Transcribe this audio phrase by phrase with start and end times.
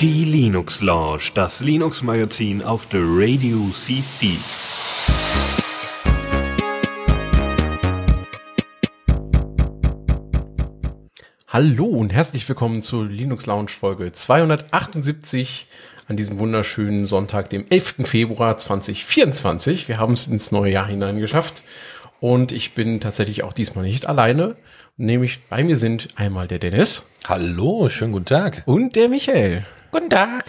[0.00, 4.28] Die Linux Lounge, das Linux Magazin auf der Radio CC.
[11.48, 15.68] Hallo und herzlich willkommen zur Linux Lounge Folge 278
[16.08, 17.96] an diesem wunderschönen Sonntag, dem 11.
[18.04, 19.88] Februar 2024.
[19.88, 21.62] Wir haben es ins neue Jahr hinein geschafft
[22.24, 24.56] und ich bin tatsächlich auch diesmal nicht alleine.
[24.96, 27.06] Nämlich bei mir sind einmal der Dennis.
[27.28, 28.62] Hallo, schönen guten Tag.
[28.64, 29.66] Und der Michael.
[29.94, 30.44] Guten Tag.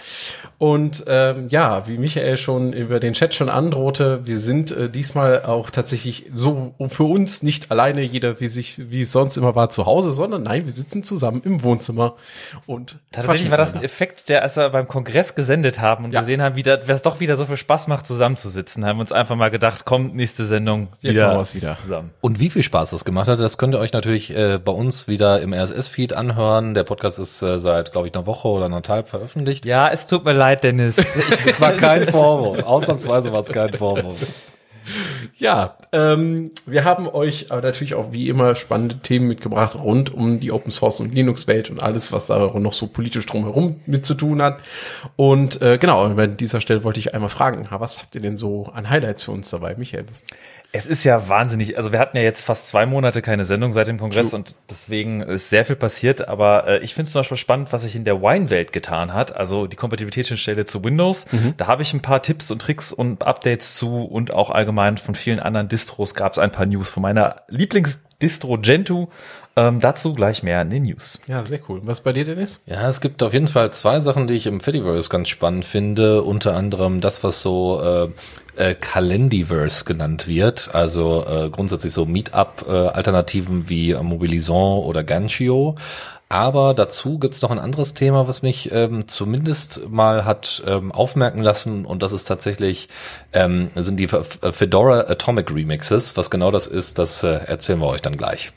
[0.58, 5.44] Und ähm, ja, wie Michael schon über den Chat schon androhte, wir sind äh, diesmal
[5.44, 9.70] auch tatsächlich so für uns nicht alleine, jeder wie sich wie es sonst immer war
[9.70, 12.16] zu Hause, sondern nein, wir sitzen zusammen im Wohnzimmer
[12.66, 16.22] und tatsächlich war das ein Effekt, der als wir beim Kongress gesendet haben und ja.
[16.22, 19.52] gesehen haben, wie das doch wieder so viel Spaß macht, zusammenzusitzen, haben uns einfach mal
[19.52, 22.12] gedacht, kommt nächste Sendung Jetzt wieder, wieder zusammen.
[22.22, 25.10] Und wie viel Spaß das gemacht hat, das könnt ihr euch natürlich äh, bei uns
[25.10, 26.74] wieder im RSS-Feed anhören.
[26.74, 29.35] Der Podcast ist äh, seit, glaube ich, einer Woche oder anderthalb veröffentlicht.
[29.66, 30.98] Ja, es tut mir leid leid, Dennis.
[31.46, 32.64] Es war kein Vorwurf.
[32.64, 34.20] Ausnahmsweise war es kein Vorwurf.
[35.38, 40.40] Ja, ähm, wir haben euch aber natürlich auch wie immer spannende Themen mitgebracht rund um
[40.40, 44.06] die Open Source und Linux Welt und alles, was da noch so politisch drumherum mit
[44.06, 44.60] zu tun hat.
[45.16, 48.70] Und äh, genau, an dieser Stelle wollte ich einmal fragen, was habt ihr denn so
[48.74, 50.06] an Highlights für uns dabei, Michael?
[50.76, 51.78] Es ist ja wahnsinnig.
[51.78, 54.40] Also wir hatten ja jetzt fast zwei Monate keine Sendung seit dem Kongress True.
[54.40, 56.28] und deswegen ist sehr viel passiert.
[56.28, 59.34] Aber äh, ich finde es zum Beispiel spannend, was sich in der Wine-Welt getan hat.
[59.36, 61.32] Also die Kompatibilitätsschnittstelle zu Windows.
[61.32, 61.54] Mhm.
[61.56, 65.16] Da habe ich ein paar Tipps und Tricks und Updates zu und auch allgemein von
[65.16, 67.44] vielen anderen Distros gab es ein paar News von meiner
[68.16, 69.08] Lieblingsdistro Gentoo.
[69.58, 71.20] Ähm, dazu gleich mehr in den News.
[71.28, 71.82] Ja, sehr cool.
[71.86, 72.62] Was bei dir, Dennis?
[72.66, 76.24] Ja, es gibt auf jeden Fall zwei Sachen, die ich im Fediverse ganz spannend finde.
[76.24, 78.10] Unter anderem das, was so äh,
[78.62, 85.76] äh, Calendiverse genannt wird, also äh, grundsätzlich so Meetup-Alternativen äh, wie Mobilison oder Ganchio.
[86.28, 91.42] Aber dazu gibt's noch ein anderes Thema, was mich ähm, zumindest mal hat ähm, aufmerken
[91.42, 92.90] lassen und das ist tatsächlich
[93.32, 96.18] ähm, sind die Fedora Atomic Remixes.
[96.18, 98.52] Was genau das ist, das äh, erzählen wir euch dann gleich.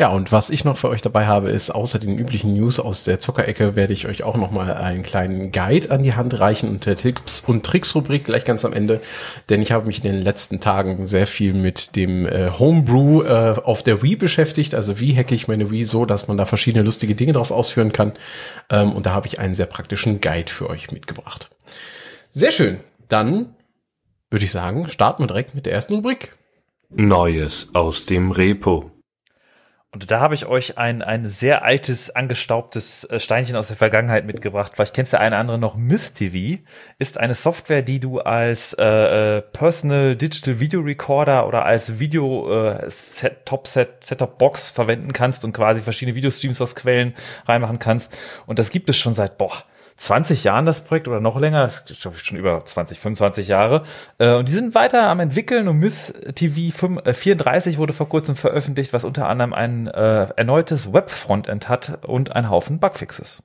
[0.00, 3.04] Ja, und was ich noch für euch dabei habe, ist außer den üblichen News aus
[3.04, 6.70] der Zockerecke werde ich euch auch noch mal einen kleinen Guide an die Hand reichen
[6.70, 9.02] und der Tipps und Tricks Rubrik gleich ganz am Ende,
[9.50, 13.56] denn ich habe mich in den letzten Tagen sehr viel mit dem äh, Homebrew äh,
[13.62, 16.82] auf der Wii beschäftigt, also wie hacke ich meine Wii so, dass man da verschiedene
[16.82, 18.12] lustige Dinge drauf ausführen kann
[18.70, 21.50] ähm, und da habe ich einen sehr praktischen Guide für euch mitgebracht.
[22.30, 22.80] Sehr schön.
[23.10, 23.54] Dann
[24.30, 26.38] würde ich sagen, starten wir direkt mit der ersten Rubrik.
[26.88, 28.92] Neues aus dem Repo.
[29.92, 34.24] Und da habe ich euch ein, ein sehr altes, angestaubtes äh, Steinchen aus der Vergangenheit
[34.24, 34.72] mitgebracht.
[34.76, 35.74] Vielleicht kennst du eine andere noch.
[35.74, 36.62] MythTV
[37.00, 38.84] ist eine Software, die du als äh,
[39.38, 45.12] äh Personal Digital Video Recorder oder als Video äh, Set, Top Set, Setup Box verwenden
[45.12, 47.14] kannst und quasi verschiedene Videostreams aus Quellen
[47.46, 48.16] reinmachen kannst.
[48.46, 49.64] Und das gibt es schon seit, boah,
[50.00, 53.48] 20 Jahren das Projekt oder noch länger, das ist glaube ich schon über 20, 25
[53.48, 53.84] Jahre.
[54.16, 56.74] Äh, und die sind weiter am entwickeln und Myth TV
[57.04, 62.48] 34 wurde vor kurzem veröffentlicht, was unter anderem ein äh, erneutes Web-Frontend hat und einen
[62.48, 63.42] Haufen Bugfixes.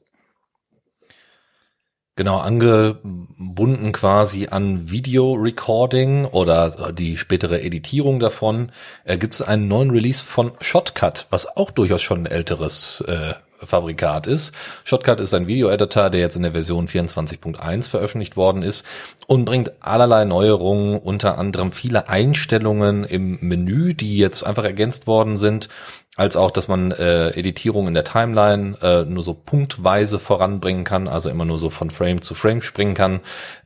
[2.17, 8.71] Genau, angebunden quasi an Video-Recording oder die spätere Editierung davon,
[9.03, 13.33] äh, gibt es einen neuen Release von Shotcut, was auch durchaus schon ein älteres äh,
[13.63, 14.53] Fabrikat ist.
[14.83, 18.85] Shotcut ist ein Video-Editor, der jetzt in der Version 24.1 veröffentlicht worden ist
[19.27, 25.37] und bringt allerlei Neuerungen, unter anderem viele Einstellungen im Menü, die jetzt einfach ergänzt worden
[25.37, 25.69] sind,
[26.15, 31.07] als auch, dass man äh, Editierung in der Timeline äh, nur so punktweise voranbringen kann,
[31.07, 33.19] also immer nur so von Frame zu Frame springen kann.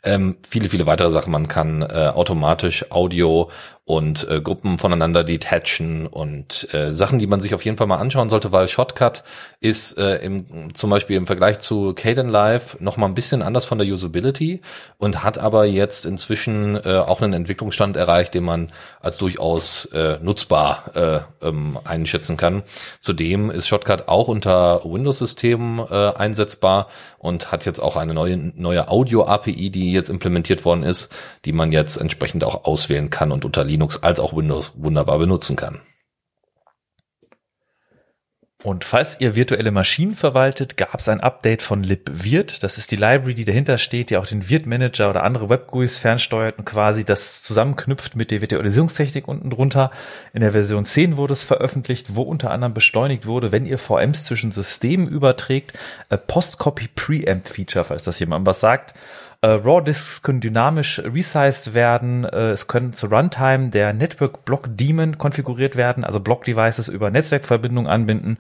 [0.04, 1.32] Ähm, viele, viele weitere Sachen.
[1.32, 3.50] Man kann äh, automatisch Audio
[3.90, 7.98] und äh, Gruppen voneinander detachen und äh, Sachen, die man sich auf jeden Fall mal
[7.98, 9.24] anschauen sollte, weil Shotcut
[9.62, 13.66] ist äh, im, zum Beispiel im Vergleich zu Caden Live noch mal ein bisschen anders
[13.66, 14.62] von der Usability
[15.00, 18.72] und hat aber jetzt inzwischen äh, auch einen Entwicklungsstand erreicht, den man
[19.02, 20.92] als durchaus äh, nutzbar
[21.42, 22.64] äh, ähm, einschätzen kann.
[23.00, 26.88] Zudem ist Shotcut auch unter Windows-Systemen äh, einsetzbar
[27.20, 31.10] und hat jetzt auch eine neue, neue Audio-API, die jetzt implementiert worden ist,
[31.46, 35.56] die man jetzt entsprechend auch auswählen kann und unter Linux als auch Windows wunderbar benutzen
[35.56, 35.82] kann.
[38.62, 42.62] Und falls ihr virtuelle Maschinen verwaltet, gab es ein Update von libvirt.
[42.62, 45.96] Das ist die Library, die dahinter steht, die auch den Virt Manager oder andere Web-GUIs
[45.96, 49.92] fernsteuert und quasi das zusammenknüpft mit der Virtualisierungstechnik unten drunter.
[50.34, 54.26] In der Version 10 wurde es veröffentlicht, wo unter anderem beschleunigt wurde, wenn ihr VMs
[54.26, 55.72] zwischen Systemen überträgt,
[56.28, 58.94] Post-Copy Preamp Feature, falls das jemand was sagt.
[59.42, 62.26] Äh, RAW-Disks können dynamisch resized werden.
[62.26, 67.90] Äh, es können zur Runtime der Network Block Daemon konfiguriert werden, also Block-Devices über Netzwerkverbindungen
[67.90, 68.38] anbinden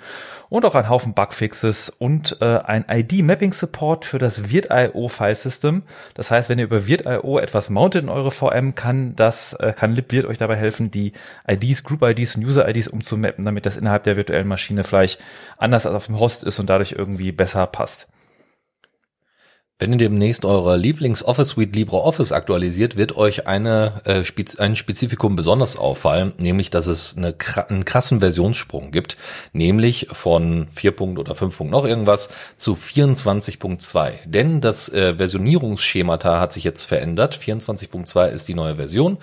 [0.50, 5.84] und auch ein Haufen Bugfixes und äh, ein ID-Mapping-Support für das Virt.io-File-System.
[6.16, 9.96] Das heißt, wenn ihr über Virt.io etwas mountet in eure VM, kann das, äh, kann
[9.96, 11.14] libvirt euch dabei helfen, die
[11.48, 15.22] IDs, Group-IDs und User-IDs umzumappen, damit das innerhalb der virtuellen Maschine vielleicht
[15.58, 18.10] anders als auf dem Host ist und dadurch irgendwie besser passt.
[19.82, 25.38] Wenn ihr demnächst eure Lieblings-Office Suite LibreOffice aktualisiert, wird euch eine, äh, Spez ein Spezifikum
[25.38, 27.34] besonders auffallen, nämlich, dass es eine,
[27.70, 29.16] einen krassen Versionssprung gibt,
[29.54, 31.00] nämlich von 4.
[31.18, 31.62] oder 5.
[31.62, 34.12] noch irgendwas zu 24.2.
[34.26, 37.40] Denn das äh, Versionierungsschemata hat sich jetzt verändert.
[37.42, 39.18] 24.2 ist die neue Version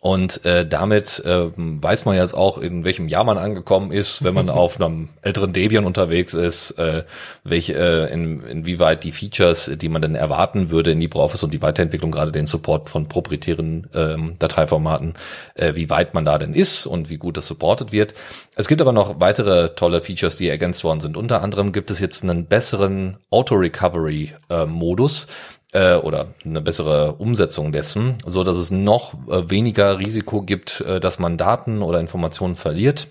[0.00, 4.32] und äh, damit äh, weiß man jetzt auch, in welchem Jahr man angekommen ist, wenn
[4.32, 7.04] man auf einem älteren Debian unterwegs ist, äh,
[7.44, 11.60] welche, äh, in, inwieweit die Features, die man denn erwarten würde in LibreOffice und die
[11.60, 15.16] Weiterentwicklung, gerade den Support von proprietären ähm, Dateiformaten,
[15.54, 18.14] äh, wie weit man da denn ist und wie gut das supported wird.
[18.56, 21.18] Es gibt aber noch weitere tolle Features, die ergänzt worden sind.
[21.18, 25.24] Unter anderem gibt es jetzt einen besseren Auto-Recovery-Modus.
[25.24, 25.28] Äh,
[25.72, 31.00] äh, oder eine bessere Umsetzung dessen, so dass es noch äh, weniger Risiko gibt, äh,
[31.00, 33.06] dass man Daten oder Informationen verliert.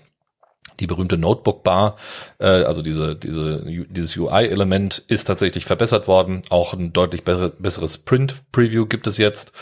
[0.78, 1.96] Die berühmte Notebook-Bar,
[2.38, 6.42] äh, also diese, diese, dieses UI-Element ist tatsächlich verbessert worden.
[6.48, 9.52] Auch ein deutlich be besseres Print-Preview gibt es jetzt.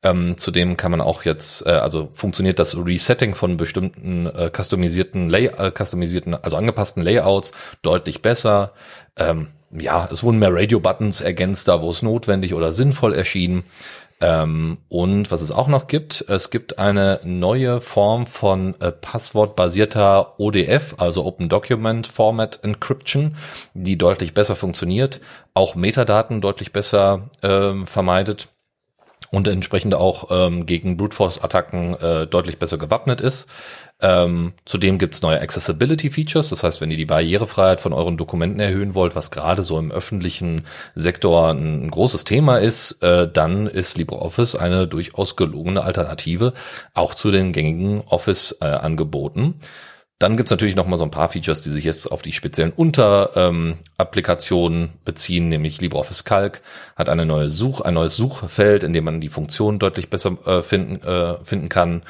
[0.00, 5.28] Ähm, zudem kann man auch jetzt, äh, also funktioniert das Resetting von bestimmten äh, customisierten,
[5.28, 7.50] Lay äh, customisierten, also angepassten Layouts
[7.82, 8.72] deutlich besser.
[9.16, 13.64] Ähm, ja, es wurden mehr Radio-Buttons ergänzt, da wo es notwendig oder sinnvoll erschien.
[14.20, 20.40] Ähm, und was es auch noch gibt, es gibt eine neue Form von äh, passwortbasierter
[20.40, 23.36] ODF, also Open Document Format Encryption,
[23.74, 25.20] die deutlich besser funktioniert,
[25.54, 28.48] auch Metadaten deutlich besser ähm, vermeidet
[29.30, 33.46] und entsprechend auch ähm, gegen Brute Force Attacken äh, deutlich besser gewappnet ist.
[34.00, 38.60] Ähm, zudem gibt's neue Accessibility Features, das heißt, wenn ihr die Barrierefreiheit von euren Dokumenten
[38.60, 40.62] erhöhen wollt, was gerade so im öffentlichen
[40.94, 46.52] Sektor ein, großes Thema ist, äh, dann ist LibreOffice eine durchaus gelungene Alternative
[46.94, 49.56] auch zu den gängigen Office-Angeboten.
[49.60, 49.64] Äh,
[50.18, 52.72] dann gibt's natürlich noch mal so ein paar Features, die sich jetzt auf die speziellen
[52.72, 56.60] Unterapplikationen ähm, beziehen, nämlich LibreOffice Calc
[56.96, 60.62] hat eine neue Such, ein neues Suchfeld, in dem man die Funktionen deutlich besser äh,
[60.62, 62.02] finden, äh, finden kann.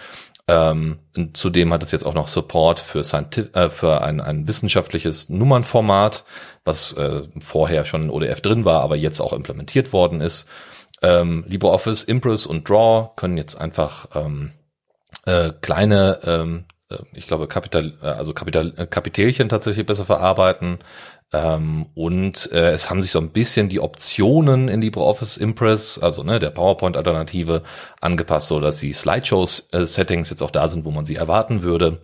[0.51, 1.01] Ähm,
[1.35, 6.25] zudem hat es jetzt auch noch Support für, äh, für ein, ein wissenschaftliches Nummernformat,
[6.65, 10.49] was äh, vorher schon in ODF drin war, aber jetzt auch implementiert worden ist.
[11.03, 14.53] Ähm, LibreOffice, Impress und Draw können jetzt einfach ähm,
[15.27, 16.78] äh, kleine, ähm, äh,
[17.13, 20.79] ich glaube, Kapital, äh, also Kapital, äh, Kapitelchen tatsächlich besser verarbeiten.
[21.33, 26.23] Ähm, und äh, es haben sich so ein bisschen die Optionen in LibreOffice Impress, also
[26.23, 27.63] ne, der PowerPoint-Alternative,
[28.01, 32.01] angepasst, so dass die Slideshow-Settings jetzt auch da sind, wo man sie erwarten würde.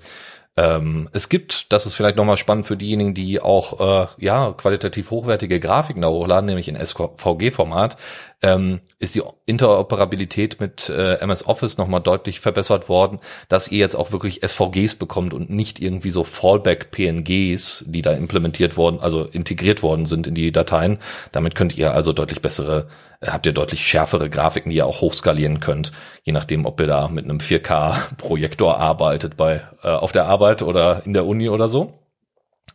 [0.56, 5.10] Ähm, es gibt, das ist vielleicht nochmal spannend für diejenigen, die auch äh, ja qualitativ
[5.10, 7.96] hochwertige Grafiken da hochladen, nämlich in SVG-Format,
[8.44, 13.18] ähm, ist die Interoperabilität mit äh, MS Office nochmal deutlich verbessert worden,
[13.48, 18.76] dass ihr jetzt auch wirklich SVGs bekommt und nicht irgendwie so Fallback-PNGs, die da implementiert
[18.76, 20.98] worden, also integriert worden sind in die Dateien.
[21.32, 22.88] Damit könnt ihr also deutlich bessere,
[23.20, 25.92] äh, habt ihr deutlich schärfere Grafiken, die ihr auch hochskalieren könnt,
[26.22, 31.00] je nachdem, ob ihr da mit einem 4K-Projektor arbeitet bei äh, auf der Arbeit oder
[31.06, 31.94] in der Uni oder so.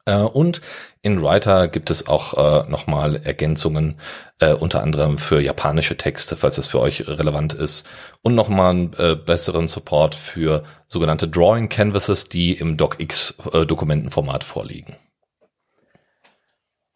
[0.05, 0.61] Äh, und
[1.01, 3.95] in Writer gibt es auch äh, nochmal Ergänzungen,
[4.39, 7.87] äh, unter anderem für japanische Texte, falls das für euch relevant ist.
[8.21, 14.97] Und nochmal einen äh, besseren Support für sogenannte Drawing Canvases, die im DocX-Dokumentenformat äh, vorliegen.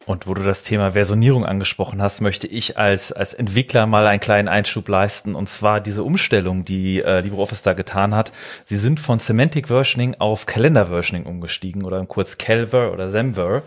[0.05, 4.19] Und wo du das Thema Versionierung angesprochen hast, möchte ich als, als Entwickler mal einen
[4.19, 5.33] kleinen Einschub leisten.
[5.33, 8.33] Und zwar diese Umstellung, die äh, LibreOffice da getan hat.
[8.65, 13.63] Sie sind von Semantic Versioning auf Calendar Versioning umgestiegen oder kurz Calver oder Semver.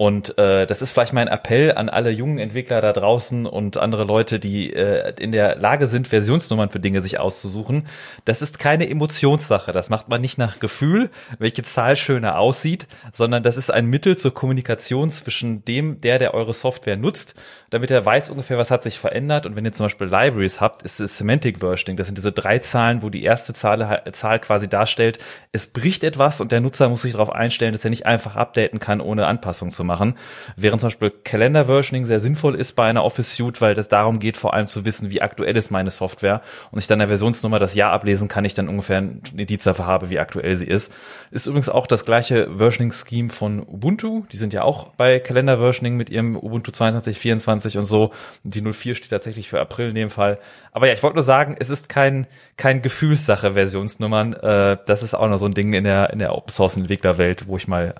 [0.00, 4.04] Und äh, das ist vielleicht mein Appell an alle jungen Entwickler da draußen und andere
[4.04, 7.84] Leute, die äh, in der Lage sind, Versionsnummern für Dinge sich auszusuchen.
[8.24, 9.72] Das ist keine Emotionssache.
[9.72, 14.16] Das macht man nicht nach Gefühl, welche Zahl schöner aussieht, sondern das ist ein Mittel
[14.16, 17.34] zur Kommunikation zwischen dem, der, der eure Software nutzt,
[17.70, 19.44] damit er weiß ungefähr, was hat sich verändert.
[19.44, 21.96] Und wenn ihr zum Beispiel Libraries habt, ist es Semantic Versioning.
[21.96, 25.18] Das sind diese drei Zahlen, wo die erste Zahl, Zahl quasi darstellt,
[25.52, 28.78] es bricht etwas und der Nutzer muss sich darauf einstellen, dass er nicht einfach updaten
[28.78, 30.16] kann, ohne Anpassung zu machen.
[30.56, 34.36] Während zum Beispiel Kalender-Versioning sehr sinnvoll ist bei einer Office Suite, weil das darum geht,
[34.36, 37.74] vor allem zu wissen, wie aktuell ist meine Software und ich dann der Versionsnummer das
[37.74, 40.94] Jahr ablesen kann, ich dann ungefähr ein Indiz dafür habe, wie aktuell sie ist.
[41.30, 44.24] Ist übrigens auch das gleiche Versioning-Scheme von Ubuntu.
[44.32, 47.18] Die sind ja auch bei Kalender-Versioning mit ihrem Ubuntu 22,
[47.58, 48.12] 24 und so.
[48.42, 50.38] Die 04 steht tatsächlich für April in dem Fall.
[50.72, 54.34] Aber ja, ich wollte nur sagen, es ist kein, kein Gefühlssache Versionsnummern.
[54.34, 57.46] Äh, das ist auch noch so ein Ding in der, in der Open Source Entwicklerwelt,
[57.48, 57.94] wo ich mal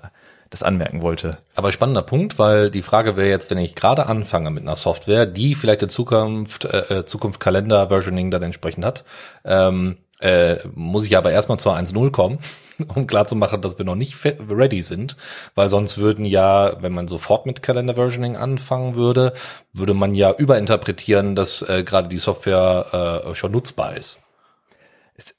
[0.49, 1.37] das anmerken wollte.
[1.55, 5.27] Aber spannender Punkt, weil die Frage wäre jetzt, wenn ich gerade anfange mit einer Software,
[5.27, 9.05] die vielleicht in Zukunft, äh, äh Zukunft Kalender-Versioning dann entsprechend hat,
[9.45, 12.39] ähm, äh, muss ich aber erstmal zur 1.0 kommen,
[12.95, 15.17] um klarzumachen, dass wir noch nicht ready sind,
[15.55, 19.33] weil sonst würden ja, wenn man sofort mit Kalender-Versioning anfangen würde,
[19.73, 24.19] würde man ja überinterpretieren, dass äh, gerade die Software äh, schon nutzbar ist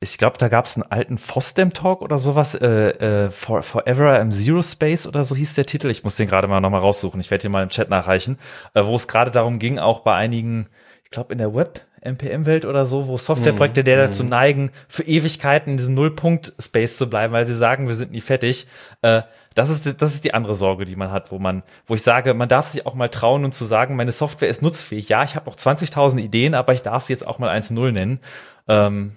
[0.01, 4.33] ich glaube, da gab es einen alten Fosdem-Talk oder sowas, äh, äh, For, Forever im
[4.33, 5.91] Zero Space oder so hieß der Titel.
[5.91, 7.21] Ich muss den gerade mal nochmal raussuchen.
[7.21, 8.39] Ich werde den mal im Chat nachreichen,
[8.75, 10.69] äh, wo es gerade darum ging, auch bei einigen,
[11.05, 14.31] ich glaube in der Web NPM-Welt oder so, wo Softwareprojekte, der dazu mhm.
[14.31, 18.67] neigen, für Ewigkeiten in diesem Nullpunkt-Space zu bleiben, weil sie sagen, wir sind nie fertig.
[19.03, 19.23] Äh,
[19.55, 22.35] das ist, das ist die andere Sorge, die man hat, wo man, wo ich sage,
[22.35, 25.09] man darf sich auch mal trauen und zu sagen, meine Software ist nutzfähig.
[25.09, 28.21] Ja, ich habe noch 20.000 Ideen, aber ich darf sie jetzt auch mal 1.0 nennen.
[28.69, 29.17] Ähm,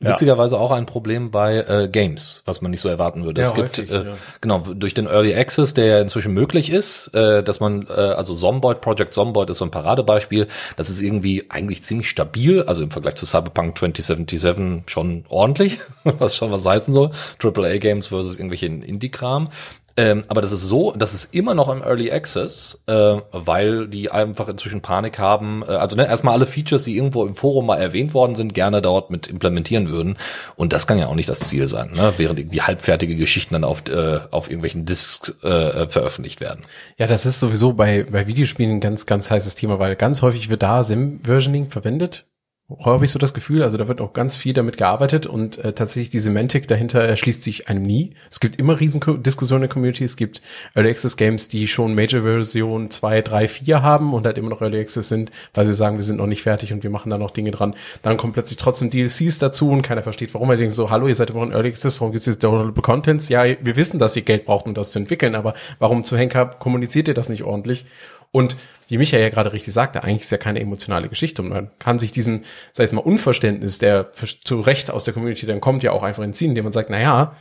[0.00, 0.60] Witzigerweise ja.
[0.60, 3.40] auch ein Problem bei äh, Games, was man nicht so erwarten würde.
[3.40, 4.16] Ja, es gibt häufig, äh, ja.
[4.40, 8.34] genau durch den Early Access, der ja inzwischen möglich ist, äh, dass man äh, also
[8.34, 10.48] Zomboid Project Zomboid ist so ein Paradebeispiel.
[10.76, 16.36] Das ist irgendwie eigentlich ziemlich stabil, also im Vergleich zu Cyberpunk 2077 schon ordentlich, was
[16.36, 17.10] schon was heißen soll.
[17.42, 19.48] AAA Games versus irgendwelche Indie-Kram.
[19.96, 24.10] Ähm, aber das ist so, das ist immer noch im Early Access, äh, weil die
[24.10, 25.62] einfach inzwischen Panik haben.
[25.66, 28.82] Äh, also ne, erstmal alle Features, die irgendwo im Forum mal erwähnt worden sind, gerne
[28.82, 30.16] dort mit implementieren würden.
[30.56, 32.14] Und das kann ja auch nicht das Ziel sein, ne?
[32.16, 36.60] während irgendwie halbfertige Geschichten dann auf, äh, auf irgendwelchen Disks äh, veröffentlicht werden.
[36.96, 40.50] Ja, das ist sowieso bei, bei Videospielen ein ganz, ganz heißes Thema, weil ganz häufig
[40.50, 42.29] wird da Sim-Versioning verwendet
[42.78, 45.72] habe ich so das Gefühl, also da wird auch ganz viel damit gearbeitet und äh,
[45.72, 48.14] tatsächlich die Semantik dahinter erschließt sich einem nie.
[48.30, 50.04] Es gibt immer riesen Diskussionen in der Community.
[50.04, 50.40] Es gibt
[50.74, 54.60] Early Access Games, die schon Major Version 2, 3, 4 haben und halt immer noch
[54.60, 57.18] Early Access sind, weil sie sagen, wir sind noch nicht fertig und wir machen da
[57.18, 57.74] noch Dinge dran.
[58.02, 60.50] Dann kommen plötzlich trotzdem DLCs dazu und keiner versteht, warum.
[60.50, 62.44] Er denkt so, hallo, ihr seid immer noch in Early Access, warum gibt es jetzt
[62.44, 63.28] Downloadable Contents?
[63.28, 66.46] Ja, wir wissen, dass ihr Geld braucht, um das zu entwickeln, aber warum zu Henker
[66.46, 67.86] kommuniziert ihr das nicht ordentlich?
[68.32, 68.56] Und
[68.88, 71.98] wie Michael ja gerade richtig sagte, eigentlich ist ja keine emotionale Geschichte und man kann
[71.98, 74.10] sich diesem, sag ich mal, Unverständnis, der
[74.44, 77.00] zu Recht aus der Community dann kommt, ja auch einfach entziehen, indem man sagt, na
[77.00, 77.36] ja,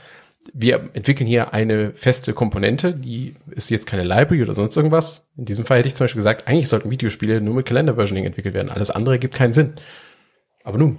[0.53, 5.29] wir entwickeln hier eine feste Komponente, die ist jetzt keine Library oder sonst irgendwas.
[5.37, 8.55] In diesem Fall hätte ich zum Beispiel gesagt, eigentlich sollten Videospiele nur mit Kalender-Versioning entwickelt
[8.55, 8.69] werden.
[8.69, 9.73] Alles andere gibt keinen Sinn.
[10.63, 10.97] Aber nun.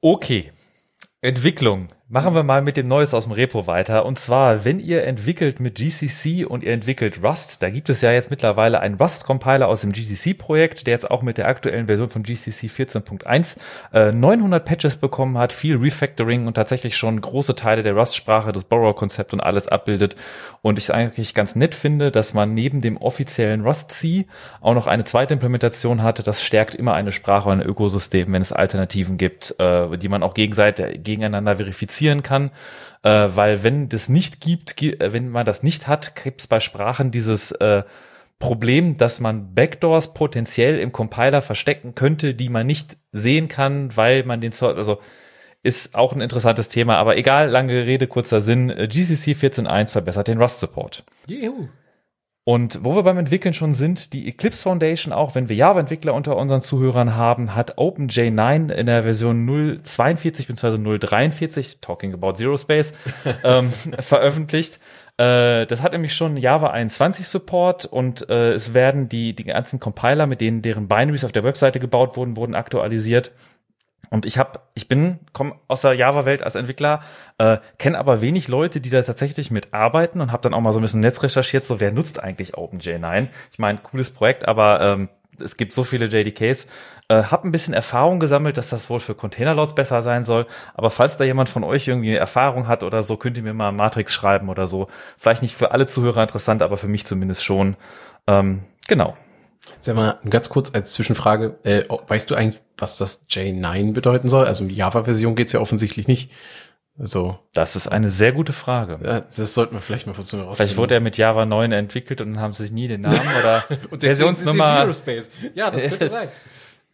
[0.00, 0.52] Okay.
[1.20, 1.88] Entwicklung.
[2.10, 4.06] Machen wir mal mit dem Neues aus dem Repo weiter.
[4.06, 8.10] Und zwar, wenn ihr entwickelt mit GCC und ihr entwickelt Rust, da gibt es ja
[8.10, 12.22] jetzt mittlerweile einen Rust-Compiler aus dem GCC-Projekt, der jetzt auch mit der aktuellen Version von
[12.22, 13.58] GCC 14.1
[13.92, 18.64] äh, 900 Patches bekommen hat, viel Refactoring und tatsächlich schon große Teile der Rust-Sprache, das
[18.64, 20.16] Borrow-Konzept und alles abbildet.
[20.62, 24.26] Und ich eigentlich ganz nett finde, dass man neben dem offiziellen Rust-C
[24.62, 26.22] auch noch eine zweite Implementation hatte.
[26.22, 30.22] Das stärkt immer eine Sprache und ein Ökosystem, wenn es Alternativen gibt, äh, die man
[30.22, 32.50] auch gegenseitig gegeneinander verifiziert kommunizieren kann,
[33.02, 36.60] äh, weil wenn das nicht gibt, äh, wenn man das nicht hat, gibt es bei
[36.60, 37.82] Sprachen dieses äh,
[38.38, 44.24] Problem, dass man Backdoors potenziell im Compiler verstecken könnte, die man nicht sehen kann, weil
[44.24, 44.98] man den Zoll, also
[45.64, 50.28] ist auch ein interessantes Thema, aber egal, lange Rede, kurzer Sinn, äh, GCC 14.1 verbessert
[50.28, 51.04] den Rust-Support.
[51.26, 51.68] Juhu.
[52.48, 56.34] Und wo wir beim Entwickeln schon sind, die Eclipse Foundation, auch wenn wir Java-Entwickler unter
[56.38, 60.76] unseren Zuhörern haben, hat OpenJ9 in der Version 0.42 bzw.
[60.76, 62.94] 0.43, talking about Zero Space,
[63.44, 64.80] ähm, veröffentlicht.
[65.18, 69.78] Äh, das hat nämlich schon Java 21 Support und äh, es werden die, die ganzen
[69.78, 73.30] Compiler, mit denen deren Binaries auf der Webseite gebaut wurden, wurden aktualisiert.
[74.10, 77.00] Und ich habe, ich bin, komme aus der Java-Welt als Entwickler,
[77.38, 80.78] äh, kenne aber wenig Leute, die da tatsächlich mitarbeiten und habe dann auch mal so
[80.78, 83.28] ein bisschen Netz recherchiert, so wer nutzt eigentlich OpenJ9?
[83.52, 85.08] Ich meine, cooles Projekt, aber ähm,
[85.40, 86.66] es gibt so viele JDKs.
[87.08, 90.46] Äh, hab ein bisschen Erfahrung gesammelt, dass das wohl für Containerloads besser sein soll.
[90.74, 93.72] Aber falls da jemand von euch irgendwie Erfahrung hat oder so, könnt ihr mir mal
[93.72, 94.88] Matrix schreiben oder so.
[95.16, 97.76] Vielleicht nicht für alle Zuhörer interessant, aber für mich zumindest schon.
[98.26, 99.16] Ähm, genau.
[99.78, 104.46] Sag mal, ganz kurz als Zwischenfrage, äh, weißt du eigentlich, was das J9 bedeuten soll?
[104.46, 106.30] Also die Java-Version geht's ja offensichtlich nicht.
[106.98, 108.98] Also, das ist eine sehr gute Frage.
[109.04, 110.56] Ja, das sollten wir vielleicht mal versuchen rausfinden.
[110.56, 113.64] Vielleicht wurde er mit Java 9 entwickelt und dann haben sie nie den Namen oder
[113.90, 114.90] und Versionsnummer.
[115.54, 116.28] Ja, das könnte sein.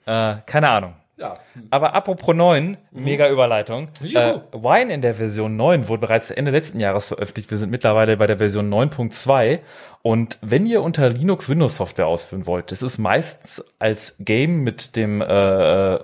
[0.05, 0.95] Äh, keine Ahnung.
[1.25, 1.39] Ja.
[1.71, 3.89] Aber apropos 9, mega Überleitung.
[4.03, 7.51] Äh, Wine in der Version 9 wurde bereits Ende letzten Jahres veröffentlicht.
[7.51, 9.61] Wir sind mittlerweile bei der Version 9.2.
[10.03, 14.97] Und wenn ihr unter Linux Windows Software ausführen wollt, das ist meistens als Game mit
[14.97, 16.01] dem, äh, äh,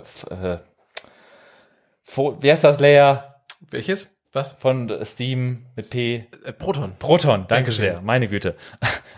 [2.03, 3.37] Fo- wie heißt das Layer
[3.71, 4.17] Welches?
[4.33, 4.53] Was?
[4.53, 6.25] von Steam mit P?
[6.45, 6.93] Äh, Proton.
[6.99, 7.85] Proton, danke Dankeschön.
[7.85, 8.55] sehr, meine Güte.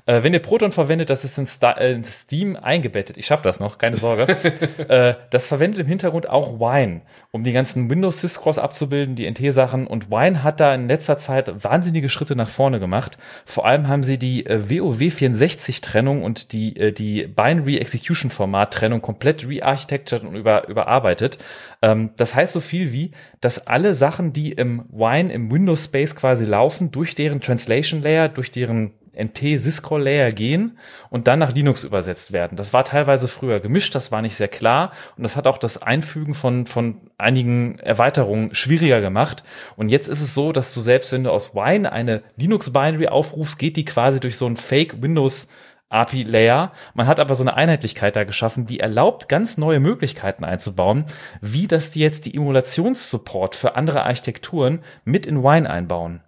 [0.04, 3.16] Äh, wenn ihr Proton verwendet, das ist in, Sta äh, in Steam eingebettet.
[3.16, 4.26] Ich schaffe das noch, keine Sorge.
[4.88, 9.86] äh, das verwendet im Hintergrund auch Wine, um die ganzen Windows Syscrolls abzubilden, die NT-Sachen.
[9.86, 13.16] Und Wine hat da in letzter Zeit wahnsinnige Schritte nach vorne gemacht.
[13.44, 20.24] Vor allem haben sie die äh, WoW64-Trennung und die, die Binary Execution Format-Trennung komplett rearchitectured
[20.24, 21.38] und über, überarbeitet.
[21.82, 26.14] Ähm, das heißt so viel wie, dass alle Sachen, die im Wine, im Windows Space
[26.14, 30.78] quasi laufen, durch deren Translation Layer, durch deren NT Syscroll Layer gehen
[31.10, 32.56] und dann nach Linux übersetzt werden.
[32.56, 35.82] Das war teilweise früher gemischt, das war nicht sehr klar und das hat auch das
[35.82, 39.44] Einfügen von, von einigen Erweiterungen schwieriger gemacht.
[39.76, 43.08] Und jetzt ist es so, dass du selbst, wenn du aus Wine eine Linux Binary
[43.08, 45.48] aufrufst, geht die quasi durch so ein Fake Windows
[45.90, 46.72] API-Layer.
[46.94, 51.04] Man hat aber so eine Einheitlichkeit da geschaffen, die erlaubt, ganz neue Möglichkeiten einzubauen,
[51.42, 56.22] wie dass die jetzt die Emulationssupport für andere Architekturen mit in Wine einbauen.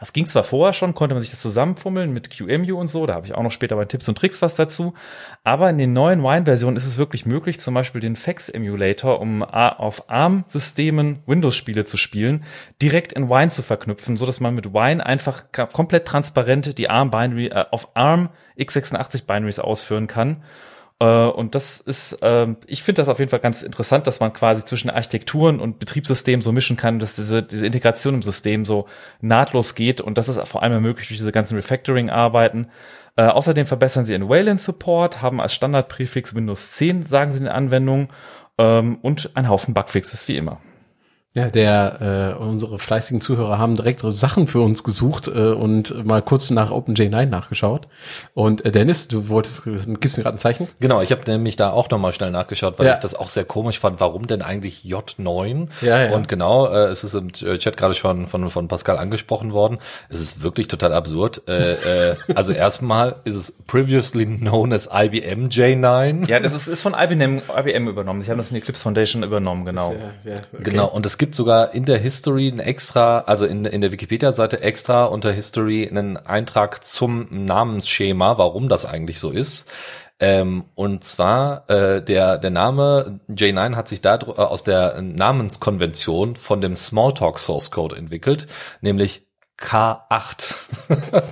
[0.00, 3.14] Das ging zwar vorher schon, konnte man sich das zusammenfummeln mit QEMU und so, da
[3.14, 4.92] habe ich auch noch später bei Tipps und Tricks was dazu,
[5.44, 10.10] aber in den neuen Wine-Versionen ist es wirklich möglich, zum Beispiel den FAX-Emulator, um auf
[10.10, 12.42] ARM-Systemen Windows-Spiele zu spielen,
[12.82, 17.46] direkt in Wine zu verknüpfen, so dass man mit Wine einfach komplett transparent die ARM-Binary
[17.46, 20.42] äh, auf ARM x86-Binaries ausführen kann.
[21.00, 24.32] Äh, Und das ist, ähm, ich finde das auf jeden Fall ganz interessant, dass man
[24.32, 28.86] quasi zwischen Architekturen und Betriebssystemen so mischen kann, dass diese, diese Integration im System so
[29.20, 32.70] nahtlos geht und das ist vor allem ermöglicht durch diese ganzen Refactoring-Arbeiten.
[33.16, 38.08] Äh, außerdem verbessern sie den Wayland-Support, haben als Standardpräfix Windows 10, sagen sie in Anwendungen,
[38.58, 40.60] ähm, und ein Haufen Bugfixes wie immer.
[41.36, 46.06] Ja, der, äh, unsere fleißigen Zuhörer haben direkt so Sachen für uns gesucht äh, und
[46.06, 47.88] mal kurz nach OpenJ9 nachgeschaut.
[48.34, 50.68] Und äh, Dennis, du wolltest, gibst mir gerade ein Zeichen?
[50.78, 52.94] Genau, ich habe nämlich da auch nochmal schnell nachgeschaut, weil Ja.
[52.94, 53.98] ich das auch sehr komisch fand.
[53.98, 55.66] Warum denn eigentlich J9?
[55.80, 56.14] Ja, ja.
[56.14, 59.78] Und genau, äh, es ist im Chat gerade schon von, von Pascal angesprochen worden.
[60.10, 61.42] Es ist wirklich total absurd.
[61.48, 66.28] Äh, äh, also erstmal ist es previously known as IBM J9.
[66.28, 68.22] Ja, das ist, ist von IBM, IBM übernommen.
[68.22, 69.92] Sie haben das in die Eclipse Foundation übernommen, genau.
[70.24, 70.62] Ja, ja, okay.
[70.62, 74.60] Genau, und es gibt sogar in der History ein extra, also in, in der Wikipedia-Seite
[74.60, 79.70] extra unter History einen Eintrag zum Namensschema, warum das eigentlich so ist.
[80.18, 86.36] Ähm, und zwar äh, der der Name J9 hat sich da äh, aus der Namenskonvention
[86.36, 88.46] von dem Smalltalk Source Code entwickelt,
[88.80, 89.26] nämlich
[89.58, 90.54] K8.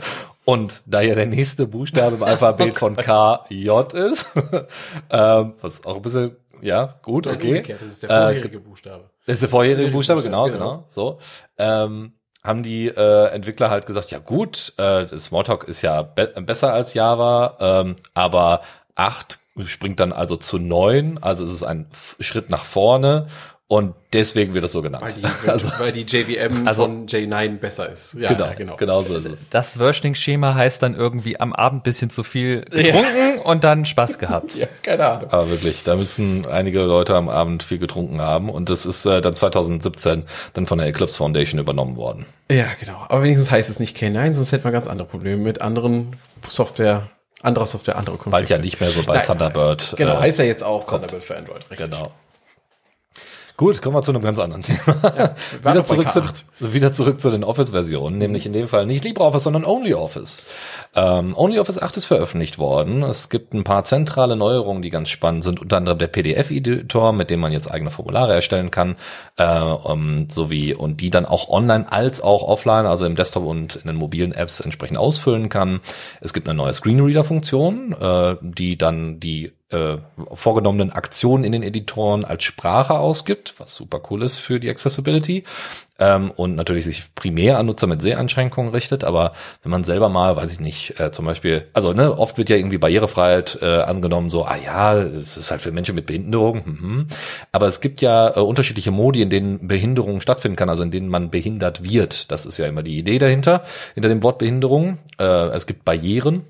[0.44, 4.28] Und da ja der nächste Buchstabe im Alphabet von KJ ist,
[5.10, 7.46] ähm, was auch ein bisschen, ja, gut, Nein, okay.
[7.48, 9.11] umgekehrt, Das ist der Äh, vorherige Buchstabe.
[9.26, 11.18] Das ist der vorherige Buchstabe, genau, Buchstabe, genau, so.
[11.58, 16.72] Ähm, haben die äh, Entwickler halt gesagt, ja gut, äh, Smalltalk ist ja be besser
[16.72, 18.62] als Java, ähm, aber
[18.96, 21.86] 8 springt dann also zu 9, also es ist ein
[22.20, 23.28] Schritt nach vorne
[23.72, 25.02] und deswegen wird das so genannt.
[25.02, 28.12] Weil die, also, weil die JVM Also- von J9 besser ist.
[28.12, 28.76] Ja, genau, ja, genau.
[28.76, 29.48] genau so ist es.
[29.48, 34.54] Das Versioning-Schema heißt dann irgendwie am Abend bisschen zu viel getrunken und dann Spaß gehabt.
[34.62, 35.30] Ja, keine Ahnung.
[35.30, 39.22] Aber wirklich, da müssen einige Leute am Abend viel getrunken haben und das ist äh,
[39.22, 42.26] dann 2017 dann von der Eclipse Foundation übernommen worden.
[42.50, 43.06] Ja, genau.
[43.08, 47.08] Aber wenigstens heißt es nicht K9, sonst hätten wir ganz andere Probleme mit anderen Software,
[47.42, 48.30] anderer Software, andere Konflikte.
[48.32, 49.94] Bald ja nicht mehr so bei Nein, Thunderbird.
[49.96, 51.90] Genau, äh, heißt ja jetzt auch Thunderbird für Android, richtig.
[51.90, 52.12] Genau.
[53.56, 54.80] Gut, kommen wir zu einem ganz anderen Thema.
[54.86, 56.42] waren wieder, zurück zu, K8.
[56.60, 60.42] wieder zurück zu den Office-Versionen, nämlich in dem Fall nicht LibreOffice, sondern OnlyOffice.
[60.94, 63.02] Ähm, OnlyOffice 8 ist veröffentlicht worden.
[63.02, 67.30] Es gibt ein paar zentrale Neuerungen, die ganz spannend sind, unter anderem der PDF-Editor, mit
[67.30, 68.96] dem man jetzt eigene Formulare erstellen kann,
[69.36, 73.76] äh, um, sowie und die dann auch online als auch offline, also im Desktop und
[73.76, 75.80] in den mobilen Apps entsprechend ausfüllen kann.
[76.20, 79.96] Es gibt eine neue Screenreader-Funktion, äh, die dann die äh,
[80.34, 85.44] vorgenommenen Aktionen in den Editoren als Sprache ausgibt, was super cool ist für die Accessibility
[86.02, 90.34] ähm, und natürlich sich primär an Nutzer mit Seheinschränkungen richtet, aber wenn man selber mal,
[90.34, 94.28] weiß ich nicht, äh, zum Beispiel, also ne, oft wird ja irgendwie Barrierefreiheit äh, angenommen,
[94.28, 97.06] so, ah ja, es ist halt für Menschen mit Behinderung, mhm.
[97.52, 101.08] aber es gibt ja äh, unterschiedliche Modi, in denen Behinderung stattfinden kann, also in denen
[101.08, 102.32] man behindert wird.
[102.32, 103.62] Das ist ja immer die Idee dahinter,
[103.94, 104.98] hinter dem Wort Behinderung.
[105.20, 106.42] Äh, es gibt Barrieren,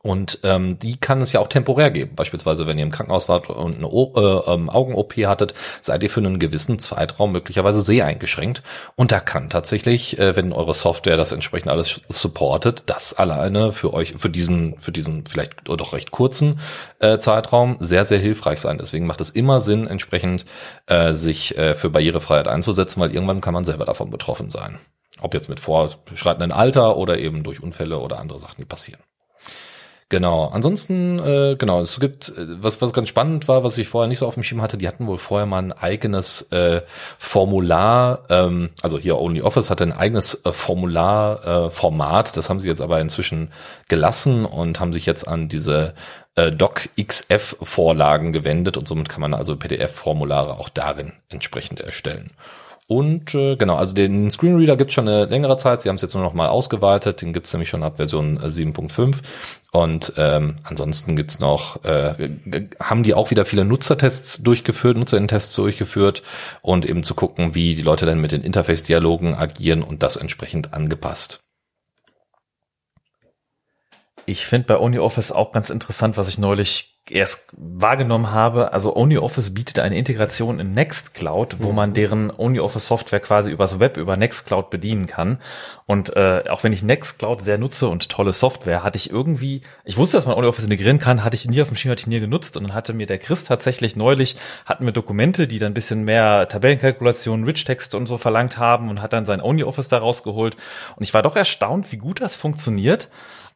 [0.00, 2.14] Und ähm, die kann es ja auch temporär geben.
[2.14, 6.20] Beispielsweise, wenn ihr im Krankenhaus wart und eine äh, ähm, Augen-OP hattet, seid ihr für
[6.20, 8.62] einen gewissen Zeitraum möglicherweise sehr eingeschränkt.
[8.94, 13.92] Und da kann tatsächlich, äh, wenn eure Software das entsprechend alles supportet, das alleine für
[13.92, 16.60] euch, für diesen, für diesen vielleicht doch recht kurzen
[17.00, 18.78] äh, Zeitraum sehr, sehr hilfreich sein.
[18.78, 20.44] Deswegen macht es immer Sinn, entsprechend
[20.86, 24.78] äh, sich äh, für Barrierefreiheit einzusetzen, weil irgendwann kann man selber davon betroffen sein.
[25.20, 29.00] Ob jetzt mit vorschreitendem Alter oder eben durch Unfälle oder andere Sachen, die passieren.
[30.10, 30.46] Genau.
[30.46, 34.20] Ansonsten, äh, genau, es gibt, äh, was, was ganz spannend war, was ich vorher nicht
[34.20, 36.80] so auf dem Schirm hatte, die hatten wohl vorher mal ein eigenes äh,
[37.18, 42.80] Formular, ähm, also hier OnlyOffice hatte ein eigenes äh, Formularformat, äh, das haben sie jetzt
[42.80, 43.52] aber inzwischen
[43.88, 45.92] gelassen und haben sich jetzt an diese
[46.36, 52.30] äh, DocXF-Vorlagen gewendet und somit kann man also PDF-Formulare auch darin entsprechend erstellen.
[52.90, 55.82] Und äh, genau, also den Screenreader gibt es schon eine längere Zeit.
[55.82, 57.20] Sie haben es jetzt nur noch mal ausgeweitet.
[57.20, 59.14] Den gibt es nämlich schon ab Version 7.5.
[59.14, 59.20] Äh,
[59.72, 62.30] Und ähm, ansonsten gibt's noch, äh,
[62.80, 66.22] haben die auch wieder viele Nutzertests durchgeführt, Nutzerintests durchgeführt
[66.62, 70.72] und eben zu gucken, wie die Leute dann mit den Interface-Dialogen agieren und das entsprechend
[70.72, 71.44] angepasst.
[74.24, 79.54] Ich finde bei OnlyOffice auch ganz interessant, was ich neulich erst wahrgenommen habe, also OnlyOffice
[79.54, 81.74] bietet eine Integration in Nextcloud, wo mhm.
[81.74, 85.38] man deren OnlyOffice Software quasi übers Web über Nextcloud bedienen kann.
[85.86, 89.96] Und äh, auch wenn ich Nextcloud sehr nutze und tolle Software, hatte ich irgendwie, ich
[89.96, 92.20] wusste, dass man OnlyOffice integrieren kann, hatte ich nie auf dem Schirm, hatte ich nie
[92.20, 92.56] genutzt.
[92.56, 96.04] Und dann hatte mir der Chris tatsächlich neulich, hatten wir Dokumente, die dann ein bisschen
[96.04, 100.56] mehr Tabellenkalkulationen, Rich-Text und so verlangt haben und hat dann sein OnlyOffice da rausgeholt.
[100.96, 103.08] Und ich war doch erstaunt, wie gut das funktioniert.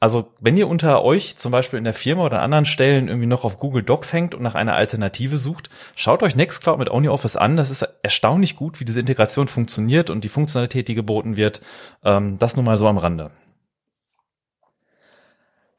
[0.02, 3.28] Also wenn ihr unter euch zum Beispiel in der Firma oder an anderen Stellen irgendwie
[3.28, 7.36] noch auf Google Docs hängt und nach einer Alternative sucht, schaut euch Nextcloud mit OnlyOffice
[7.36, 7.56] an.
[7.56, 11.60] Das ist erstaunlich gut, wie diese Integration funktioniert und die Funktionalität, die geboten wird.
[12.04, 13.30] Ähm, das nur mal so am Rande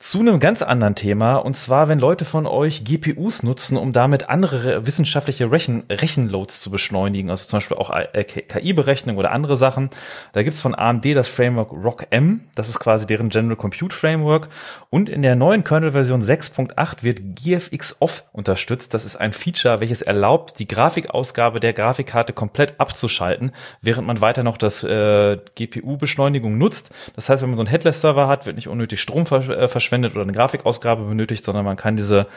[0.04, 4.28] zu einem ganz anderen Thema und zwar, wenn Leute von euch GPUs nutzen, um damit
[4.28, 9.92] andere wissenschaftliche Rechen Rechenloads zu beschleunigen, also zum Beispiel auch KI-Berechnung oder andere Sachen.
[10.34, 14.50] Da gibt's von AMD das Framework ROCm, das ist quasi deren General Compute Framework
[14.90, 18.94] und in der neuen Kernel-Version 6.8 wird GFX Off unterstützt.
[18.94, 24.44] Das ist ein Feature, welches erlaubt, die Grafikausgabe der Grafikkarte komplett abzuschalten, während man weiter
[24.44, 26.94] noch das äh, GPU-Beschleunigung nutzt.
[27.16, 30.14] Das heißt, wenn man so einen Headless-Server hat, wird nicht unnötig Strom versch äh, verschwendet
[30.14, 32.28] oder eine Grafikausgabe benötigt, sondern man kann diese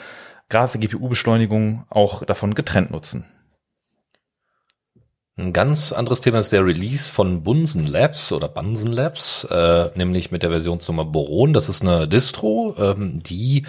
[0.50, 3.24] Grafik-GPU-Beschleunigung auch davon getrennt nutzen.
[5.38, 10.30] Ein ganz anderes Thema ist der Release von Bunsen Labs oder Bunsen Labs, äh, nämlich
[10.30, 11.52] mit der Versionsnummer Boron.
[11.52, 13.62] Das ist eine Distro, ähm, die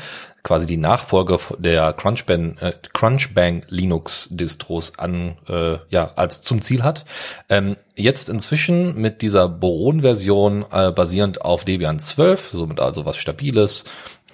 [0.47, 6.83] quasi die Nachfolge der Crunchbang, äh, Crunchbang Linux Distros an, äh, ja, als zum Ziel
[6.83, 7.03] hat.
[7.49, 13.83] Ähm, jetzt inzwischen mit dieser Boron-Version äh, basierend auf Debian 12, somit also was Stabiles,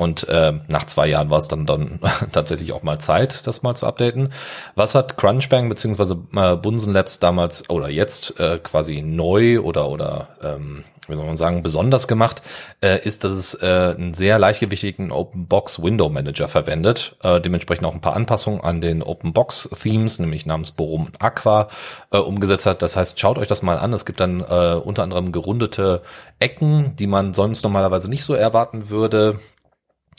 [0.03, 1.99] und äh, nach zwei Jahren war es dann, dann
[2.31, 4.33] tatsächlich auch mal Zeit, das mal zu updaten.
[4.75, 10.29] Was hat Crunchbang beziehungsweise äh, Bunsen Labs damals oder jetzt äh, quasi neu oder oder
[10.43, 12.41] ähm, wie soll man sagen, besonders gemacht,
[12.81, 17.85] äh, ist, dass es äh, einen sehr leichtgewichtigen Open Box Window Manager verwendet, äh, dementsprechend
[17.85, 21.67] auch ein paar Anpassungen an den Open Box Themes, nämlich namens Borum und Aqua,
[22.11, 22.81] äh, umgesetzt hat.
[22.81, 23.93] Das heißt, schaut euch das mal an.
[23.93, 26.01] Es gibt dann äh, unter anderem gerundete
[26.39, 29.39] Ecken, die man sonst normalerweise nicht so erwarten würde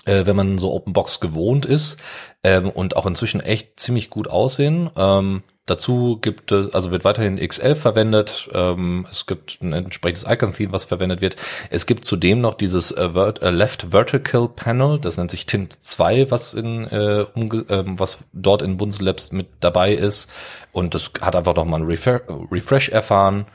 [0.04, 2.02] äh, wenn man so Open Box gewohnt ist
[2.42, 4.90] ähm, und auch inzwischen echt ziemlich gut aussehen.
[4.96, 8.48] Ähm, dazu gibt es, also wird weiterhin XL verwendet.
[8.52, 11.36] Ähm, es gibt ein entsprechendes Icon-Theme, was verwendet wird.
[11.70, 15.82] Es gibt zudem noch dieses äh, Vert äh, Left Vertical Panel, das nennt sich Tint
[15.82, 20.30] 2, was in äh, umge äh, was dort in Bunsen Labs mit dabei ist.
[20.72, 23.46] Und das hat einfach noch mal ein Refre Refresh erfahren.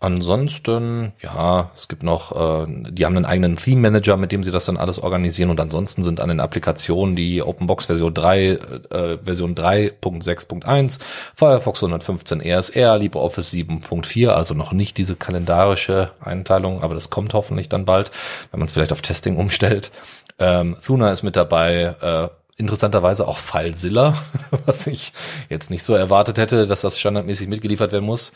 [0.00, 4.52] Ansonsten, ja, es gibt noch, äh, die haben einen eigenen Theme Manager, mit dem sie
[4.52, 9.18] das dann alles organisieren und ansonsten sind an den Applikationen die OpenBox Version 3, äh,
[9.24, 11.00] Version 3.6.1,
[11.34, 17.68] Firefox 115 ESR, LibreOffice 7.4, also noch nicht diese kalendarische Einteilung, aber das kommt hoffentlich
[17.68, 18.12] dann bald,
[18.52, 19.90] wenn man es vielleicht auf Testing umstellt.
[20.38, 22.28] Ähm, Thuna ist mit dabei, äh,
[22.58, 24.14] interessanterweise auch FileZilla,
[24.66, 25.12] was ich
[25.48, 28.32] jetzt nicht so erwartet hätte, dass das standardmäßig mitgeliefert werden muss.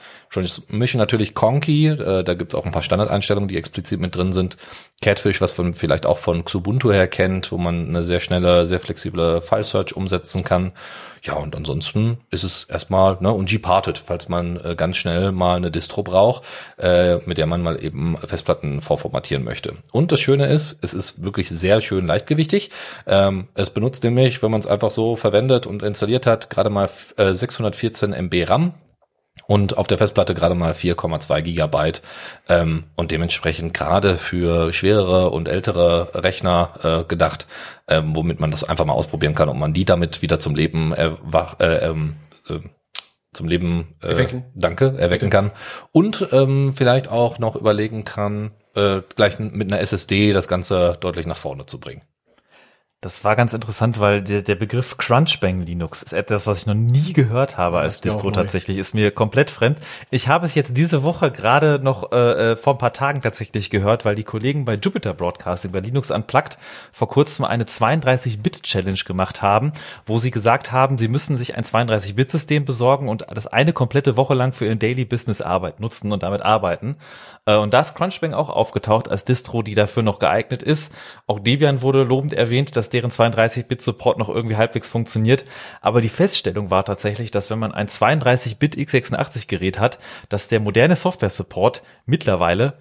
[0.69, 4.57] Mission natürlich Conky, äh, da gibt's auch ein paar Standardeinstellungen, die explizit mit drin sind.
[5.03, 8.79] Catfish, was man vielleicht auch von Xubuntu her kennt, wo man eine sehr schnelle, sehr
[8.79, 10.73] flexible File-Search umsetzen kann.
[11.25, 15.57] Ja, und ansonsten ist es erstmal, ne, und Gparted, falls man äh, ganz schnell mal
[15.57, 16.43] eine Distro braucht,
[16.79, 19.77] äh, mit der man mal eben Festplatten vorformatieren möchte.
[19.93, 22.71] Und das Schöne ist, es ist wirklich sehr schön leichtgewichtig.
[23.07, 26.91] Ähm, es benutzt nämlich, wenn man es einfach so verwendet und installiert hat, gerade mal
[27.17, 28.75] äh, 614 MB RAM
[29.53, 32.01] und auf der Festplatte gerade mal 4,2 Gigabyte
[32.49, 37.47] ähm, und dementsprechend gerade für schwerere und ältere Rechner äh, gedacht,
[37.87, 40.95] ähm, womit man das einfach mal ausprobieren kann, ob man die damit wieder zum Leben
[40.95, 42.15] erwach, äh, ähm,
[42.49, 42.61] äh,
[43.35, 44.45] zum Leben äh, Erwecken.
[44.55, 45.51] danke erwecken kann
[45.93, 51.27] und ähm, vielleicht auch noch überlegen kann, äh, gleich mit einer SSD das Ganze deutlich
[51.27, 52.01] nach vorne zu bringen.
[53.03, 56.75] Das war ganz interessant, weil der, der Begriff Crunchbang Linux ist etwas, was ich noch
[56.75, 58.79] nie gehört habe als Distro tatsächlich.
[58.79, 59.79] Ist mir komplett fremd.
[60.11, 63.71] Ich habe es jetzt diese Woche gerade noch äh, äh, vor ein paar Tagen tatsächlich
[63.71, 66.59] gehört, weil die Kollegen bei Jupiter Broadcasting bei Linux Unplugged
[66.93, 69.73] vor kurzem eine 32-Bit-Challenge gemacht haben,
[70.07, 74.35] wo sie gesagt haben, sie müssen sich ein 32-Bit-System besorgen und das eine komplette Woche
[74.35, 76.95] lang für ihren Daily Business Arbeit nutzen und damit arbeiten.
[77.47, 80.95] Äh, Und da ist Crunchbang auch aufgetaucht als Distro, die dafür noch geeignet ist.
[81.27, 85.45] Auch Debian wurde lobend erwähnt, dass deren 32-Bit-Support noch irgendwie halbwegs funktioniert.
[85.81, 90.97] Aber die Feststellung war tatsächlich, dass wenn man ein 32-Bit x86-Gerät hat, dass der moderne
[90.97, 92.75] Software-Support mittlerweile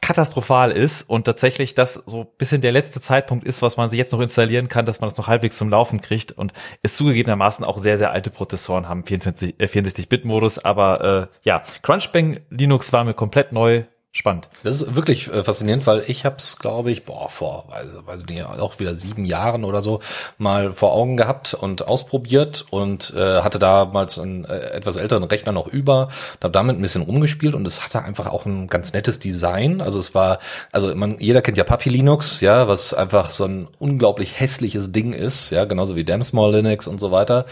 [0.00, 4.12] katastrophal ist und tatsächlich das so bisschen der letzte Zeitpunkt ist, was man sich jetzt
[4.12, 7.78] noch installieren kann, dass man das noch halbwegs zum Laufen kriegt und es zugegebenermaßen auch
[7.78, 13.14] sehr, sehr alte Prozessoren haben, 24, äh, 64-Bit-Modus, aber äh, ja, Crunchbang Linux war mir
[13.14, 14.48] komplett neu, spannend.
[14.64, 18.26] Das ist wirklich äh, faszinierend, weil ich habe es, glaube ich, boah, vor, weiß, weiß
[18.26, 20.00] nicht, auch wieder sieben Jahren oder so
[20.38, 25.52] mal vor Augen gehabt und ausprobiert und äh, hatte damals einen äh, etwas älteren Rechner
[25.52, 26.08] noch über,
[26.42, 29.82] habe damit ein bisschen rumgespielt und es hatte einfach auch ein ganz nettes Design.
[29.82, 30.38] Also es war,
[30.72, 35.12] also man, jeder kennt ja Puppy Linux, ja, was einfach so ein unglaublich hässliches Ding
[35.12, 37.44] ist, ja, genauso wie Damn Small Linux und so weiter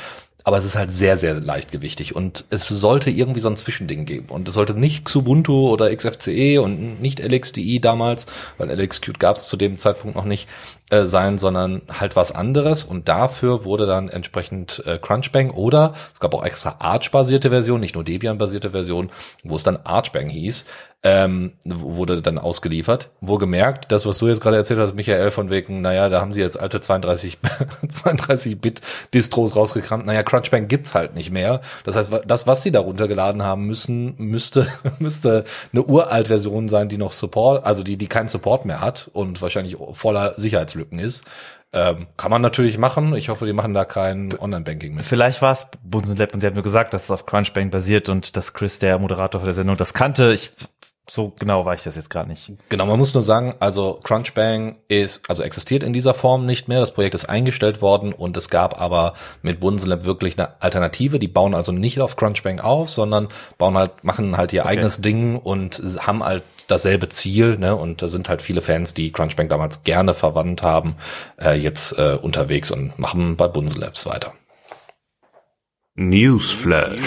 [0.47, 2.15] aber es ist halt sehr, sehr leichtgewichtig.
[2.15, 4.27] Und es sollte irgendwie so ein Zwischending geben.
[4.29, 9.49] Und es sollte nicht Xubuntu oder XFCE und nicht LXDE damals, weil LXQt gab es
[9.49, 10.49] zu dem Zeitpunkt noch nicht,
[10.91, 16.21] äh, sein, sondern halt was anderes und dafür wurde dann entsprechend äh, Crunchbang oder es
[16.21, 19.11] gab auch extra Arch-basierte Version, nicht nur Debian-basierte Version,
[19.43, 20.65] wo es dann Archbang hieß,
[21.07, 23.11] ähm, wurde dann ausgeliefert.
[23.21, 26.33] Wo gemerkt, das, was du jetzt gerade erzählt hast, Michael, von wegen, naja, da haben
[26.33, 27.39] sie jetzt alte 32,
[28.03, 30.05] 32-Bit-Distros rausgekramt.
[30.05, 31.61] Naja, Crunchbang gibt's halt nicht mehr.
[31.85, 34.67] Das heißt, das, was sie da runtergeladen haben müssen, müsste,
[34.99, 39.09] müsste eine uralt Version sein, die noch Support, also die, die keinen Support mehr hat
[39.13, 40.35] und wahrscheinlich voller
[40.77, 41.25] Sicherheitslücken ist.
[41.73, 43.15] Ähm, kann man natürlich machen.
[43.17, 45.05] Ich hoffe, die machen da kein Online-Banking mit.
[45.05, 48.09] Vielleicht war es Bunsen Lab und sie hat mir gesagt, dass es auf Crunchbang basiert
[48.09, 50.33] und dass Chris, der Moderator der Sendung, das kannte.
[50.33, 50.53] Ich
[51.09, 52.53] so genau war ich das jetzt gerade nicht.
[52.69, 56.81] Genau, man muss nur sagen, also Crunchbang ist, also existiert in dieser Form nicht mehr.
[56.81, 61.21] Das Projekt ist eingestellt worden und es gab aber mit Bunsenlab wirklich eine Alternative.
[61.21, 64.71] Die bauen also nicht auf Crunchbang auf, sondern bauen halt, machen halt ihr Okay.
[64.71, 67.77] eigenes Ding und haben halt dasselbe Ziel, ne?
[67.77, 70.97] Und da sind halt viele Fans, die Crunchbang damals gerne verwandt haben,
[71.41, 74.33] äh, jetzt äh, unterwegs und machen bei Bunsenlabs weiter.
[75.95, 76.99] Newsflash.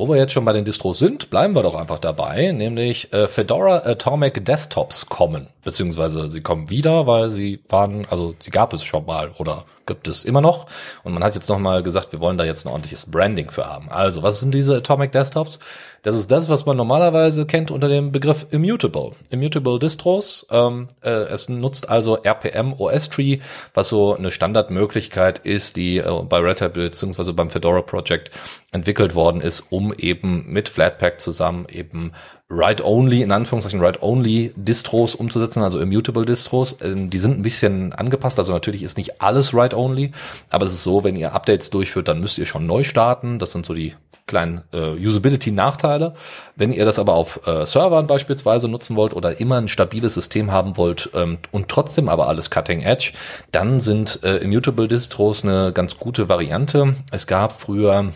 [0.00, 3.28] Wo wir jetzt schon bei den Distros sind, bleiben wir doch einfach dabei, nämlich äh,
[3.28, 8.82] Fedora Atomic Desktops kommen, beziehungsweise sie kommen wieder, weil sie waren, also sie gab es
[8.82, 10.66] schon mal oder gibt es immer noch
[11.04, 13.66] und man hat jetzt noch mal gesagt, wir wollen da jetzt ein ordentliches Branding für
[13.66, 13.88] haben.
[13.90, 15.58] Also, was sind diese Atomic Desktops?
[16.02, 19.12] Das ist das, was man normalerweise kennt unter dem Begriff Immutable.
[19.28, 20.46] Immutable Distros.
[20.50, 23.40] Ähm, äh, es nutzt also RPM OS Tree,
[23.74, 27.32] was so eine Standardmöglichkeit ist, die äh, bei Red Hat bzw.
[27.32, 28.30] beim Fedora Project
[28.72, 32.12] entwickelt worden ist, um eben mit Flatpak zusammen eben
[32.50, 36.76] Write-Only, in Anführungszeichen Write-Only Distros umzusetzen, also Immutable Distros.
[36.82, 40.12] Ähm, die sind ein bisschen angepasst, also natürlich ist nicht alles Write-Only,
[40.50, 43.38] aber es ist so, wenn ihr Updates durchführt, dann müsst ihr schon neu starten.
[43.38, 43.94] Das sind so die
[44.26, 46.14] kleinen äh, Usability-Nachteile.
[46.56, 50.52] Wenn ihr das aber auf äh, Servern beispielsweise nutzen wollt oder immer ein stabiles System
[50.52, 53.12] haben wollt ähm, und trotzdem aber alles Cutting Edge,
[53.52, 56.94] dann sind äh, Immutable Distros eine ganz gute Variante.
[57.10, 58.12] Es gab früher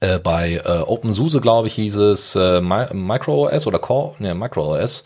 [0.00, 5.04] äh, bei äh, OpenSUSE, glaube ich, hieß es äh, Mi MicroOS oder Core, ne, MicroOS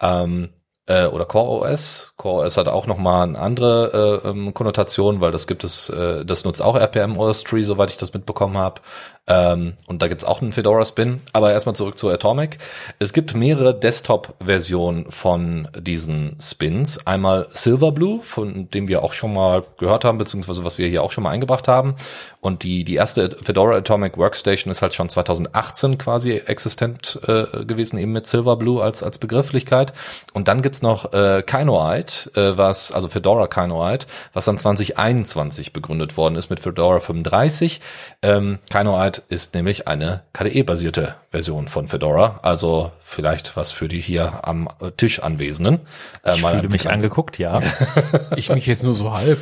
[0.00, 0.50] ähm,
[0.86, 2.13] äh, oder CoreOS.
[2.24, 6.44] CoreOS hat auch nochmal eine andere äh, ähm, Konnotation, weil das gibt es, äh, das
[6.44, 8.80] nutzt auch RPM OS Tree, soweit ich das mitbekommen habe.
[9.26, 11.16] Ähm, und da gibt's auch einen Fedora Spin.
[11.32, 12.58] Aber erstmal zurück zu Atomic.
[12.98, 17.06] Es gibt mehrere Desktop-Versionen von diesen Spins.
[17.06, 21.10] Einmal Silverblue, von dem wir auch schon mal gehört haben, beziehungsweise was wir hier auch
[21.10, 21.96] schon mal eingebracht haben.
[22.40, 27.98] Und die, die erste Fedora Atomic Workstation ist halt schon 2018 quasi existent äh, gewesen,
[27.98, 29.94] eben mit Silverblue als, als Begrifflichkeit.
[30.34, 36.16] Und dann gibt's noch äh, Kinoite, äh, was, also Fedora Kinoite, was dann 2021 begründet
[36.16, 37.80] worden ist mit Fedora 35.
[38.22, 44.46] Ähm, Kinoite ist nämlich eine KDE-basierte Version von Fedora, also vielleicht was für die hier
[44.46, 45.80] am Tisch Anwesenden.
[46.22, 47.60] Äh, Ich mal fühle mich angeguckt, ja.
[48.36, 49.38] Ich mich jetzt nur so halb.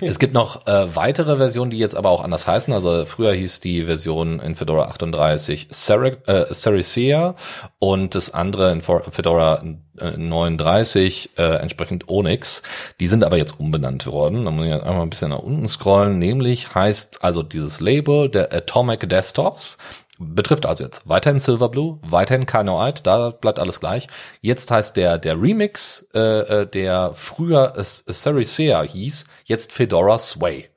[0.00, 2.72] Es gibt noch äh, weitere Versionen, die jetzt aber auch anders heißen.
[2.74, 7.32] Also früher hieß die Version in Fedora 38 Sere äh,
[7.78, 9.62] und das andere in Fedora
[9.98, 12.62] 39 äh, entsprechend Onyx.
[13.00, 14.44] Die sind aber jetzt umbenannt worden.
[14.44, 16.18] Da muss ich einmal ein bisschen nach unten scrollen.
[16.18, 19.78] Nämlich heißt also dieses Label der Atomic Desktops
[20.18, 24.06] Betrifft also jetzt weiterhin Silverblue, weiterhin Kanoite, da bleibt alles gleich.
[24.40, 30.70] Jetzt heißt der der Remix, äh, äh der früher Saricea hieß, jetzt Fedora Sway.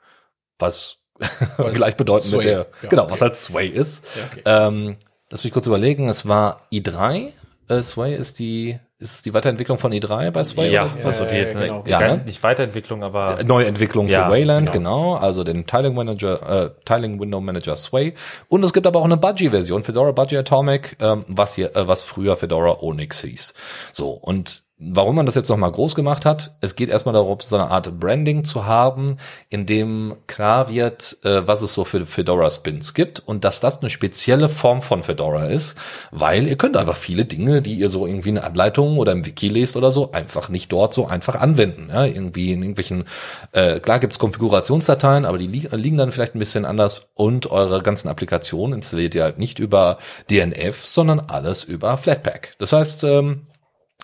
[0.58, 0.98] Was
[1.74, 3.12] gleichbedeutend mit der, ja, genau, okay.
[3.14, 4.06] was halt Sway ist.
[4.16, 4.42] Ja, okay.
[4.46, 4.98] ähm,
[5.30, 7.34] lass mich kurz überlegen, es war i3,
[7.70, 10.72] äh, Sway ist die ist die Weiterentwicklung von E3 bei Sway?
[10.72, 11.84] Ja, oder also die, ja, genau.
[11.88, 12.22] ja, ne?
[12.26, 15.14] nicht Weiterentwicklung, aber Neuentwicklung ja, für Wayland, genau.
[15.14, 15.16] genau.
[15.16, 18.14] also den Tiling Manager, äh, Tiling Window Manager Sway.
[18.50, 22.04] Und es gibt aber auch eine Budgie-Version, Fedora Budgie Atomic, ähm, was hier, äh, was
[22.04, 23.54] früher Fedora Onyx hieß.
[23.94, 27.58] So und Warum man das jetzt nochmal groß gemacht hat, es geht erstmal darum, so
[27.58, 29.18] eine Art Branding zu haben,
[29.50, 33.90] in dem klar wird, äh, was es so für Fedora-Spins gibt und dass das eine
[33.90, 35.76] spezielle Form von Fedora ist,
[36.12, 39.50] weil ihr könnt einfach viele Dinge, die ihr so irgendwie in Anleitungen oder im Wiki
[39.50, 41.90] lest oder so, einfach nicht dort so einfach anwenden.
[41.90, 42.06] Ja?
[42.06, 43.04] Irgendwie in irgendwelchen,
[43.52, 47.82] äh, klar gibt's Konfigurationsdateien, aber die li liegen dann vielleicht ein bisschen anders und eure
[47.84, 49.98] ganzen Applikationen installiert ihr halt nicht über
[50.30, 52.56] DNF, sondern alles über Flatpak.
[52.60, 53.42] Das heißt, ähm,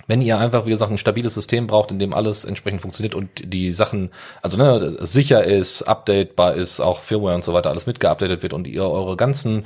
[0.08, 3.30] wenn ihr einfach, wie gesagt, ein stabiles System braucht, in dem alles entsprechend funktioniert und
[3.44, 8.44] die Sachen, also ne, sicher ist, updatebar ist, auch Firmware und so weiter alles mitgeupdatet
[8.44, 9.66] wird und ihr eure ganzen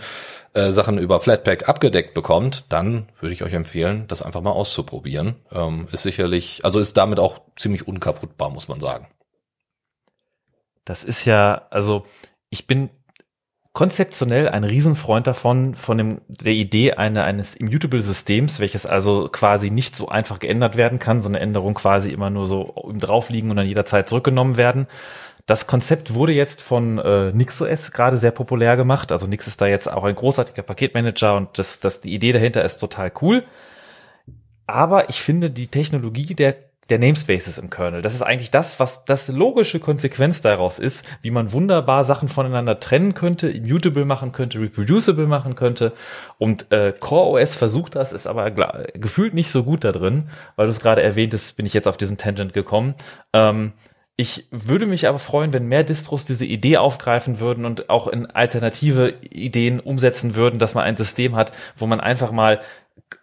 [0.53, 5.35] äh, Sachen über Flatpak abgedeckt bekommt, dann würde ich euch empfehlen, das einfach mal auszuprobieren.
[5.51, 9.07] Ähm, ist sicherlich, also ist damit auch ziemlich unkaputtbar, muss man sagen.
[10.85, 12.05] Das ist ja, also
[12.49, 12.89] ich bin
[13.73, 19.69] konzeptionell ein Riesenfreund davon, von dem, der Idee eine, eines immutable Systems, welches also quasi
[19.69, 23.29] nicht so einfach geändert werden kann, so eine Änderung quasi immer nur so im drauf
[23.29, 24.87] liegen und dann jederzeit zurückgenommen werden.
[25.45, 29.11] Das Konzept wurde jetzt von äh, NixOS gerade sehr populär gemacht.
[29.11, 32.63] Also Nix ist da jetzt auch ein großartiger Paketmanager und das, das, die Idee dahinter
[32.63, 33.43] ist total cool.
[34.67, 38.01] Aber ich finde die Technologie der der Namespaces im Kernel.
[38.01, 42.79] Das ist eigentlich das, was das logische Konsequenz daraus ist, wie man wunderbar Sachen voneinander
[42.79, 45.93] trennen könnte, immutable machen könnte, reproducible machen könnte.
[46.37, 50.71] Und äh, CoreOS versucht das, ist aber gefühlt nicht so gut da drin, weil du
[50.71, 52.95] es gerade erwähnt hast, bin ich jetzt auf diesen Tangent gekommen.
[53.33, 53.73] Ähm,
[54.19, 58.25] ich würde mich aber freuen, wenn mehr Distros diese Idee aufgreifen würden und auch in
[58.25, 62.59] alternative Ideen umsetzen würden, dass man ein System hat, wo man einfach mal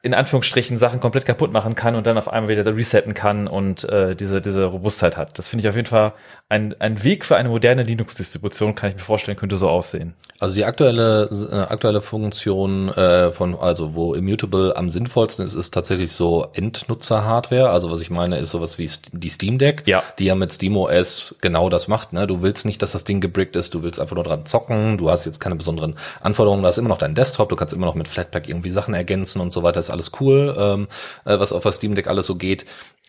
[0.03, 3.85] in Anführungsstrichen Sachen komplett kaputt machen kann und dann auf einmal wieder resetten kann und
[3.89, 5.39] äh, diese, diese Robustheit hat.
[5.39, 6.13] Das finde ich auf jeden Fall
[6.49, 10.15] ein, ein Weg für eine moderne Linux-Distribution, kann ich mir vorstellen, könnte so aussehen.
[10.39, 15.73] Also die aktuelle, äh, aktuelle Funktion äh, von, also wo Immutable am sinnvollsten ist, ist
[15.73, 17.71] tatsächlich so Endnutzer-Hardware.
[17.71, 20.03] Also was ich meine, ist sowas wie die Steam Deck, ja.
[20.19, 22.13] die ja mit SteamOS genau das macht.
[22.13, 22.27] Ne?
[22.27, 25.11] Du willst nicht, dass das Ding gebrickt ist, du willst einfach nur dran zocken, du
[25.11, 27.95] hast jetzt keine besonderen Anforderungen, du hast immer noch deinen Desktop, du kannst immer noch
[27.95, 30.89] mit Flatpak irgendwie Sachen ergänzen und so weiter, ist alles cool, ähm,
[31.25, 32.67] äh, was auf der Steam Deck alles so geht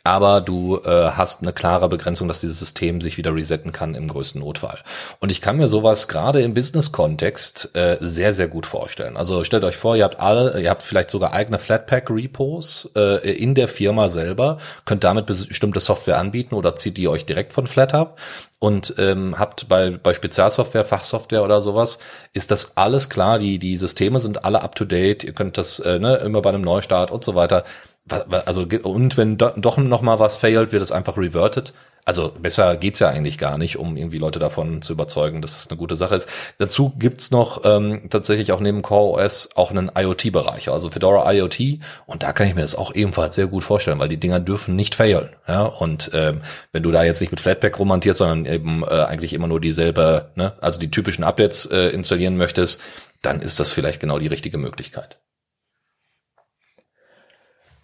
[0.08, 4.08] aber du äh, hast eine klare Begrenzung, dass dieses System sich wieder resetten kann im
[4.08, 4.80] größten Notfall.
[5.20, 9.18] Und ich kann mir sowas gerade im Business-Kontext äh, sehr, sehr gut vorstellen.
[9.18, 13.54] Also stellt euch vor, ihr habt alle, ihr habt vielleicht sogar eigene Flatpak-Repos äh, in
[13.54, 18.18] der Firma selber, könnt damit bestimmte Software anbieten oder zieht die euch direkt von FlatHub
[18.60, 22.00] und ähm, habt bei, bei Spezialsoftware, Fachsoftware oder sowas,
[22.34, 25.80] ist das alles klar, die, die Systeme sind alle up to date, ihr könnt das
[25.80, 27.64] äh, ne, immer bei einem Neustart und so weiter
[28.10, 31.74] also und wenn doch noch mal was failt, wird es einfach reverted.
[32.08, 35.70] Also besser geht's ja eigentlich gar nicht, um irgendwie Leute davon zu überzeugen, dass das
[35.70, 36.30] eine gute Sache ist.
[36.58, 41.80] Dazu gibt's noch ähm, tatsächlich auch neben CoreOS auch einen IoT-Bereich, also Fedora IoT.
[42.06, 44.78] Und da kann ich mir das auch ebenfalls sehr gut vorstellen, weil die Dinger dürfen
[44.78, 45.32] nicht failen.
[45.50, 45.64] Ja?
[45.66, 49.48] Und ähm, wenn du da jetzt nicht mit Flatpak romantierst, sondern eben äh, eigentlich immer
[49.48, 52.80] nur dieselbe, ne, also die typischen Updates äh, installieren möchtest,
[53.22, 55.18] dann ist das vielleicht genau die richtige Möglichkeit.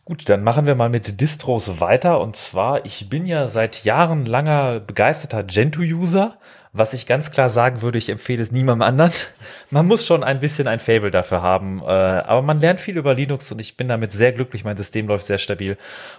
[0.06, 2.20] Gut, dann machen wir mal mit Distros weiter.
[2.20, 6.38] Und zwar, ich bin ja seit Jahren langer begeisterter Gentoo-User
[6.76, 9.12] was ich ganz klar sagen würde, ich empfehle es niemandem anderen.
[9.70, 11.84] Man muss schon ein bisschen ein Fable dafür haben.
[11.84, 14.64] Äh, aber man lernt viel über Linux und ich bin damit sehr glücklich.
[14.64, 15.78] Mein System läuft sehr stabil.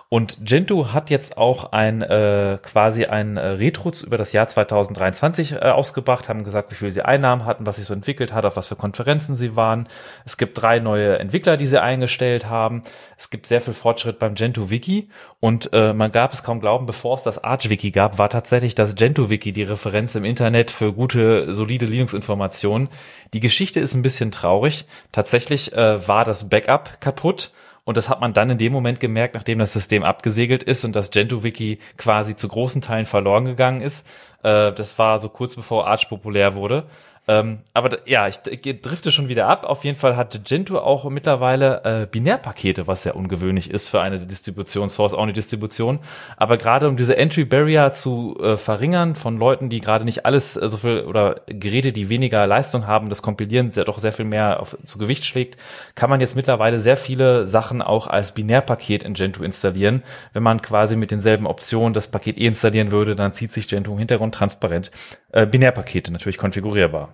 [0.09, 5.53] Und Gentoo hat jetzt auch ein äh, quasi ein äh, Retro über das Jahr 2023
[5.53, 8.57] äh, ausgebracht, haben gesagt, wie viel sie Einnahmen hatten, was sich so entwickelt hat, auf
[8.57, 9.89] was für Konferenzen sie waren.
[10.25, 12.85] Es gibt drei neue Entwickler, die sie eingestellt haben.
[13.19, 15.09] Es gibt sehr viel Fortschritt beim Gentoo Wiki
[15.41, 18.95] und man gab es kaum glauben, bevor es das Arch Wiki gab, war tatsächlich das
[18.95, 22.91] Gentoo Wiki die Referenz im Internet Internet für gute, solide Linux-Informationen.
[23.33, 24.85] Die Geschichte ist ein bisschen traurig.
[25.11, 27.51] Tatsächlich äh, war das Backup kaputt
[27.85, 30.95] Und das hat man dann in dem Moment gemerkt, nachdem das System abgesegelt ist und
[30.95, 34.07] das Gentoo-Wiki quasi zu großen Teilen verloren gegangen ist.
[34.43, 36.85] Äh, das war so kurz bevor Arch populär wurde.
[37.27, 39.65] Ähm, aber ja, ich, drifte schon wieder ab.
[39.65, 44.19] Auf jeden Fall hat Gentoo auch mittlerweile äh, Binärpakete, was sehr ungewöhnlich ist für eine
[44.19, 46.01] Distribution, Source-Only-Distribution.
[46.37, 50.69] Aber gerade um diese Entry-Barrier zu äh, verringern von Leuten, die gerade nicht alles äh,
[50.69, 54.61] so viel oder Geräte, die weniger Leistung haben, das Kompilieren sehr, doch sehr viel mehr
[54.61, 55.59] auf, zu Gewicht schlägt,
[55.95, 60.03] kann man jetzt mittlerweile sehr viele Sachen auch als Binärpaket in Gentoo installieren.
[60.35, 63.93] Wenn man quasi mit denselben Optionen das Paket eh installieren würde, dann zieht sich Gentoo
[63.93, 64.91] im Hintergrund transparent
[65.35, 67.13] äh, Binärpakete natürlich konfigurierbar.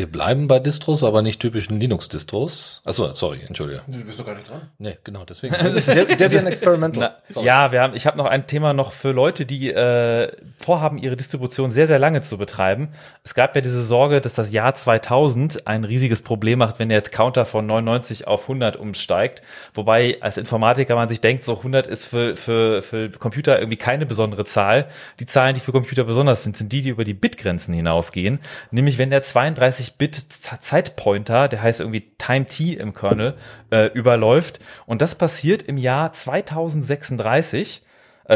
[0.00, 2.80] Wir bleiben bei Distros, aber nicht typischen Linux-Distros.
[2.86, 3.82] Achso, sorry, entschuldige.
[3.86, 4.70] Du bist doch gar nicht dran.
[4.78, 5.52] Nee, genau, deswegen.
[5.52, 7.16] Debian Experimental.
[7.34, 10.96] Na, ja, wir haben, ich habe noch ein Thema noch für Leute, die äh, vorhaben,
[10.96, 12.94] ihre Distribution sehr, sehr lange zu betreiben.
[13.24, 17.02] Es gab ja diese Sorge, dass das Jahr 2000 ein riesiges Problem macht, wenn der
[17.02, 19.42] Counter von 99 auf 100 umsteigt.
[19.74, 24.06] Wobei als Informatiker man sich denkt, so 100 ist für, für, für Computer irgendwie keine
[24.06, 24.88] besondere Zahl.
[25.18, 28.40] Die Zahlen, die für Computer besonders sind, sind die, die über die Bitgrenzen hinausgehen.
[28.70, 33.36] Nämlich wenn der 32 32-Bit-Zeitpointer, der heißt irgendwie Time T im Kernel,
[33.70, 34.60] äh, überläuft.
[34.86, 37.82] Und das passiert im Jahr 2036.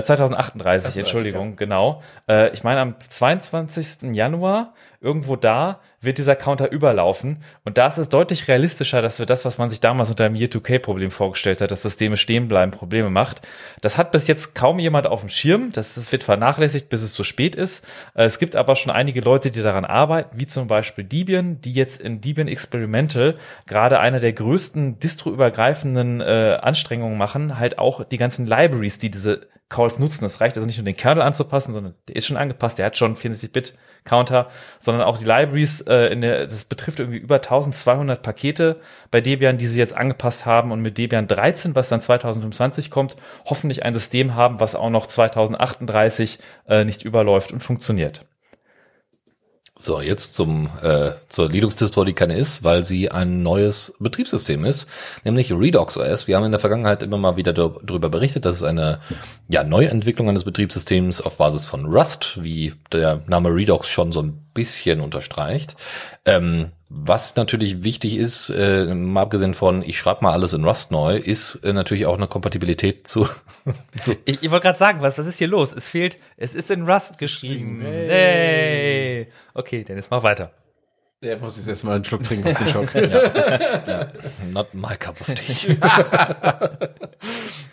[0.02, 1.56] 2038, äh, Entschuldigung, ja.
[1.56, 2.02] genau.
[2.28, 4.12] Äh, ich meine, am 22.
[4.14, 7.42] Januar, irgendwo da, wird dieser Counter überlaufen.
[7.64, 10.34] Und da ist es deutlich realistischer, dass wir das, was man sich damals unter dem
[10.34, 13.42] Year-2K-Problem vorgestellt hat, dass Systeme stehen bleiben, Probleme macht.
[13.80, 15.72] Das hat bis jetzt kaum jemand auf dem Schirm.
[15.72, 17.86] Das, wird vernachlässigt, bis es zu spät ist.
[18.14, 21.72] Äh, es gibt aber schon einige Leute, die daran arbeiten, wie zum Beispiel Debian, die
[21.72, 23.36] jetzt in Debian Experimental
[23.66, 29.48] gerade einer der größten distroübergreifenden äh, Anstrengungen machen, halt auch die ganzen Libraries, die diese
[29.68, 30.24] Calls nutzen.
[30.24, 32.96] Es reicht also nicht nur den Kernel anzupassen, sondern der ist schon angepasst, der hat
[32.96, 34.48] schon 64-Bit Counter,
[34.78, 38.80] sondern auch die Libraries, äh, in der, das betrifft irgendwie über 1200 Pakete
[39.10, 43.16] bei Debian, die sie jetzt angepasst haben und mit Debian 13, was dann 2025 kommt,
[43.46, 46.38] hoffentlich ein System haben, was auch noch 2038
[46.68, 48.26] äh, nicht überläuft und funktioniert.
[49.76, 54.88] So, jetzt zum äh, zur Linux-Distro, die keine ist, weil sie ein neues Betriebssystem ist,
[55.24, 56.28] nämlich Redux OS.
[56.28, 59.00] Wir haben in der Vergangenheit immer mal wieder darüber berichtet, dass es eine
[59.48, 64.46] ja, Neuentwicklung eines Betriebssystems auf Basis von Rust, wie der Name Redux schon so ein
[64.54, 65.74] bisschen unterstreicht.
[66.24, 70.92] Ähm, was natürlich wichtig ist, äh, mal abgesehen von, ich schreibe mal alles in Rust
[70.92, 73.28] neu, ist äh, natürlich auch eine Kompatibilität zu.
[73.98, 75.72] zu ich ich wollte gerade sagen, was, was ist hier los?
[75.72, 77.80] Es fehlt, es ist in Rust geschrieben.
[77.80, 78.06] Hey.
[78.08, 79.26] hey.
[79.54, 80.50] Okay, dann jetzt mal weiter.
[81.22, 82.94] Der muss jetzt erstmal einen Schluck trinken auf den Schock.
[82.94, 83.82] ja.
[83.86, 84.08] ja.
[84.52, 85.78] Not my cup of tea.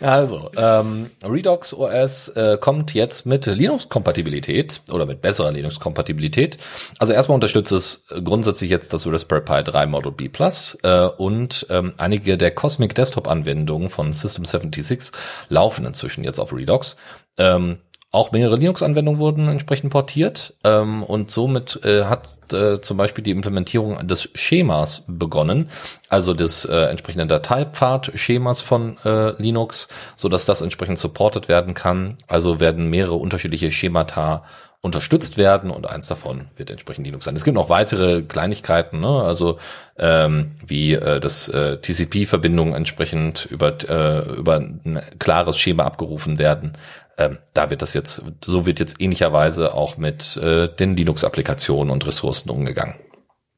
[0.00, 6.56] also, ähm, Redux OS äh, kommt jetzt mit Linux-Kompatibilität oder mit besserer Linux-Kompatibilität.
[6.98, 11.66] Also erstmal unterstützt es grundsätzlich jetzt das Raspberry Pi 3 Model B Plus äh, und
[11.68, 15.12] ähm, einige der Cosmic Desktop-Anwendungen von System 76
[15.48, 16.96] laufen inzwischen jetzt auf Redux.
[17.36, 17.80] Ähm,
[18.12, 23.30] auch mehrere Linux-Anwendungen wurden entsprechend portiert ähm, und somit äh, hat äh, zum Beispiel die
[23.30, 25.70] Implementierung des Schemas begonnen,
[26.10, 32.18] also des äh, entsprechenden Dateipfad-Schemas von äh, Linux, so dass das entsprechend supported werden kann.
[32.28, 34.44] Also werden mehrere unterschiedliche Schemata
[34.82, 37.36] unterstützt werden und eins davon wird entsprechend Linux sein.
[37.36, 39.22] Es gibt noch weitere Kleinigkeiten, ne?
[39.22, 39.58] also
[39.96, 46.76] ähm, wie äh, das äh, TCP-Verbindungen entsprechend über äh, über ein klares Schema abgerufen werden.
[47.16, 52.04] Ähm, da wird das jetzt, so wird jetzt ähnlicherweise auch mit äh, den Linux-Applikationen und
[52.04, 52.96] Ressourcen umgegangen.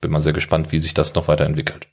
[0.03, 1.87] Bin mal sehr gespannt, wie sich das noch weiterentwickelt.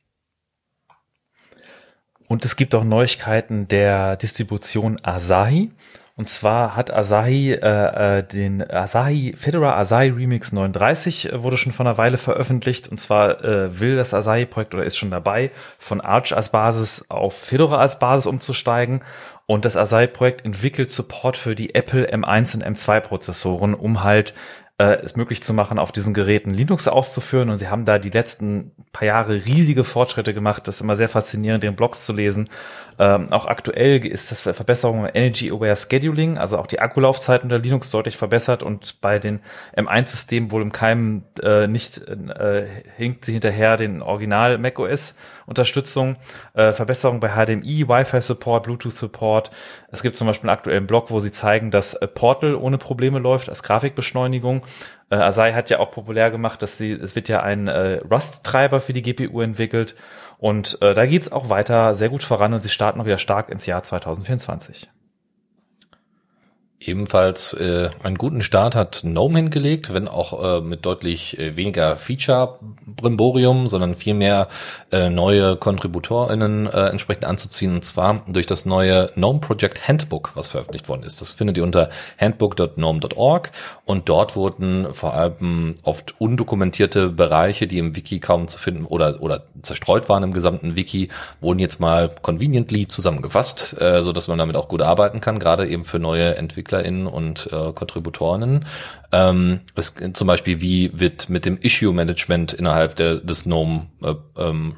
[2.28, 5.72] Und es gibt auch Neuigkeiten der Distribution Asahi.
[6.16, 11.72] Und zwar hat Asahi äh, äh, den Asahi Fedora Asahi Remix 39 äh, wurde schon
[11.72, 12.88] vor einer Weile veröffentlicht.
[12.88, 17.06] Und zwar äh, will das Asahi Projekt oder ist schon dabei, von Arch als Basis
[17.10, 19.04] auf Fedora als Basis umzusteigen.
[19.52, 24.34] Und das Asahi-Projekt entwickelt Support für die Apple M1 und M2 Prozessoren, um halt
[24.78, 27.50] äh, es möglich zu machen, auf diesen Geräten Linux auszuführen.
[27.50, 30.68] Und sie haben da die letzten paar Jahre riesige Fortschritte gemacht.
[30.68, 32.50] Das ist immer sehr faszinierend, den Blogs zu lesen.
[33.02, 37.58] Ähm, auch aktuell ist das Verbesserung im Energy Aware Scheduling, also auch die Akkulaufzeit unter
[37.58, 39.40] Linux deutlich verbessert und bei den
[39.76, 45.16] M1-Systemen wohl im Keim äh, nicht äh, hinkt sie hinterher den Original macOS
[45.48, 46.18] Unterstützung,
[46.54, 49.50] äh, Verbesserung bei HDMI, Wi-Fi Support, Bluetooth Support.
[49.92, 53.50] Es gibt zum Beispiel einen aktuellen Blog, wo sie zeigen, dass Portal ohne Probleme läuft
[53.50, 54.62] als Grafikbeschleunigung.
[55.12, 58.80] Äh, Asai hat ja auch populär gemacht, dass sie, es wird ja ein äh, Rust-Treiber
[58.80, 59.96] für die GPU entwickelt.
[60.40, 63.50] Und äh, da geht's auch weiter sehr gut voran und sie starten auch wieder stark
[63.50, 64.90] ins Jahr 2024.
[66.84, 71.96] Ebenfalls äh, einen guten Start hat GNOME hingelegt, wenn auch äh, mit deutlich äh, weniger
[71.96, 74.48] Feature-Brimborium, sondern viel mehr
[74.92, 80.48] äh, neue KontributorInnen äh, entsprechend anzuziehen, und zwar durch das neue GNOME Project Handbook, was
[80.48, 81.22] veröffentlicht worden ist.
[81.22, 83.52] Das findet ihr unter handbook.gnome.org
[83.86, 89.22] und dort wurden vor allem oft undokumentierte Bereiche, die im Wiki kaum zu finden oder,
[89.22, 91.10] oder zerstreut waren im gesamten Wiki,
[91.42, 95.68] wurden jetzt mal conveniently zusammengefasst, äh, so dass man damit auch gut arbeiten kann, gerade
[95.68, 98.66] eben für neue Entwickler EntwicklerInnen und äh, Kontributorinnen.
[99.12, 104.74] Ähm, es, zum Beispiel, wie wird mit dem Issue-Management innerhalb der, des GNOME äh, ähm,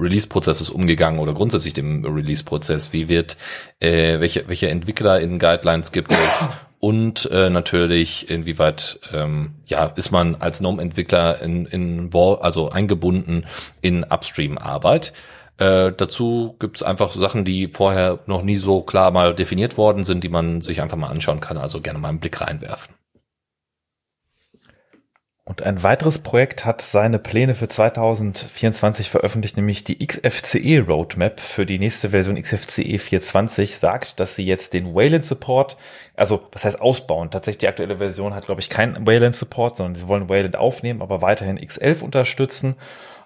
[0.69, 2.93] umgegangen oder grundsätzlich dem Release-Prozess?
[2.93, 3.37] Wie wird,
[3.79, 6.47] äh, welche, welche EntwicklerInnen Guidelines gibt es?
[6.79, 13.45] und äh, natürlich inwieweit ähm, ja ist man als GNOME-Entwickler in, in also eingebunden
[13.81, 15.13] in Upstream-Arbeit.
[15.63, 20.03] Äh, dazu gibt es einfach Sachen, die vorher noch nie so klar mal definiert worden
[20.03, 21.57] sind, die man sich einfach mal anschauen kann.
[21.57, 22.95] Also gerne mal einen Blick reinwerfen.
[25.45, 31.65] Und ein weiteres Projekt hat seine Pläne für 2024 veröffentlicht, nämlich die XFCE Roadmap für
[31.65, 35.77] die nächste Version XFCE 420 sagt, dass sie jetzt den Wayland Support,
[36.15, 37.29] also was heißt ausbauen?
[37.29, 41.01] Tatsächlich die aktuelle Version hat, glaube ich, keinen Wayland Support, sondern sie wollen Wayland aufnehmen,
[41.01, 42.75] aber weiterhin X11 unterstützen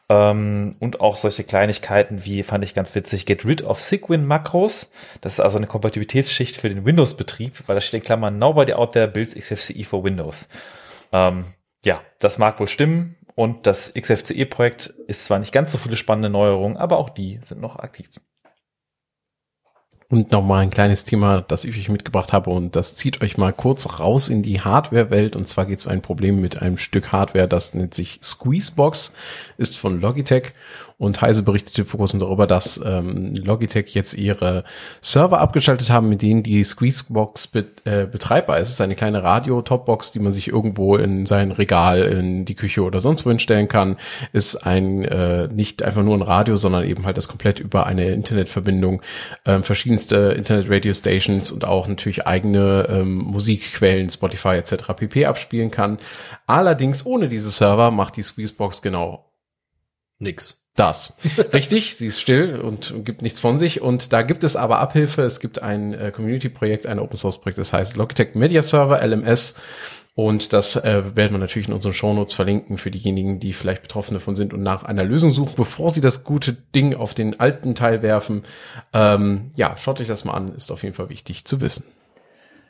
[0.09, 4.91] ähm, und auch solche Kleinigkeiten wie, fand ich ganz witzig, Get rid of Sigwin Makros.
[5.21, 8.93] Das ist also eine Kompatibilitätsschicht für den Windows-Betrieb, weil da steht in Klammern Nobody out
[8.93, 10.47] there builds XFCE for Windows.
[11.11, 11.45] Ähm,
[11.83, 13.15] ja, das mag wohl stimmen.
[13.35, 17.61] Und das XFCE-Projekt ist zwar nicht ganz so viele spannende Neuerungen, aber auch die sind
[17.61, 18.09] noch aktiv.
[20.09, 23.51] Und nochmal ein kleines Thema, das ich euch mitgebracht habe und das zieht euch mal
[23.51, 25.35] kurz raus in die Hardware-Welt.
[25.35, 29.13] Und zwar geht es um ein Problem mit einem Stück Hardware, das nennt sich Squeezebox,
[29.57, 30.53] ist von Logitech
[30.97, 34.63] und Heise berichtete vor kurzem darüber, dass ähm, Logitech jetzt ihre
[34.99, 38.69] Server abgeschaltet haben, mit denen die Squeezebox be äh, betreibbar ist.
[38.69, 42.81] Es ist eine kleine Radio-Topbox, die man sich irgendwo in sein Regal, in die Küche
[42.81, 43.97] oder sonst wo hinstellen kann.
[44.33, 48.09] Ist ein äh, nicht einfach nur ein Radio, sondern eben halt das komplett über eine
[48.09, 49.03] Internetverbindung
[49.45, 54.93] ähm, verschiedenste Internet-Radio-Stations und auch natürlich eigene ähm, Musikquellen, Spotify etc.
[54.95, 55.25] pp.
[55.25, 55.99] abspielen kann.
[56.47, 59.31] Allerdings ohne diese Server macht die Squeezebox genau
[60.19, 61.15] nix das.
[61.53, 63.81] Richtig, sie ist still und gibt nichts von sich.
[63.81, 65.23] Und da gibt es aber Abhilfe.
[65.23, 69.55] Es gibt ein äh, Community-Projekt, ein Open-Source-Projekt, das heißt Logitech Media Server, LMS.
[70.17, 74.15] Und das äh, werden wir natürlich in unseren Shownotes verlinken für diejenigen, die vielleicht betroffen
[74.15, 77.75] davon sind und nach einer Lösung suchen, bevor sie das gute Ding auf den alten
[77.75, 78.43] Teil werfen.
[78.93, 81.83] Ähm, ja, schaut euch das mal an, ist auf jeden Fall wichtig zu wissen.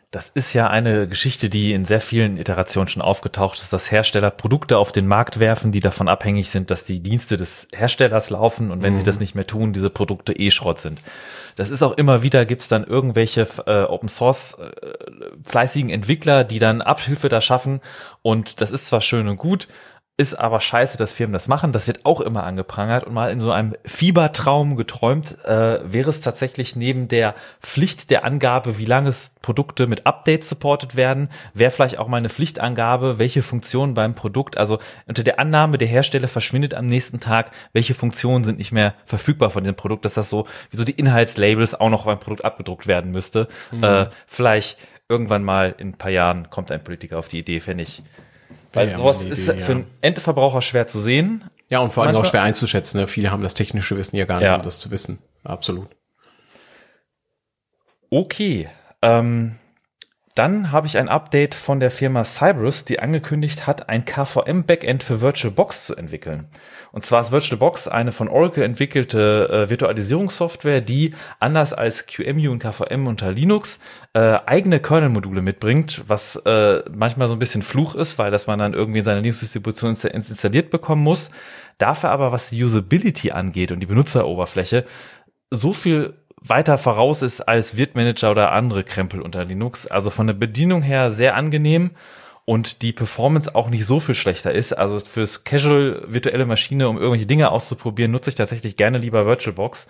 [0.09, 4.31] Das ist ja eine Geschichte, die in sehr vielen Iterationen schon aufgetaucht ist, dass Hersteller
[4.31, 8.71] Produkte auf den Markt werfen, die davon abhängig sind, dass die Dienste des Herstellers laufen
[8.71, 8.99] und wenn mhm.
[8.99, 11.01] sie das nicht mehr tun, diese Produkte eh Schrott sind.
[11.57, 14.71] Das ist auch immer wieder, gibt's dann irgendwelche äh, Open Source äh,
[15.45, 17.81] fleißigen Entwickler, die dann Abhilfe da schaffen
[18.21, 19.67] und das ist zwar schön und gut,
[20.19, 21.71] ist aber scheiße, dass Firmen das machen.
[21.71, 26.21] Das wird auch immer angeprangert und mal in so einem Fiebertraum geträumt, äh, wäre es
[26.21, 29.11] tatsächlich neben der Pflicht der Angabe, wie lange
[29.43, 34.57] Produkte mit Updates supportet werden, wäre vielleicht auch mal eine Pflichtangabe, welche Funktionen beim Produkt,
[34.57, 38.95] also unter der Annahme, der Hersteller verschwindet am nächsten Tag, welche Funktionen sind nicht mehr
[39.05, 42.43] verfügbar von dem Produkt, dass das so, wie so die Inhaltslabels auch noch beim Produkt
[42.43, 43.47] abgedruckt werden müsste.
[43.71, 43.83] Mhm.
[43.83, 47.83] Äh, vielleicht irgendwann mal in ein paar Jahren kommt ein Politiker auf die Idee, fände
[47.83, 48.01] ich
[48.77, 51.43] weil ja, sowas Idee, ist für einen Endverbraucher schwer zu sehen.
[51.69, 53.01] Ja, und vor allem auch schwer einzuschätzen.
[53.01, 53.07] Ne?
[53.07, 54.55] Viele haben das technische Wissen ja gar nicht, ja.
[54.55, 55.19] um das zu wissen.
[55.43, 55.89] Absolut.
[58.09, 58.69] Okay.
[59.01, 59.55] Ähm,
[60.37, 65.19] dann habe ich ein Update von der Firma Cyberus, die angekündigt hat, ein KVM-Backend für
[65.19, 66.47] VirtualBox zu entwickeln.
[66.91, 72.59] Und zwar ist VirtualBox eine von Oracle entwickelte äh, Virtualisierungssoftware, die anders als QEMU und
[72.59, 73.79] KVM unter Linux
[74.13, 78.59] äh, eigene Kernel-Module mitbringt, was äh, manchmal so ein bisschen Fluch ist, weil das man
[78.59, 81.31] dann irgendwie in seiner Linux-Distribution installiert bekommen muss.
[81.79, 84.85] Dafür aber, was die Usability angeht und die Benutzeroberfläche,
[85.49, 89.87] so viel weiter voraus ist als Wirtmanager oder andere Krempel unter Linux.
[89.87, 91.91] Also von der Bedienung her sehr angenehm
[92.45, 94.71] und die Performance auch nicht so viel schlechter ist.
[94.71, 99.87] Also fürs Casual virtuelle Maschine, um irgendwelche Dinge auszuprobieren, nutze ich tatsächlich gerne lieber VirtualBox.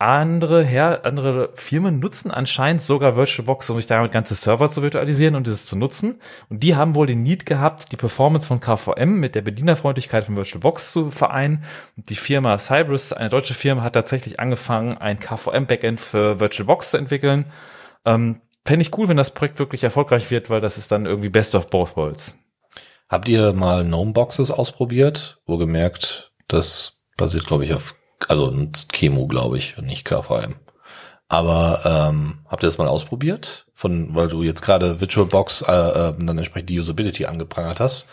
[0.00, 5.34] Andere, Her andere Firmen nutzen anscheinend sogar VirtualBox, um sich damit ganze Server zu virtualisieren
[5.34, 6.20] und dieses zu nutzen.
[6.48, 10.36] Und die haben wohl den Need gehabt, die Performance von KVM mit der Bedienerfreundlichkeit von
[10.36, 11.64] VirtualBox zu vereinen.
[11.98, 16.96] Und die Firma Cybrus, eine deutsche Firma, hat tatsächlich angefangen, ein KVM-Backend für VirtualBox zu
[16.96, 17.44] entwickeln.
[18.06, 21.28] Ähm, Fände ich cool, wenn das Projekt wirklich erfolgreich wird, weil das ist dann irgendwie
[21.28, 22.38] Best of Both Worlds.
[23.10, 25.42] Habt ihr mal Gnome-Boxes ausprobiert?
[25.44, 27.96] Wo gemerkt, das basiert, glaube ich, auf
[28.28, 30.56] also ein Chemo, glaube ich, nicht KVM.
[31.30, 33.66] Aber ähm, habt ihr das mal ausprobiert?
[33.72, 38.06] Von, weil du jetzt gerade VirtualBox äh, äh, dann entsprechend die Usability angeprangert hast.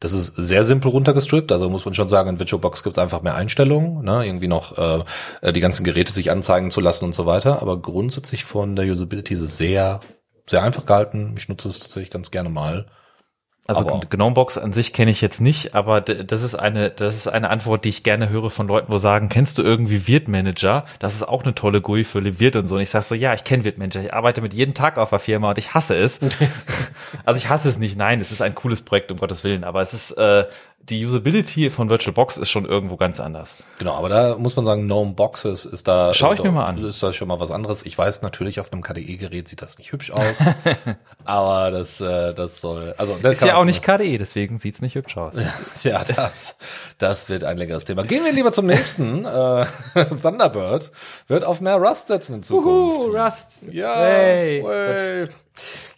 [0.00, 1.52] Das ist sehr simpel runtergestrippt.
[1.52, 4.26] Also muss man schon sagen, in VirtualBox gibt es einfach mehr Einstellungen, ne?
[4.26, 7.60] irgendwie noch äh, die ganzen Geräte sich anzeigen zu lassen und so weiter.
[7.60, 10.00] Aber grundsätzlich von der Usability ist es sehr,
[10.48, 11.34] sehr einfach gehalten.
[11.36, 12.86] Ich nutze es tatsächlich ganz gerne mal.
[13.78, 17.28] Also Aber- Gnomebox an sich kenne ich jetzt nicht, aber das ist eine, das ist
[17.28, 20.84] eine Antwort, die ich gerne höre von Leuten, wo sagen, kennst du irgendwie Virt Manager?
[20.98, 22.76] Das ist auch eine tolle GUI für Virt und so.
[22.76, 24.02] Und ich sage so, ja, ich kenne Virt Manager.
[24.02, 26.20] Ich arbeite mit jedem Tag auf der Firma und ich hasse es.
[27.24, 27.96] also ich hasse es nicht.
[27.96, 29.64] Nein, es ist ein cooles Projekt, um Gottes Willen.
[29.64, 30.46] Aber es ist, äh,
[30.88, 33.56] die Usability von VirtualBox ist schon irgendwo ganz anders.
[33.78, 36.12] Genau, aber da muss man sagen, Gnome Boxes ist da.
[36.12, 36.78] Schau ich mir mal an.
[36.84, 37.84] Ist da schon mal was anderes.
[37.86, 40.38] Ich weiß natürlich, auf einem KDE-Gerät sieht das nicht hübsch aus.
[41.24, 44.94] aber das, äh, das soll, also, das Ist ja auch nicht KDE, deswegen sieht's nicht
[44.94, 45.34] hübsch aus.
[45.82, 46.56] Ja, das,
[46.98, 48.04] das wird ein längeres Thema.
[48.04, 49.24] Gehen wir lieber zum nächsten.
[49.24, 49.66] Äh,
[50.22, 50.92] Thunderbird
[51.28, 53.08] wird auf mehr Rust setzen in Zukunft.
[53.08, 53.64] Rust.
[53.70, 54.62] Ja, Hey.
[54.62, 55.28] way.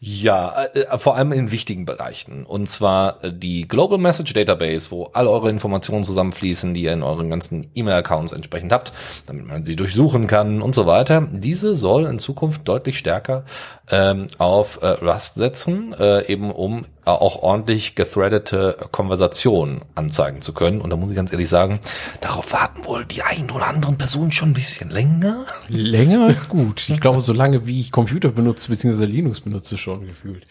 [0.07, 2.44] Ja, äh, vor allem in wichtigen Bereichen.
[2.44, 7.02] Und zwar äh, die Global Message Database, wo all eure Informationen zusammenfließen, die ihr in
[7.02, 8.92] euren ganzen E-Mail-Accounts entsprechend habt,
[9.26, 11.26] damit man sie durchsuchen kann und so weiter.
[11.32, 13.44] Diese soll in Zukunft deutlich stärker
[13.90, 20.52] ähm, auf äh, Rust setzen, äh, eben um äh, auch ordentlich gethreadete Konversationen anzeigen zu
[20.52, 20.82] können.
[20.82, 21.80] Und da muss ich ganz ehrlich sagen,
[22.20, 25.46] darauf warten wohl die ein oder anderen Personen schon ein bisschen länger.
[25.68, 26.88] Länger ist gut.
[26.90, 30.47] Ich glaube, so lange wie ich Computer benutze, beziehungsweise Linux benutze schon gefühlt.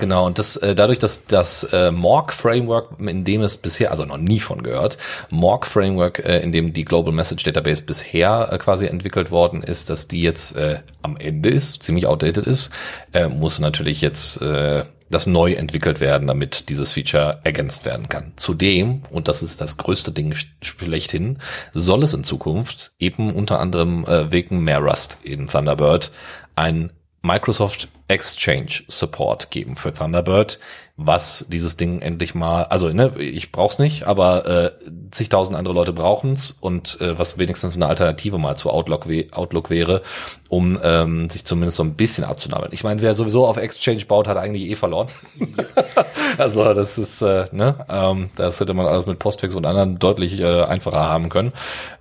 [0.00, 4.04] Genau, und das äh, dadurch, dass das äh, Morg Framework, in dem es bisher, also
[4.04, 4.96] noch nie von gehört,
[5.30, 9.90] Morg Framework, äh, in dem die Global Message Database bisher äh, quasi entwickelt worden ist,
[9.90, 12.70] dass die jetzt äh, am Ende ist, ziemlich outdated ist,
[13.12, 18.32] äh, muss natürlich jetzt äh, das neu entwickelt werden, damit dieses Feature ergänzt werden kann.
[18.34, 21.38] Zudem, und das ist das größte Ding sch- schlechthin,
[21.72, 26.10] soll es in Zukunft eben unter anderem äh, wegen mehr Rust in Thunderbird
[26.56, 30.58] ein Microsoft Exchange Support geben für Thunderbird,
[30.96, 34.70] was dieses Ding endlich mal, also ne, ich brauch's nicht, aber äh,
[35.10, 40.02] zigtausend andere Leute brauchen's und äh, was wenigstens eine Alternative mal zu Outlook, Outlook wäre,
[40.48, 42.72] um ähm, sich zumindest so ein bisschen abzunabeln.
[42.72, 45.08] Ich meine, wer sowieso auf Exchange baut, hat eigentlich eh verloren.
[46.38, 50.40] also das ist, äh, ne, ähm, das hätte man alles mit Postfix und anderen deutlich
[50.40, 51.52] äh, einfacher haben können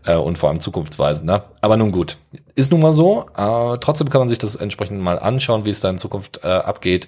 [0.06, 1.50] äh, und vor allem zukunftsweisender.
[1.60, 2.18] Aber nun gut,
[2.56, 3.26] ist nun mal so.
[3.36, 6.48] Äh, trotzdem kann man sich das entsprechend mal anschauen, wie es da in Zukunft äh,
[6.48, 7.08] abgeht.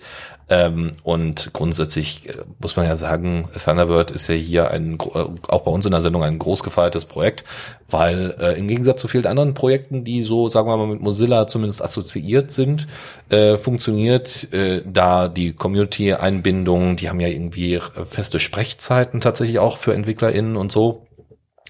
[0.50, 5.64] Ähm, und grundsätzlich äh, muss man ja sagen, Thunderbird ist ja hier ein, äh, auch
[5.64, 7.44] bei uns in der Sendung ein groß gefeiertes Projekt,
[7.90, 11.48] weil äh, im Gegensatz zu vielen anderen Projekten, die so, sagen wir mal, mit Mozilla
[11.48, 12.88] zumindest assoziiert sind,
[13.30, 19.78] äh, funktioniert äh, da die Community-Einbindung, die haben ja irgendwie äh, feste Sprechzeiten tatsächlich auch
[19.78, 21.07] für EntwicklerInnen und so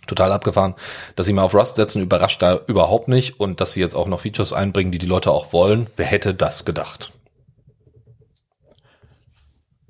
[0.07, 0.75] total abgefahren.
[1.15, 3.39] Dass sie mal auf Rust setzen, überrascht da überhaupt nicht.
[3.39, 5.87] Und dass sie jetzt auch noch Features einbringen, die die Leute auch wollen.
[5.95, 7.11] Wer hätte das gedacht?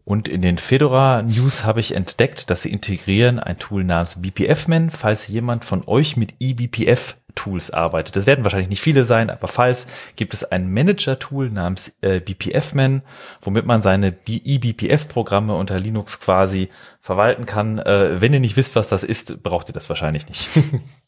[0.07, 4.89] Und in den Fedora News habe ich entdeckt, dass sie integrieren ein Tool namens BPF-Man,
[4.89, 8.17] falls jemand von euch mit eBPF Tools arbeitet.
[8.17, 13.03] Das werden wahrscheinlich nicht viele sein, aber falls gibt es ein Manager-Tool namens äh, BPF-Man,
[13.41, 16.69] womit man seine B- eBPF-Programme unter Linux quasi
[16.99, 17.79] verwalten kann.
[17.79, 20.49] Äh, wenn ihr nicht wisst, was das ist, braucht ihr das wahrscheinlich nicht.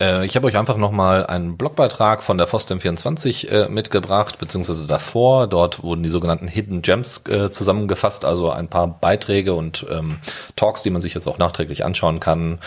[0.00, 5.46] Äh, ich habe euch einfach nochmal einen Blogbeitrag von der FOSDEM24 äh, mitgebracht, beziehungsweise davor.
[5.46, 10.18] Dort wurden die sogenannten Hidden Gems äh, zusammengefasst, also ein paar Beiträge und ähm,
[10.56, 12.58] Talks, die man sich jetzt auch nachträglich anschauen kann,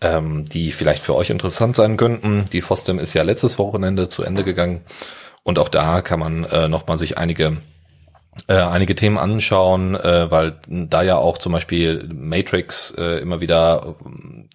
[0.00, 2.44] ähm, die vielleicht für euch interessant sein könnten.
[2.52, 4.82] Die FOSDEM ist ja letztes Wochenende zu Ende gegangen
[5.42, 7.58] und auch da kann man äh, nochmal sich einige
[8.48, 13.96] äh, einige Themen anschauen, äh, weil da ja auch zum Beispiel Matrix äh, immer wieder,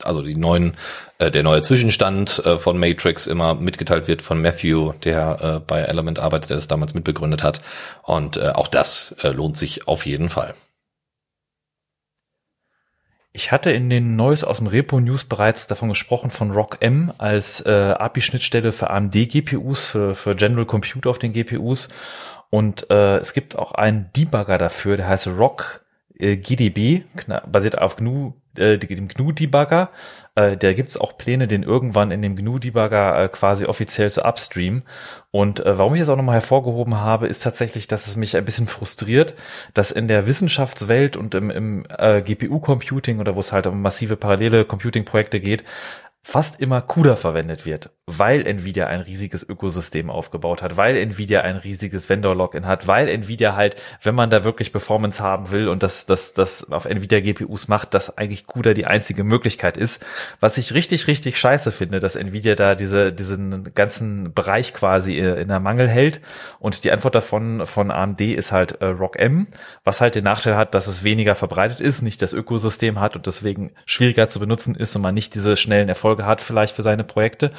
[0.03, 0.75] also die neuen,
[1.19, 5.81] äh, der neue Zwischenstand äh, von Matrix immer mitgeteilt wird von Matthew, der äh, bei
[5.81, 7.61] Element arbeitet, der es damals mitbegründet hat.
[8.01, 10.55] Und äh, auch das äh, lohnt sich auf jeden Fall.
[13.31, 17.63] Ich hatte in den Neues aus dem Repo News bereits davon gesprochen von ROCm als
[17.63, 21.89] äh, API-Schnittstelle für AMD-GPUs, für, für General Compute auf den GPUs.
[22.49, 25.83] Und äh, es gibt auch einen Debugger dafür, der heißt ROC
[26.19, 27.03] äh, GDB,
[27.47, 29.89] basiert auf GNU, äh, dem GNU-Debugger.
[30.35, 34.23] Äh, da gibt es auch Pläne, den irgendwann in dem GNU-Debugger äh, quasi offiziell zu
[34.23, 34.83] upstream.
[35.31, 38.45] Und äh, warum ich es auch nochmal hervorgehoben habe, ist tatsächlich, dass es mich ein
[38.45, 39.35] bisschen frustriert,
[39.73, 44.15] dass in der Wissenschaftswelt und im, im äh, GPU-Computing oder wo es halt um massive
[44.15, 45.63] parallele Computing-Projekte geht,
[46.29, 51.55] fast immer CUDA verwendet wird, weil Nvidia ein riesiges Ökosystem aufgebaut hat, weil Nvidia ein
[51.55, 56.05] riesiges Vendor-Login hat, weil Nvidia halt, wenn man da wirklich Performance haben will und das,
[56.05, 60.05] das, das auf Nvidia GPUs macht, dass eigentlich CUDA die einzige Möglichkeit ist.
[60.41, 65.47] Was ich richtig, richtig scheiße finde, dass Nvidia da diese, diesen ganzen Bereich quasi in
[65.47, 66.19] der Mangel hält
[66.59, 69.47] und die Antwort davon von AMD ist halt äh, ROC M,
[69.85, 73.27] was halt den Nachteil hat, dass es weniger verbreitet ist, nicht das Ökosystem hat und
[73.27, 76.81] deswegen schwieriger zu benutzen ist und man nicht diese schnellen Erfolge Erfolge hat vielleicht für
[76.81, 77.51] seine Projekte,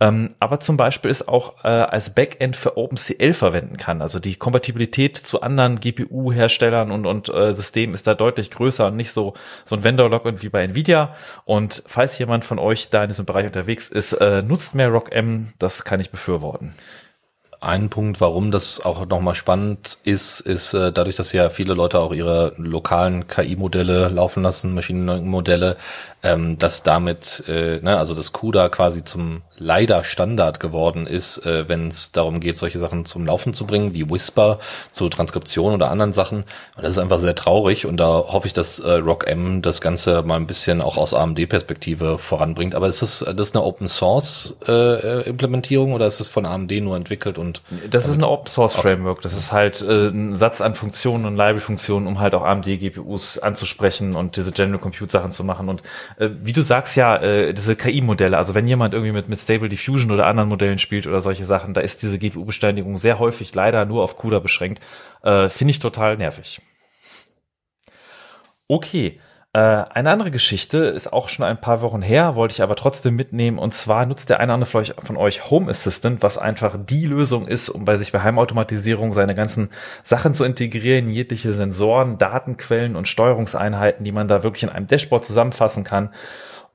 [0.00, 4.02] ähm, aber zum Beispiel es auch äh, als Backend für OpenCL verwenden kann.
[4.02, 8.96] Also die Kompatibilität zu anderen GPU-Herstellern und, und äh, Systemen ist da deutlich größer und
[8.96, 11.14] nicht so so ein Vendor-Login wie bei Nvidia.
[11.44, 15.52] Und falls jemand von euch da in diesem Bereich unterwegs ist, äh, nutzt mehr RockM,
[15.58, 16.74] das kann ich befürworten.
[17.60, 22.00] Ein Punkt, warum das auch nochmal spannend ist, ist äh, dadurch, dass ja viele Leute
[22.00, 25.76] auch ihre lokalen KI-Modelle laufen lassen, Maschinenmodelle,
[26.22, 31.68] ähm, dass damit, äh, ne, also das CUDA quasi zum leider Standard geworden ist, äh,
[31.68, 34.58] wenn es darum geht, solche Sachen zum Laufen zu bringen, wie Whisper
[34.92, 36.38] zur Transkription oder anderen Sachen.
[36.76, 40.22] Und das ist einfach sehr traurig und da hoffe ich, dass äh, RockM das Ganze
[40.22, 42.74] mal ein bisschen auch aus AMD-Perspektive voranbringt.
[42.74, 46.96] Aber ist das, das eine Open Source äh, Implementierung oder ist es von AMD nur
[46.96, 47.45] entwickelt und
[47.90, 49.20] das ist ein Open Source Framework.
[49.22, 53.38] Das ist halt äh, ein Satz an Funktionen und Library-Funktionen, um halt auch AMD GPUs
[53.38, 55.68] anzusprechen und diese General Compute Sachen zu machen.
[55.68, 55.82] Und
[56.18, 59.68] äh, wie du sagst ja, äh, diese KI-Modelle, also wenn jemand irgendwie mit, mit Stable
[59.68, 63.84] Diffusion oder anderen Modellen spielt oder solche Sachen, da ist diese GPU-Besteinigung sehr häufig leider
[63.84, 64.82] nur auf CUDA beschränkt.
[65.22, 66.60] Äh, Finde ich total nervig.
[68.68, 69.20] Okay.
[69.56, 73.16] Äh, eine andere Geschichte ist auch schon ein paar Wochen her, wollte ich aber trotzdem
[73.16, 73.58] mitnehmen.
[73.58, 77.48] Und zwar nutzt der eine oder andere von euch Home Assistant, was einfach die Lösung
[77.48, 79.70] ist, um bei sich bei Heimautomatisierung seine ganzen
[80.02, 85.24] Sachen zu integrieren, jegliche Sensoren, Datenquellen und Steuerungseinheiten, die man da wirklich in einem Dashboard
[85.24, 86.10] zusammenfassen kann.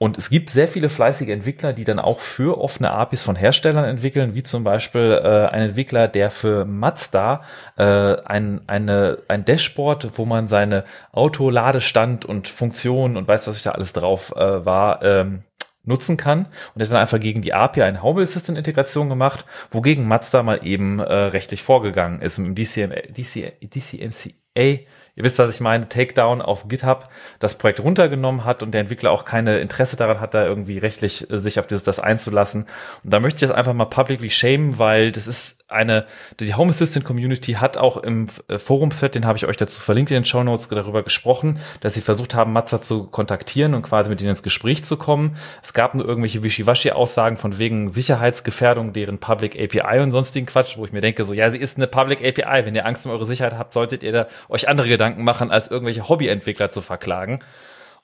[0.02, 3.86] Und es gibt sehr viele fleißige Entwickler, die dann auch für offene APIs von Herstellern
[3.86, 7.44] entwickeln, wie zum Beispiel äh, ein Entwickler, der für Mazda
[7.78, 13.62] äh, ein, eine, ein Dashboard, wo man seine Autoladestand und Funktionen und weiß, was ich
[13.62, 15.44] da alles drauf äh, war, ähm,
[15.84, 16.48] nutzen kann.
[16.74, 20.66] Und hat dann einfach gegen die API eine Home Assistant Integration gemacht, wogegen Mazda mal
[20.66, 22.40] eben äh, rechtlich vorgegangen ist.
[22.40, 24.80] Und im DCM, DC, DCMCA
[25.16, 27.10] ihr wisst, was ich meine, Takedown auf GitHub
[27.40, 31.30] das Projekt runtergenommen hat und der Entwickler auch keine Interesse daran hat, da irgendwie rechtlich
[31.30, 32.66] äh, sich auf dieses das einzulassen.
[33.04, 36.06] Und da möchte ich das einfach mal publicly shamen, weil das ist eine,
[36.40, 40.12] die Home Assistant Community hat auch im äh, Forum-Thread, den habe ich euch dazu verlinkt
[40.12, 44.10] in den Show Notes, darüber gesprochen, dass sie versucht haben, Mazda zu kontaktieren und quasi
[44.10, 45.38] mit ihnen ins Gespräch zu kommen.
[45.62, 50.86] Es gab nur irgendwelche Wischiwaschi-Aussagen von wegen Sicherheitsgefährdung, deren Public API und sonstigen Quatsch, wo
[50.86, 52.66] ich mir denke, so, ja, sie ist eine Public API.
[52.66, 55.70] Wenn ihr Angst um eure Sicherheit habt, solltet ihr da euch andere Gedanken machen, als
[55.70, 57.44] irgendwelche Hobbyentwickler zu verklagen.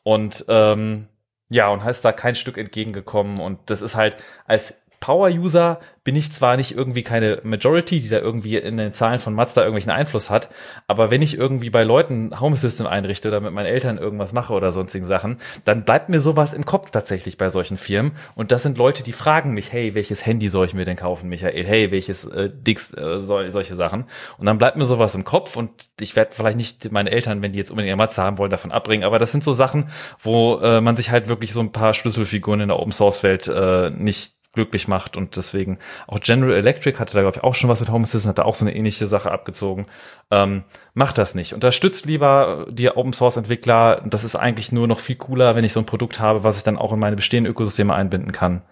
[0.04, 1.08] Und ähm,
[1.50, 3.40] ja, und heißt da kein Stück entgegengekommen.
[3.40, 8.20] Und das ist halt als Power-User bin ich zwar nicht irgendwie keine Majority, die da
[8.20, 10.48] irgendwie in den Zahlen von Mazda irgendwelchen Einfluss hat,
[10.88, 14.54] aber wenn ich irgendwie bei Leuten Home System einrichte oder mit meinen Eltern irgendwas mache
[14.54, 18.14] oder sonstigen Sachen, dann bleibt mir sowas im Kopf tatsächlich bei solchen Firmen.
[18.36, 21.28] Und das sind Leute, die fragen mich, hey, welches Handy soll ich mir denn kaufen,
[21.28, 21.66] Michael?
[21.66, 24.06] Hey, welches äh, Dix, äh, soll, solche Sachen.
[24.38, 27.52] Und dann bleibt mir sowas im Kopf und ich werde vielleicht nicht meine Eltern, wenn
[27.52, 29.90] die jetzt unbedingt ihr Mazda haben wollen, davon abbringen, aber das sind so Sachen,
[30.22, 33.50] wo äh, man sich halt wirklich so ein paar Schlüsselfiguren in der Open Source Welt
[33.50, 35.78] äh, nicht glücklich macht und deswegen
[36.08, 38.44] auch General Electric hatte da glaube ich auch schon was mit Home Assistant, hat da
[38.44, 39.86] auch so eine ähnliche Sache abgezogen.
[40.32, 40.64] Ähm,
[40.96, 41.54] macht das nicht.
[41.54, 44.02] Unterstützt lieber die Open Source Entwickler.
[44.06, 46.64] Das ist eigentlich nur noch viel cooler, wenn ich so ein Produkt habe, was ich
[46.64, 48.64] dann auch in meine bestehenden Ökosysteme einbinden kann.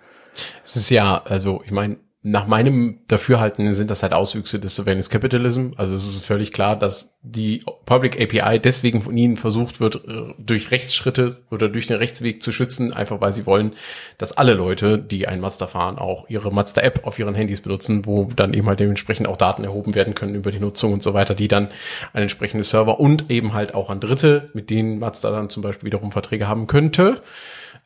[0.64, 1.98] Es ist ja, also ich meine,
[2.28, 5.74] nach meinem Dafürhalten sind das halt Auswüchse des Surveillance Capitalism.
[5.78, 10.34] Also es ist völlig klar, dass die Public API deswegen von ihnen versucht wird, äh,
[10.40, 13.74] durch Rechtsschritte oder durch den Rechtsweg zu schützen, einfach weil sie wollen,
[14.18, 18.08] dass alle Leute, die ein Mazda fahren, auch ihre Mazda App auf ihren Handys benutzen,
[18.08, 21.14] wo dann eben halt dementsprechend auch Daten erhoben werden können über die Nutzung und so
[21.14, 21.68] weiter, die dann
[22.14, 25.86] ein entsprechendes Server und eben halt auch an Dritte, mit denen Mazda dann zum Beispiel
[25.86, 27.22] wiederum Verträge haben könnte,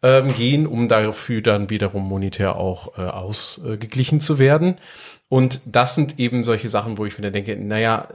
[0.02, 4.78] ähm, gehen, um dafür dann wiederum monetär auch äh, ausgeglichen zu werden.
[5.30, 8.08] Und das sind eben solche Sachen, wo ich wieder denke, naja,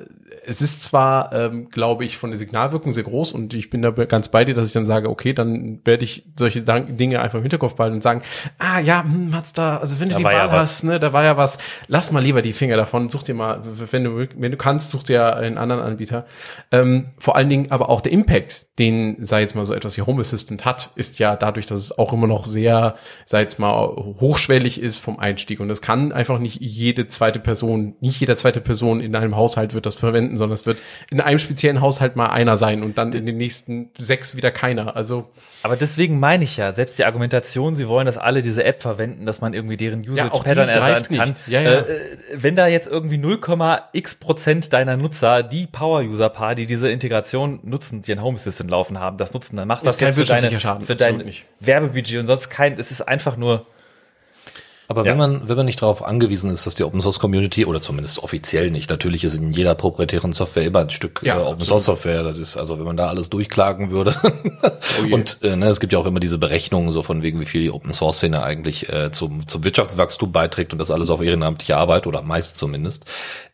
[0.46, 3.90] es ist zwar, ähm, glaube ich, von der Signalwirkung sehr groß und ich bin da
[3.90, 7.42] ganz bei dir, dass ich dann sage, okay, dann werde ich solche Dinge einfach im
[7.42, 8.22] Hinterkopf behalten und sagen,
[8.58, 11.24] ah ja, hm, da, also wenn du da die Wahl ja hast, ne, da war
[11.24, 11.58] ja was,
[11.88, 15.04] lass mal lieber die Finger davon, such dir mal, wenn du, wenn du kannst, such
[15.04, 16.26] dir einen anderen Anbieter.
[16.72, 20.02] Ähm, vor allen Dingen aber auch der Impact, den, sei jetzt mal so etwas wie
[20.02, 23.86] Home Assistant hat, ist ja dadurch, dass es auch immer noch sehr, sei jetzt mal,
[24.20, 28.36] hochschwellig ist vom Einstieg und es kann einfach nicht jede jede zweite Person, nicht jede
[28.36, 30.78] zweite Person in einem Haushalt wird das verwenden, sondern es wird
[31.10, 34.96] in einem speziellen Haushalt mal einer sein und dann in den nächsten sechs wieder keiner.
[34.96, 35.30] Also
[35.62, 39.26] Aber deswegen meine ich ja, selbst die Argumentation, sie wollen, dass alle diese App verwenden,
[39.26, 41.34] dass man irgendwie deren Ja, die Usage-Pattern greift ersetzen kann.
[41.46, 41.70] Ja, ja.
[41.70, 41.98] Äh, äh,
[42.36, 48.12] wenn da jetzt irgendwie 0,x Prozent deiner Nutzer, die Power-User-Paar, die diese Integration nutzen, die
[48.12, 50.86] ein Home Assistant laufen haben, das nutzen, dann macht das kein jetzt für, deine, Schaden,
[50.86, 51.22] für dein.
[51.60, 53.66] Werbebudget und sonst kein, es ist einfach nur,
[54.88, 55.12] Aber Ja.
[55.12, 58.18] wenn man, wenn man nicht darauf angewiesen ist, dass die Open Source Community, oder zumindest
[58.22, 61.64] offiziell nicht, natürlich ist in jeder proprietären Software immer ein Stück Ja, äh, Open.
[61.64, 64.14] Source Software, das ist, also wenn man da alles durchklagen würde.
[65.10, 65.14] Oh.
[65.14, 67.62] Und äh, ne, es gibt ja auch immer diese Berechnungen, so von wegen, wie viel
[67.62, 71.76] die Open Source Szene eigentlich äh, zum, zum Wirtschaftswachstum beiträgt und das alles auf ehrenamtliche
[71.76, 73.04] Arbeit oder meist zumindest.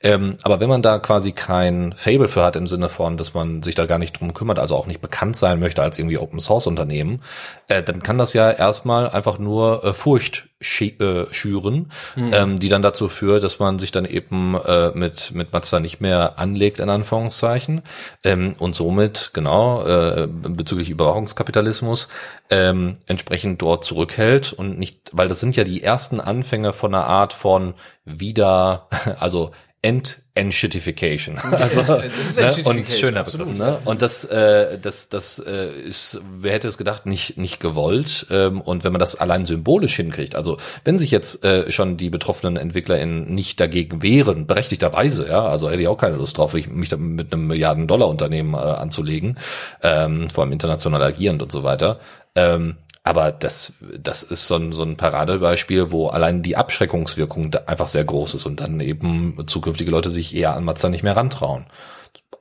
[0.02, 3.62] Ähm, aber wenn man da quasi kein Fable für hat im Sinne von, dass man
[3.62, 6.40] sich da gar nicht drum kümmert, also auch nicht bekannt sein möchte als irgendwie Open
[6.40, 7.22] Source Unternehmen,
[7.68, 12.82] äh, dann kann das ja erstmal einfach nur äh, Furcht äh, schüren, ähm, die dann
[12.82, 16.90] dazu führt, dass man sich dann eben äh, mit mit Mazda nicht mehr anlegt in
[16.90, 17.82] Anführungszeichen.
[18.24, 22.08] Ähm, und somit genau äh, bezüglich Überwachungskapitalismus
[22.50, 27.06] ähm, entsprechend dort zurückhält und nicht, weil das sind ja die ersten Anfänge von einer
[27.06, 28.88] Art von wieder,
[29.18, 29.52] also
[29.82, 31.38] End Enshittification.
[31.38, 32.70] Also, das ist ne?
[32.70, 33.48] Und schöner absolut.
[33.48, 33.78] Begriff, ne?
[33.84, 38.26] Und das, äh, das, das äh, ist, wer hätte es gedacht, nicht nicht gewollt.
[38.30, 42.10] Ähm, und wenn man das allein symbolisch hinkriegt, also wenn sich jetzt äh, schon die
[42.10, 46.68] betroffenen EntwicklerInnen nicht dagegen wehren, berechtigterweise, ja, also hätte ich auch keine Lust drauf, mich
[46.68, 46.92] mit
[47.32, 49.38] einem Milliarden-Dollar-Unternehmen äh, anzulegen,
[49.82, 51.98] ähm, vor allem international agierend und so weiter.
[52.36, 57.88] Ähm, aber das, das ist so ein, so ein Paradebeispiel, wo allein die Abschreckungswirkung einfach
[57.88, 61.66] sehr groß ist und dann eben zukünftige Leute sich eher an Mazda nicht mehr rantrauen.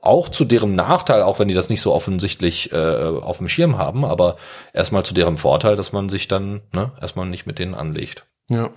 [0.02, 3.78] Auch zu deren Nachteil, auch wenn die das nicht so offensichtlich äh, auf dem Schirm
[3.78, 4.36] haben, aber
[4.72, 8.26] erstmal zu deren Vorteil, dass man sich dann ne, erstmal nicht mit denen anlegt.
[8.48, 8.70] Ja.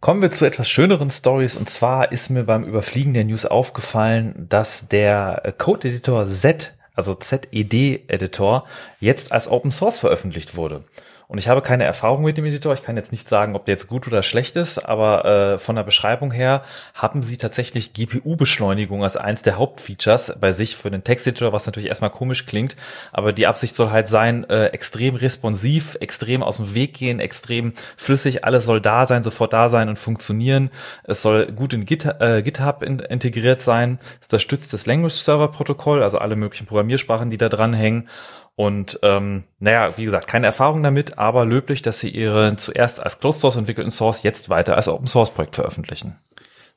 [0.00, 4.46] Kommen wir zu etwas schöneren Stories und zwar ist mir beim Überfliegen der News aufgefallen,
[4.48, 8.66] dass der Code-Editor Z, also ZED-Editor,
[9.00, 10.84] jetzt als Open Source veröffentlicht wurde.
[11.28, 12.74] Und ich habe keine Erfahrung mit dem Editor.
[12.74, 15.76] Ich kann jetzt nicht sagen, ob der jetzt gut oder schlecht ist, aber äh, von
[15.76, 16.62] der Beschreibung her
[16.94, 21.88] haben sie tatsächlich GPU-Beschleunigung als eins der Hauptfeatures bei sich für den Texteditor, was natürlich
[21.88, 22.76] erstmal komisch klingt.
[23.12, 27.72] Aber die Absicht soll halt sein, äh, extrem responsiv, extrem aus dem Weg gehen, extrem
[27.96, 28.44] flüssig.
[28.44, 30.70] Alles soll da sein, sofort da sein und funktionieren.
[31.04, 33.98] Es soll gut in Git, äh, GitHub in, integriert sein.
[34.20, 38.08] Es unterstützt das Language Server Protokoll, also alle möglichen Programmiersprachen, die da dranhängen.
[38.54, 43.18] Und ähm, naja, wie gesagt, keine Erfahrung damit, aber löblich, dass sie ihre zuerst als
[43.18, 46.18] Closed Source entwickelten Source jetzt weiter als Open Source Projekt veröffentlichen.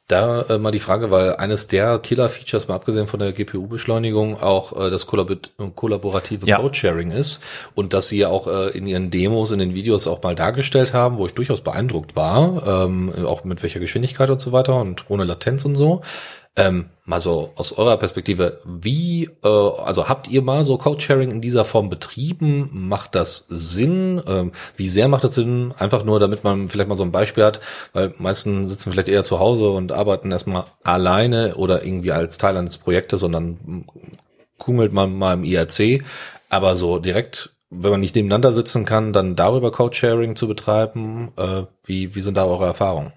[0.07, 4.79] Da äh, mal die Frage, weil eines der Killer-Features, mal abgesehen von der GPU-Beschleunigung, auch
[4.79, 5.37] äh, das kollabor
[5.75, 6.57] kollaborative Ja.
[6.57, 7.41] Code-Sharing ist
[7.73, 10.93] und dass sie ja auch äh, in ihren Demos, in den Videos auch mal dargestellt
[10.93, 15.05] haben, wo ich durchaus beeindruckt war, ähm, auch mit welcher Geschwindigkeit und so weiter und
[15.09, 16.01] ohne Latenz und so.
[16.57, 21.41] Ähm, mal so aus eurer Perspektive, wie, äh, also habt ihr mal so Code-Sharing in
[21.41, 22.69] dieser Form betrieben?
[22.71, 24.21] Macht das Sinn?
[24.25, 25.73] Ähm, wie sehr macht das Sinn?
[25.77, 27.59] Einfach nur, damit man vielleicht mal so ein Beispiel hat,
[27.91, 32.55] weil meisten sitzen vielleicht eher zu Hause und arbeiten erstmal alleine oder irgendwie als Teil
[32.55, 33.85] eines Projektes und dann
[34.57, 36.05] kungelt man mal im IRC,
[36.49, 41.63] aber so direkt, wenn man nicht nebeneinander sitzen kann, dann darüber Code-Sharing zu betreiben, äh,
[41.83, 43.11] wie, wie sind da eure Erfahrungen?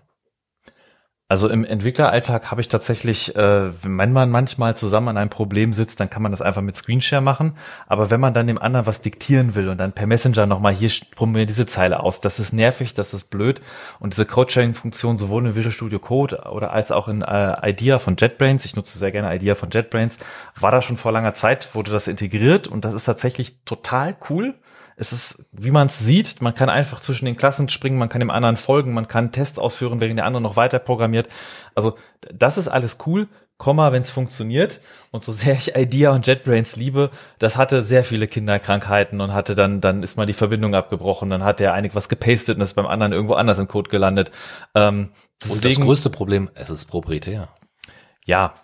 [1.30, 6.00] Also im Entwickleralltag habe ich tatsächlich, äh, wenn man manchmal zusammen an einem Problem sitzt,
[6.00, 7.58] dann kann man das einfach mit Screenshare machen.
[7.86, 10.90] Aber wenn man dann dem anderen was diktieren will und dann per Messenger nochmal hier
[11.14, 13.60] probieren diese Zeile aus, das ist nervig, das ist blöd.
[14.00, 18.16] Und diese Code-Sharing-Funktion sowohl in Visual Studio Code oder als auch in äh, Idea von
[18.16, 20.18] JetBrains, ich nutze sehr gerne Idea von JetBrains,
[20.58, 24.54] war da schon vor langer Zeit, wurde das integriert und das ist tatsächlich total cool.
[25.00, 28.18] Es ist, wie man es sieht, man kann einfach zwischen den Klassen springen, man kann
[28.18, 31.28] dem anderen folgen, man kann Tests ausführen, während der andere noch weiter programmiert.
[31.76, 31.96] Also
[32.34, 33.28] das ist alles cool,
[33.58, 34.80] Komma, wenn es funktioniert.
[35.12, 39.54] Und so sehr ich Idea und JetBrains liebe, das hatte sehr viele Kinderkrankheiten und hatte
[39.54, 42.74] dann, dann ist mal die Verbindung abgebrochen, dann hat der einig was gepastet und ist
[42.74, 44.32] beim anderen irgendwo anders im Code gelandet.
[44.74, 47.48] Ähm, Und das deswegen, größte Problem, es ist proprietär.
[48.24, 48.54] ja,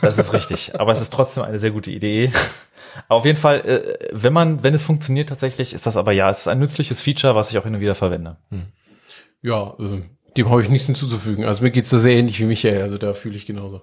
[0.00, 0.78] das ist richtig.
[0.78, 2.30] Aber es ist trotzdem eine sehr gute Idee.
[3.08, 6.40] Auf jeden Fall, äh, wenn man, wenn es funktioniert tatsächlich, ist das aber ja, es
[6.40, 8.36] ist ein nützliches Feature, was ich auch hin und wieder verwende.
[9.42, 10.02] Ja, äh,
[10.36, 11.44] dem habe ich nichts hinzuzufügen.
[11.44, 13.82] Also mir geht's da sehr ähnlich wie Michael, also da fühle ich genauso.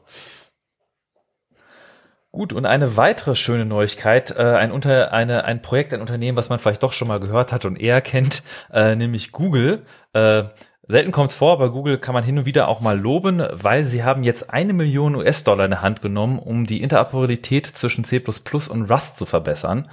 [2.31, 6.49] Gut, und eine weitere schöne Neuigkeit, äh, ein, Unter, eine, ein Projekt, ein Unternehmen, was
[6.49, 8.41] man vielleicht doch schon mal gehört hat und eher kennt,
[8.71, 9.85] äh, nämlich Google.
[10.13, 10.45] Äh,
[10.93, 13.83] selten kommt es vor, aber Google kann man hin und wieder auch mal loben, weil
[13.83, 18.21] sie haben jetzt eine Million US-Dollar in der Hand genommen, um die Interoperabilität zwischen C++
[18.21, 19.89] und Rust zu verbessern.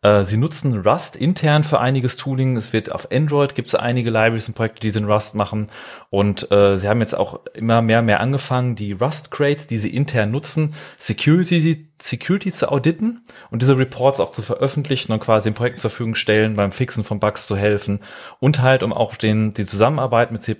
[0.00, 2.56] Äh, sie nutzen Rust intern für einiges Tooling.
[2.56, 5.68] Es wird auf Android gibt es einige Libraries und Projekte, die sie in Rust machen.
[6.10, 9.94] Und äh, sie haben jetzt auch immer mehr mehr angefangen, die Rust Crates, die sie
[9.94, 15.54] intern nutzen, Security Security zu auditen und diese Reports auch zu veröffentlichen und quasi den
[15.54, 17.98] Projekten zur Verfügung stellen, beim Fixen von Bugs zu helfen
[18.38, 20.56] und halt um auch den die Zusammenarbeit mit C++,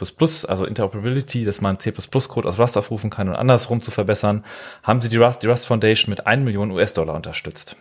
[0.49, 4.45] also Interoperability, dass man C++ Code aus Rust aufrufen kann und andersrum zu verbessern,
[4.83, 7.77] haben sie die Rust die Rust Foundation mit 1 Million US-Dollar unterstützt.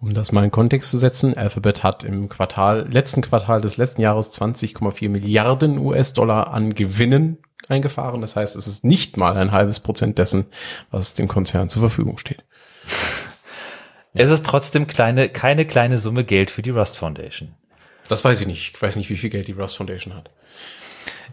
[0.00, 4.00] Um das mal in Kontext zu setzen, Alphabet hat im Quartal, letzten Quartal des letzten
[4.00, 7.36] Jahres 20,4 Milliarden US-Dollar an Gewinnen
[7.68, 8.22] eingefahren.
[8.22, 10.46] Das heißt, es ist nicht mal ein halbes Prozent dessen,
[10.90, 12.44] was dem Konzern zur Verfügung steht.
[14.14, 17.54] Es ist trotzdem kleine, keine kleine Summe Geld für die Rust Foundation.
[18.08, 18.76] Das weiß ich nicht.
[18.76, 20.30] Ich weiß nicht, wie viel Geld die Rust Foundation hat.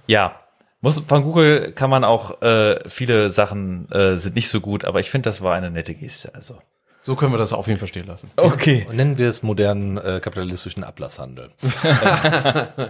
[0.07, 0.41] Ja,
[0.81, 4.99] muss, von Google kann man auch, äh, viele Sachen äh, sind nicht so gut, aber
[4.99, 6.35] ich finde, das war eine nette Geste.
[6.35, 6.59] Also
[7.07, 8.29] So können wir das auf jeden Fall stehen lassen.
[8.35, 8.85] Okay.
[8.89, 11.51] Und nennen wir es modernen äh, kapitalistischen Ablasshandel.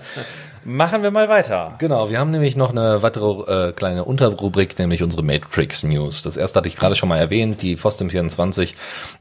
[0.66, 1.76] Machen wir mal weiter.
[1.78, 6.24] Genau, wir haben nämlich noch eine weitere äh, kleine Unterrubrik, nämlich unsere Matrix News.
[6.24, 8.76] Das erste hatte ich gerade schon mal erwähnt, die FOSDEM 24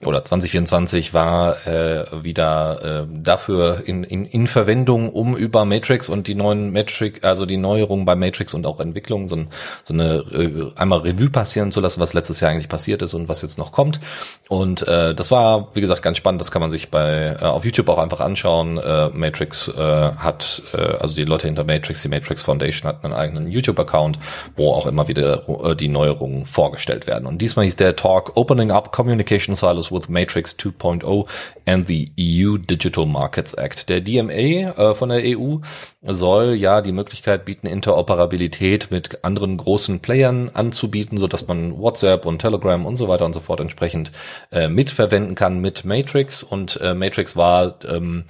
[0.04, 6.26] oder 2024 war äh, wieder äh, dafür in, in, in Verwendung, um über Matrix und
[6.26, 9.48] die neuen Matrix, also die Neuerungen bei Matrix und auch Entwicklung, so, ein,
[9.84, 13.28] so eine äh, einmal Revue passieren zu lassen, was letztes Jahr eigentlich passiert ist und
[13.28, 14.00] was jetzt noch kommt.
[14.48, 16.40] Und äh, das war, wie gesagt, ganz spannend.
[16.40, 18.78] Das kann man sich bei äh, auf YouTube auch einfach anschauen.
[18.78, 23.14] Äh, Matrix äh, hat, äh, also die Leute hinter Matrix, die Matrix Foundation hat einen
[23.14, 24.18] eigenen YouTube-Account,
[24.56, 27.26] wo auch immer wieder äh, die Neuerungen vorgestellt werden.
[27.26, 31.26] Und diesmal hieß der Talk Opening Up Communication Silos with Matrix 2.0
[31.66, 33.88] and the EU Digital Markets Act.
[33.88, 35.58] Der DMA äh, von der EU
[36.02, 42.38] soll ja die Möglichkeit bieten, Interoperabilität mit anderen großen Playern anzubieten, so man WhatsApp und
[42.38, 44.12] Telegram und so weiter und so fort entsprechend
[44.50, 46.42] äh, mitverwenden kann mit Matrix.
[46.42, 48.24] Und äh, Matrix war ähm,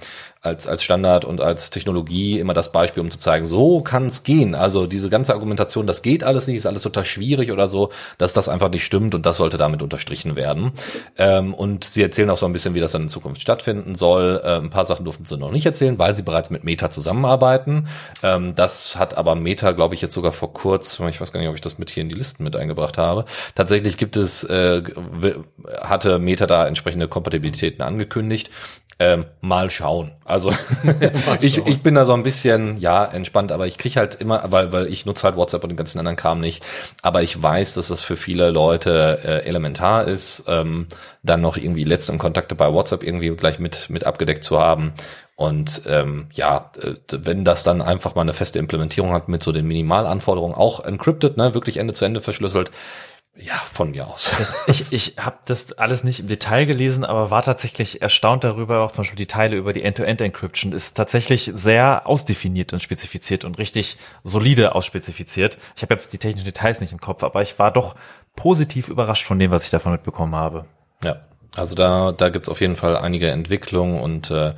[0.47, 4.23] als, als Standard und als Technologie immer das Beispiel, um zu zeigen, so kann es
[4.23, 4.55] gehen.
[4.55, 8.33] Also diese ganze Argumentation, das geht alles nicht, ist alles total schwierig oder so, dass
[8.33, 10.71] das einfach nicht stimmt und das sollte damit unterstrichen werden.
[11.17, 14.41] Ähm, und sie erzählen auch so ein bisschen, wie das dann in Zukunft stattfinden soll.
[14.43, 17.87] Äh, ein paar Sachen durften sie noch nicht erzählen, weil sie bereits mit Meta zusammenarbeiten.
[18.23, 21.49] Ähm, das hat aber Meta, glaube ich, jetzt sogar vor kurzem, ich weiß gar nicht,
[21.49, 23.25] ob ich das mit hier in die Listen mit eingebracht habe.
[23.55, 24.81] Tatsächlich gibt es, äh,
[25.81, 28.49] hatte Meta da entsprechende Kompatibilitäten angekündigt.
[28.99, 30.13] Ähm, mal schauen.
[30.25, 30.51] Also
[31.41, 34.71] ich, ich bin da so ein bisschen ja entspannt, aber ich krieg halt immer, weil
[34.71, 36.65] weil ich nutze halt WhatsApp und den ganzen anderen Kram nicht.
[37.03, 40.87] Aber ich weiß, dass das für viele Leute äh, elementar ist, ähm,
[41.21, 44.93] dann noch irgendwie letzte Kontakte bei WhatsApp irgendwie gleich mit mit abgedeckt zu haben.
[45.35, 49.51] Und ähm, ja, äh, wenn das dann einfach mal eine feste Implementierung hat mit so
[49.51, 52.71] den Minimalanforderungen, auch encrypted, ne, wirklich Ende zu Ende verschlüsselt,
[53.39, 54.35] ja, von mir aus.
[54.67, 58.91] Ich, ich habe das alles nicht im Detail gelesen, aber war tatsächlich erstaunt darüber, auch
[58.91, 63.97] zum Beispiel die Teile über die End-to-End-Encryption ist tatsächlich sehr ausdefiniert und spezifiziert und richtig
[64.23, 65.57] solide ausspezifiziert.
[65.75, 67.95] Ich habe jetzt die technischen Details nicht im Kopf, aber ich war doch
[68.35, 70.65] positiv überrascht von dem, was ich davon mitbekommen habe.
[71.03, 71.21] Ja,
[71.55, 74.53] also da, da gibt's auf jeden Fall einige Entwicklungen und äh,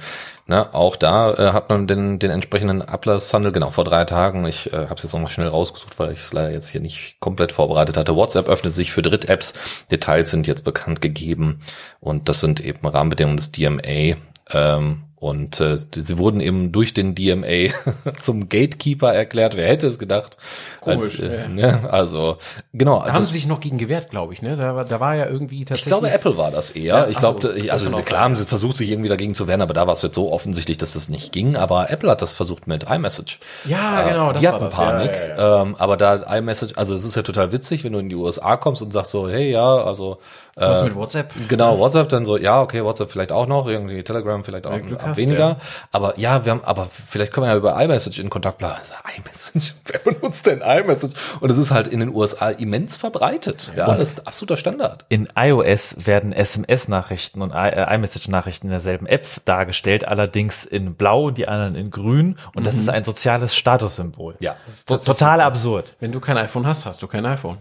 [0.49, 4.47] na, auch da äh, hat man den, den entsprechenden Ablasshandel, genau, vor drei Tagen.
[4.47, 6.81] Ich äh, habe es jetzt noch mal schnell rausgesucht, weil ich es leider jetzt hier
[6.81, 8.15] nicht komplett vorbereitet hatte.
[8.15, 9.53] WhatsApp öffnet sich für Dritt-Apps.
[9.91, 11.61] Details sind jetzt bekannt gegeben
[11.99, 14.17] und das sind eben Rahmenbedingungen des DMA.
[14.49, 17.73] Ähm, und äh, sie wurden eben durch den DMA
[18.21, 19.57] zum Gatekeeper erklärt.
[19.57, 20.37] Wer hätte es gedacht?
[20.79, 21.47] Komisch, Als, äh, ja.
[21.49, 21.89] ne?
[21.91, 22.37] Also
[22.73, 23.03] genau.
[23.03, 24.55] Da haben sie sich noch gegen gewehrt, glaube ich, ne?
[24.55, 25.91] Da, war- da war ja irgendwie ich tatsächlich.
[25.91, 26.83] glaube, Apple war das eher.
[26.83, 29.33] Ja, ich so, glaube, ich- das also klar sein, haben sie versucht, sich irgendwie dagegen
[29.33, 31.57] zu wehren, aber da war es jetzt so offensichtlich, dass das nicht ging.
[31.57, 33.39] Aber Apple hat das versucht mit iMessage.
[33.65, 34.75] Ja, genau, das die war hatten das.
[34.75, 35.11] Panik.
[35.13, 38.07] Ja, ja, Ähm, aber da iMessage, also es ist ja total witzig, wenn du in
[38.09, 40.19] die USA kommst und sagst so, hey, ja, also
[40.55, 41.31] Was äh, mit WhatsApp?
[41.49, 45.03] Genau, WhatsApp dann so, ja, okay, WhatsApp vielleicht auch noch, irgendwie Telegram vielleicht auch Glück
[45.09, 45.39] hast, weniger.
[45.39, 45.57] ja.
[45.91, 48.75] Aber ja, wir haben, aber vielleicht können wir ja über iMessage in Kontakt bleiben.
[48.79, 51.13] Also, iMessage, wer benutzt denn iMessage?
[51.39, 53.71] Und es ist halt in den USA immens verbreitet.
[53.75, 55.05] Ja, das ist absoluter Standard.
[55.09, 61.25] In iOS werden SMS-Nachrichten und i- äh, iMessage-Nachrichten in derselben App dargestellt, allerdings in blau
[61.27, 62.37] und die anderen in grün.
[62.55, 64.35] Und das ist ein soziales Statussymbol.
[64.39, 64.55] Ja.
[64.67, 65.95] So, total absurd.
[65.99, 67.57] Wenn du kein iPhone hast, hast du kein iPhone.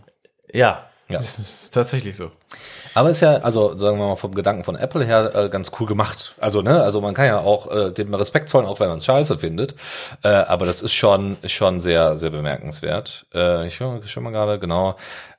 [0.53, 0.85] Ja.
[1.09, 1.17] Ja.
[1.17, 2.31] Das ist tatsächlich so.
[2.95, 5.87] Aber ist ja, also sagen wir mal vom Gedanken von Apple her äh, ganz cool
[5.87, 6.35] gemacht.
[6.39, 9.07] Also ne, also man kann ja auch äh, dem Respekt zollen, auch wenn man es
[9.07, 9.75] scheiße findet.
[10.23, 13.27] Äh, aber das ist schon schon sehr sehr bemerkenswert.
[13.33, 14.97] Äh, ich höre schon mal gerade genau.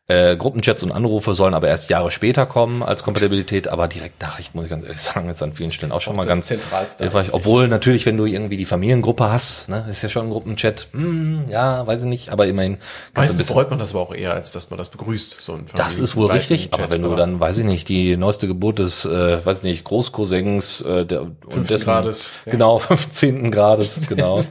[0.10, 4.64] Äh, Gruppenchats und Anrufe sollen aber erst Jahre später kommen als Kompatibilität, aber Direktnachricht, muss
[4.64, 7.32] ich ganz ehrlich sagen, ist an vielen Stellen auch schon mal das ganz hilfreich.
[7.32, 11.46] Obwohl natürlich, wenn du irgendwie die Familiengruppe hast, ne, ist ja schon ein Gruppenchat, hm,
[11.52, 12.80] ja, weiß ich nicht, aber immerhin
[13.14, 15.42] Meistens freut man das aber auch eher, als dass man das begrüßt.
[15.42, 18.48] So ein das ist wohl richtig, aber wenn du dann, weiß ich nicht, die neueste
[18.48, 22.54] Geburt des, äh, weiß ich nicht, Großcousins äh, der, und dessen, Grades, ja.
[22.54, 23.52] genau, 15.
[23.52, 24.42] Grades, genau.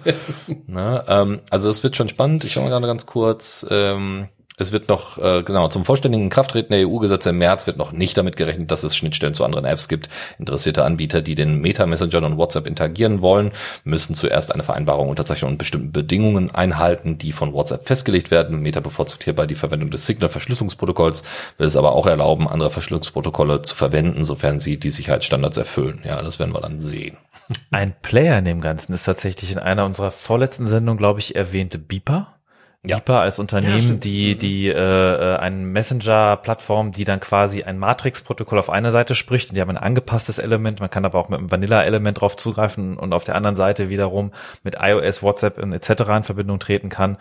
[0.68, 2.44] ne, ähm, also es wird schon spannend.
[2.44, 3.66] Ich schau mal gerade ganz kurz.
[3.70, 4.28] Ähm,
[4.58, 8.16] es wird noch, äh, genau, zum vollständigen Krafttreten der EU-Gesetze im März wird noch nicht
[8.16, 10.08] damit gerechnet, dass es Schnittstellen zu anderen Apps gibt.
[10.38, 13.52] Interessierte Anbieter, die den Meta-Messengern und WhatsApp interagieren wollen,
[13.84, 18.60] müssen zuerst eine Vereinbarung unterzeichnen und bestimmte Bedingungen einhalten, die von WhatsApp festgelegt werden.
[18.60, 21.22] Meta bevorzugt hierbei die Verwendung des Signal-Verschlüsselungsprotokolls,
[21.56, 26.02] will es aber auch erlauben, andere Verschlüsselungsprotokolle zu verwenden, sofern sie die Sicherheitsstandards erfüllen.
[26.04, 27.16] Ja, das werden wir dann sehen.
[27.70, 31.78] Ein Player in dem Ganzen ist tatsächlich in einer unserer vorletzten Sendungen, glaube ich, erwähnte
[31.78, 32.37] Beeper.
[32.88, 33.02] Ja.
[33.06, 34.04] Als Unternehmen, stimmt.
[34.04, 39.50] die die äh, äh, ein Messenger-Plattform, die dann quasi ein Matrix-Protokoll auf einer Seite spricht.
[39.50, 40.80] Und die haben ein angepasstes Element.
[40.80, 44.32] Man kann aber auch mit einem Vanilla-Element drauf zugreifen und auf der anderen Seite wiederum
[44.62, 45.90] mit iOS, WhatsApp und etc.
[46.16, 47.18] in Verbindung treten kann.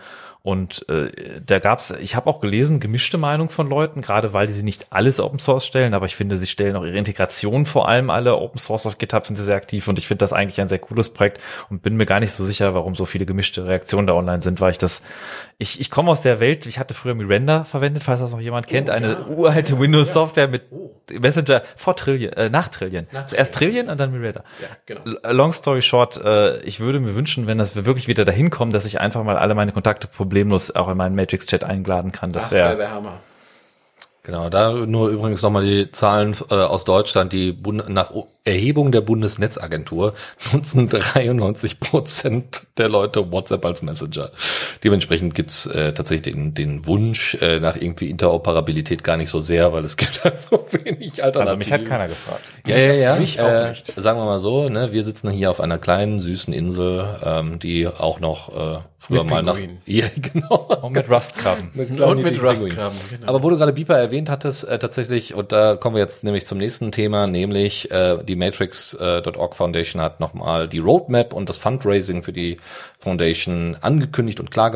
[0.48, 1.12] Und äh,
[1.46, 5.20] da gab's, ich habe auch gelesen, gemischte Meinung von Leuten, gerade weil sie nicht alles
[5.20, 8.58] Open Source stellen, aber ich finde, sie stellen auch ihre Integration vor allem alle Open
[8.58, 11.10] Source auf GitHub sind sie sehr aktiv und ich finde das eigentlich ein sehr cooles
[11.10, 14.42] Projekt und bin mir gar nicht so sicher, warum so viele gemischte Reaktionen da online
[14.42, 15.04] sind, weil ich das,
[15.58, 18.68] ich, ich komme aus der Welt, ich hatte früher Miranda verwendet, falls das noch jemand
[18.68, 20.62] kennt, eine uralte Windows-Software mit
[21.12, 23.08] Messenger vor Trillion, äh, nach Trillion.
[23.26, 24.46] Zuerst Trillion und dann Miranda.
[24.62, 25.02] Ja, genau.
[25.30, 28.72] Long story short, äh, ich würde mir wünschen, wenn das wir wirklich wieder dahin kommen,
[28.72, 30.08] dass ich einfach mal alle meine Kontakte
[30.38, 32.32] problemlos auch in meinen Matrix-Chat einladen kann.
[32.32, 33.20] Das Das wäre wäre der Hammer.
[34.28, 38.92] Genau, da nur übrigens nochmal die Zahlen äh, aus Deutschland, die Bund nach O- Erhebung
[38.92, 40.14] der Bundesnetzagentur
[40.54, 44.32] nutzen 93 Prozent der Leute WhatsApp als Messenger.
[44.84, 49.72] Dementsprechend gibt's äh, tatsächlich den, den Wunsch äh, nach irgendwie Interoperabilität gar nicht so sehr,
[49.72, 51.40] weil es gibt halt so wenig Alternativen.
[51.42, 52.44] also mich hat keiner gefragt.
[52.66, 53.16] Ja, ja, ja.
[53.18, 53.94] Mich auch äh, nicht.
[53.96, 57.88] Sagen wir mal so, ne, wir sitzen hier auf einer kleinen, süßen Insel, ähm, die
[57.88, 59.56] auch noch äh, früher Mit mal nach...
[59.56, 59.78] Pinguinen.
[59.86, 60.70] Ja, genau.
[60.84, 61.70] Und mit Rustkrabben.
[61.76, 63.28] Und mit Rustkrabben, genau.
[63.28, 66.46] Aber wo du gerade Beeper erwähnt hattest, äh, tatsächlich, und da kommen wir jetzt nämlich
[66.46, 72.24] zum nächsten Thema, nämlich äh, die Matrix.org Foundation hat nochmal die Roadmap und das Fundraising
[72.24, 72.58] für die
[73.00, 74.70] Foundation angekündigt und klar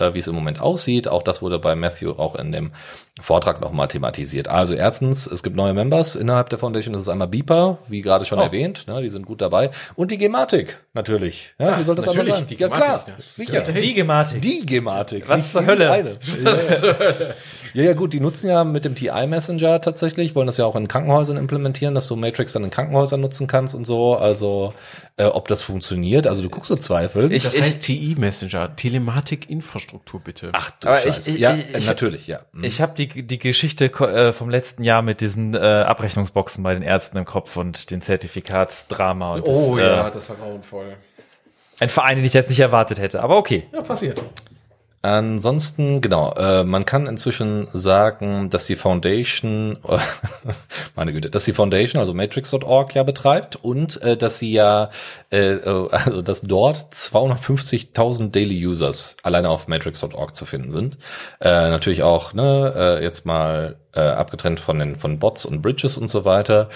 [0.00, 1.08] äh, wie es im Moment aussieht.
[1.08, 2.72] Auch das wurde bei Matthew auch in dem
[3.18, 4.46] Vortrag nochmal thematisiert.
[4.48, 6.92] Also erstens, es gibt neue Members innerhalb der Foundation.
[6.92, 8.42] Das ist einmal Beeper, wie gerade schon Oh.
[8.42, 9.70] erwähnt, ne, die sind gut dabei.
[9.94, 11.54] Und die Gematik, natürlich.
[11.58, 12.46] Ja, wie soll das anders natürlich, sein?
[12.48, 13.14] die ja, Gematik, klar, ja.
[13.26, 13.60] sicher.
[13.72, 14.42] Die Gematik.
[14.42, 15.28] Die Gematik.
[15.28, 15.90] Was zur Hölle?
[15.90, 16.12] eine.
[17.74, 20.76] Ja, ja, gut, die nutzen ja mit dem TI Messenger tatsächlich, wollen das ja auch
[20.76, 24.14] in Krankenhäusern implementieren, dass du Matrix dann in Krankenhäusern nutzen kannst und so.
[24.14, 24.72] Also,
[25.18, 27.32] äh, ob das funktioniert, also du guckst so Zweifel.
[27.32, 30.50] Ich- Das heißt TI Messenger, Telematik-Infrastruktur bitte.
[30.52, 31.30] Ach du Aber Scheiße.
[31.30, 32.40] ich- ich- ja, ich- ich- natürlich, ja.
[32.52, 32.64] Hm.
[32.64, 36.82] Ich habe die, die Geschichte äh, vom letzten Jahr mit diesen äh, Abrechnungsboxen bei den
[36.82, 40.96] Ärzten im Kopf und den Zertifikatsdrama und das, oh ja, äh, das war grauenvoll.
[41.80, 43.22] ein Verein, den ich jetzt nicht erwartet hätte.
[43.22, 43.66] Aber okay.
[43.72, 44.22] Ja, passiert.
[45.02, 49.78] Ansonsten, genau, äh, man kann inzwischen sagen, dass die Foundation,
[50.96, 54.90] meine Güte, dass die Foundation, also Matrix.org ja betreibt und äh, dass sie ja,
[55.36, 60.96] äh, äh, also dass dort 250.000 Daily Users alleine auf Matrix.org zu finden sind.
[61.40, 65.96] Äh, natürlich auch, ne, äh, jetzt mal äh, abgetrennt von den von Bots und Bridges
[65.96, 66.68] und so weiter.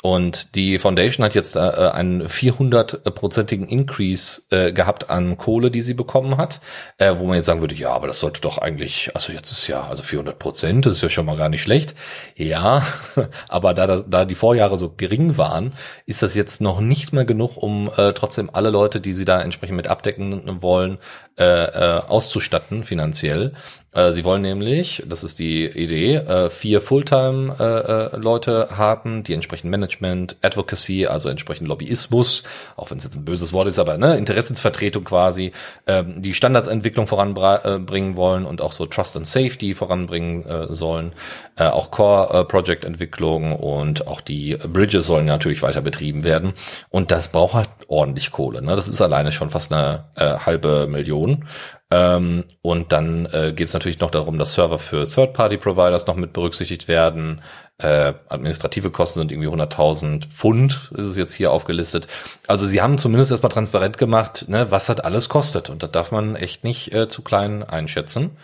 [0.00, 5.94] Und die Foundation hat jetzt äh, einen 400-prozentigen Increase äh, gehabt an Kohle, die sie
[5.94, 6.60] bekommen hat,
[6.98, 9.66] äh, wo man jetzt sagen würde, ja, aber das sollte doch eigentlich, also jetzt ist
[9.66, 11.96] ja, also 400 Prozent, das ist ja schon mal gar nicht schlecht.
[12.36, 12.86] Ja,
[13.48, 15.74] aber da, da, die Vorjahre so gering waren,
[16.06, 19.40] ist das jetzt noch nicht mehr genug, um äh, trotzdem alle Leute, die sie da
[19.40, 20.98] entsprechend mit abdecken wollen,
[21.38, 23.54] äh, äh, auszustatten finanziell.
[23.98, 30.36] Äh, Sie wollen nämlich, das ist die Idee, äh, vier Fulltime-Leute haben, die entsprechend Management,
[30.40, 32.44] Advocacy, also entsprechend Lobbyismus,
[32.76, 35.50] auch wenn es jetzt ein böses Wort ist, aber ne, Interessensvertretung quasi,
[35.88, 41.12] ähm, die Standardsentwicklung voranbringen wollen und auch so Trust and Safety voranbringen äh, sollen,
[41.56, 46.52] äh, auch Core-Project-Entwicklung und auch die Bridges sollen natürlich weiter betrieben werden.
[46.88, 48.62] Und das braucht halt ordentlich Kohle.
[48.62, 48.76] Ne?
[48.76, 51.46] Das ist alleine schon fast eine äh, halbe Million.
[51.90, 56.34] Ähm, und dann äh, geht es natürlich noch darum, dass Server für Third-Party-Providers noch mit
[56.34, 57.40] berücksichtigt werden.
[57.78, 62.06] Äh, administrative Kosten sind irgendwie 100.000 Pfund, ist es jetzt hier aufgelistet.
[62.46, 65.70] Also sie haben zumindest erstmal transparent gemacht, ne, was das alles kostet.
[65.70, 68.36] Und das darf man echt nicht äh, zu klein einschätzen.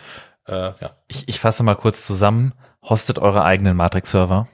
[0.47, 0.91] Äh, ja.
[1.07, 2.53] Ich, ich fasse mal kurz zusammen.
[2.81, 4.47] Hostet eure eigenen Matrix-Server.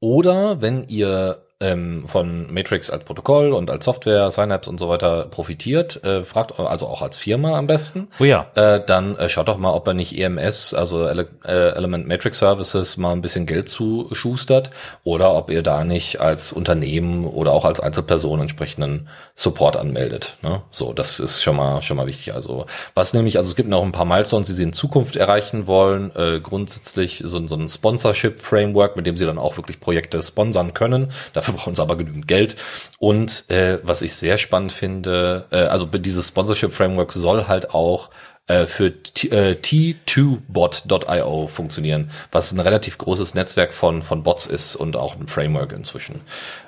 [0.00, 5.26] Oder wenn ihr ähm, von Matrix als Protokoll und als Software, Synapse und so weiter
[5.30, 8.08] profitiert, äh, fragt also auch als Firma am besten.
[8.20, 8.46] Oh ja.
[8.54, 12.38] Äh, dann äh, schaut doch mal, ob er nicht EMS, also Ele äh, Element Matrix
[12.38, 14.70] Services, mal ein bisschen Geld zuschustert
[15.04, 20.36] oder ob ihr da nicht als Unternehmen oder auch als Einzelperson entsprechenden Support anmeldet.
[20.42, 20.62] Ne?
[20.70, 22.34] So, das ist schon mal schon mal wichtig.
[22.34, 25.66] Also was nämlich, also es gibt noch ein paar Milestones, die sie in Zukunft erreichen
[25.66, 26.14] wollen.
[26.14, 30.74] Äh, grundsätzlich so, so ein Sponsorship Framework, mit dem sie dann auch wirklich Projekte sponsern
[30.74, 31.10] können.
[31.32, 32.56] Dafür brauchen sie aber genügend Geld.
[32.98, 38.10] Und äh, was ich sehr spannend finde, äh, also dieses Sponsorship Framework soll halt auch
[38.46, 44.96] äh, für äh, T2bot.io funktionieren, was ein relativ großes Netzwerk von, von Bots ist und
[44.96, 46.20] auch ein Framework inzwischen.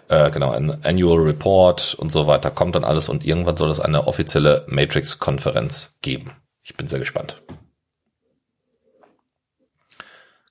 [0.09, 3.81] Äh, genau, ein Annual Report und so weiter kommt dann alles und irgendwann soll es
[3.81, 6.33] eine offizielle Matrix-Konferenz geben.
[6.63, 7.43] Ich bin sehr gespannt.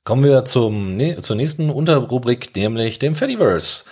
[0.04, 3.86] Kommen wir zum, ne, zur nächsten Unterrubrik, nämlich dem Fediverse.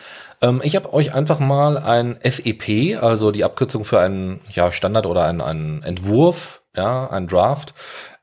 [0.44, 5.08] Ähm, ich habe euch einfach mal ein FEP, also die Abkürzung für einen ja, Standard
[5.08, 7.74] oder einen, einen Entwurf, ja, ein Draft,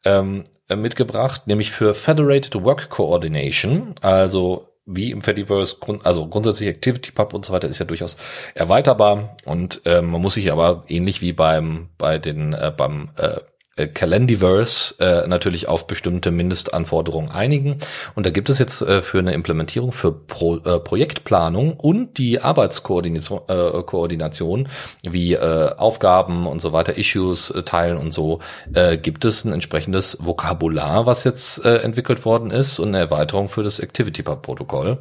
[0.05, 7.33] ähm, äh, mitgebracht, nämlich für Federated Work Coordination, also wie im Fediverse, also grundsätzlich ActivityPub
[7.33, 8.17] und so weiter ist ja durchaus
[8.55, 9.37] erweiterbar.
[9.45, 13.41] Und ähm, man muss sich aber ähnlich wie beim bei den äh, beim äh, äh,
[13.89, 17.79] Calendiverse äh, natürlich auf bestimmte Mindestanforderungen einigen.
[18.15, 22.41] Und da gibt es jetzt äh, für eine Implementierung für Pro, äh, Projektplanung und die
[22.41, 24.69] Arbeitskoordination äh, Koordination,
[25.03, 28.41] wie äh, Aufgaben und so weiter, Issues äh, teilen und so,
[28.75, 33.49] äh, gibt es ein entsprechendes Vokabular, was jetzt äh, entwickelt worden ist und eine Erweiterung
[33.49, 34.99] für das ActivityPub-Protokoll.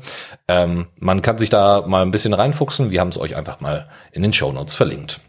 [0.47, 2.91] Ähm, man kann sich da mal ein bisschen reinfuchsen.
[2.91, 5.21] Wir haben es euch einfach mal in den Show Notes verlinkt.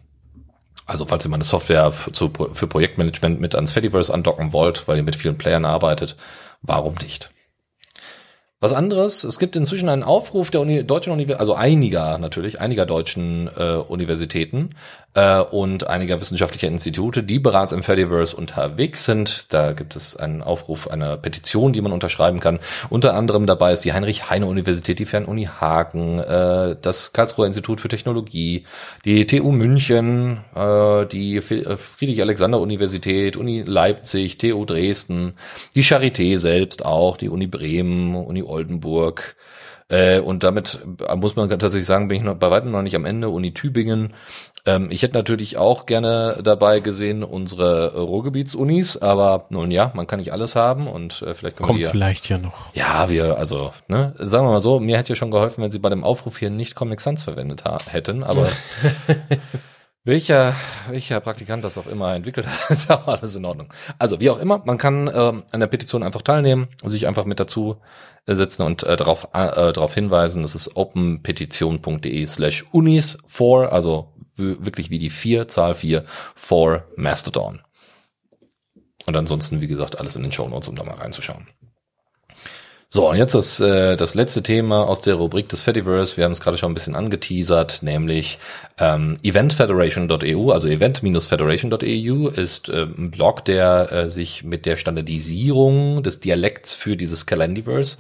[0.91, 4.97] Also falls ihr meine Software für, zu, für Projektmanagement mit ans Fediverse andocken wollt, weil
[4.97, 6.17] ihr mit vielen Playern arbeitet,
[6.63, 7.31] warum nicht?
[8.59, 12.87] Was anderes, es gibt inzwischen einen Aufruf der Uni, deutschen Universität, also einiger natürlich, einiger
[12.87, 14.71] deutschen äh, Universitäten
[15.15, 19.53] äh, und einiger wissenschaftlicher Institute, die bereits im Fediverse unterwegs sind.
[19.53, 22.61] Da gibt es einen Aufruf einer Petition, die man unterschreiben kann.
[22.91, 28.65] Unter anderem dabei ist die Heinrich-Heine-Universität, die Fernuni Hagen, äh, das Karlsruher Institut für Technologie,
[29.05, 35.35] die TU München, äh, die Friedrich-Alexander-Universität, Uni Leipzig, TU Dresden,
[35.75, 39.37] die Charité selbst auch, die Uni Bremen, Uni Oldenburg.
[39.91, 40.79] Äh, und damit
[41.17, 43.29] muss man tatsächlich sagen, bin ich noch bei weitem noch nicht am Ende.
[43.29, 44.15] Uni Tübingen.
[44.65, 50.21] Ähm, ich hätte natürlich auch gerne dabei gesehen unsere Ruhrgebietsunis, aber nun ja, man kann
[50.21, 52.75] nicht alles haben und äh, vielleicht kommt vielleicht ja noch.
[52.75, 55.79] Ja, wir also, ne, sagen wir mal so, mir hätte ja schon geholfen, wenn sie
[55.79, 58.49] bei dem Aufruf hier nicht Comic Sans verwendet hätten, aber
[60.03, 60.55] Welcher,
[60.89, 63.73] welcher Praktikant das auch immer entwickelt hat, ist auch alles in Ordnung.
[63.99, 67.27] Also wie auch immer, man kann ähm, an der Petition einfach teilnehmen und sich einfach
[67.27, 67.77] mit dazu
[68.27, 74.13] äh, setzen und äh, darauf, äh, darauf hinweisen, das ist openpetition.de slash unis for, also
[74.37, 77.61] wirklich wie die vier, Zahl vier, for Mastodon.
[79.07, 81.49] Und ansonsten, wie gesagt, alles in den Show Notes, um da mal reinzuschauen.
[82.93, 86.17] So, und jetzt das, äh, das letzte Thema aus der Rubrik des Fediverse.
[86.17, 88.41] Wir haben es gerade schon ein bisschen angeteasert, nämlich
[88.79, 96.19] ähm, eventfederation.eu, also event-federation.eu ist äh, ein Blog, der äh, sich mit der Standardisierung des
[96.19, 97.97] Dialekts für dieses Calendiverse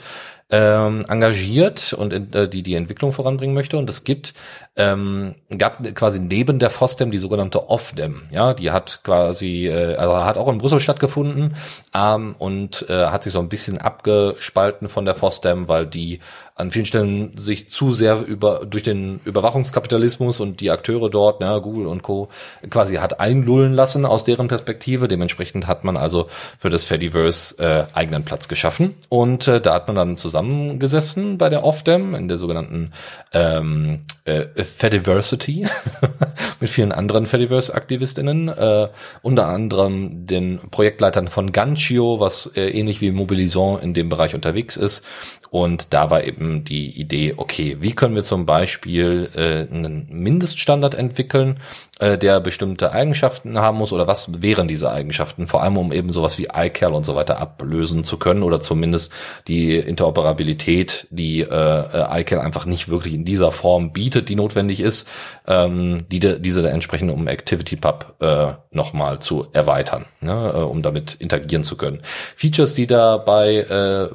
[0.50, 3.78] ähm, engagiert und in, äh, die die Entwicklung voranbringen möchte.
[3.78, 4.34] Und es gibt
[4.76, 8.22] ähm, gab quasi neben der FOSDEM die sogenannte OFDEM.
[8.30, 11.56] Ja, die hat quasi, äh, also hat auch in Brüssel stattgefunden
[11.94, 16.20] ähm, und äh, hat sich so ein bisschen abgespalten von der FOSDEM, weil die
[16.60, 21.58] an vielen Stellen sich zu sehr über durch den Überwachungskapitalismus und die Akteure dort, ja,
[21.58, 22.28] Google und Co.
[22.68, 25.08] quasi hat einlullen lassen aus deren Perspektive.
[25.08, 26.28] Dementsprechend hat man also
[26.58, 31.48] für das Fediverse äh, eigenen Platz geschaffen und äh, da hat man dann zusammengesessen bei
[31.48, 32.92] der OFDEM in der sogenannten
[33.32, 35.66] ähm, äh, Fediversity
[36.60, 38.88] mit vielen anderen Fediverse-AktivistInnen, äh,
[39.22, 44.76] unter anderem den Projektleitern von Ganchio, was äh, ähnlich wie Mobilisant in dem Bereich unterwegs
[44.76, 45.04] ist.
[45.50, 50.94] Und da war eben die Idee, okay, wie können wir zum Beispiel äh, einen Mindeststandard
[50.94, 51.58] entwickeln,
[51.98, 56.12] äh, der bestimmte Eigenschaften haben muss oder was wären diese Eigenschaften, vor allem um eben
[56.12, 59.12] sowas wie iCal und so weiter ablösen zu können oder zumindest
[59.48, 65.08] die Interoperabilität, die äh, iCal einfach nicht wirklich in dieser Form bietet, die notwendig ist,
[65.48, 71.64] ähm, die diese entsprechend um ActivityPub äh, nochmal zu erweitern, ne, äh, um damit interagieren
[71.64, 72.02] zu können.
[72.36, 74.08] Features, die dabei äh,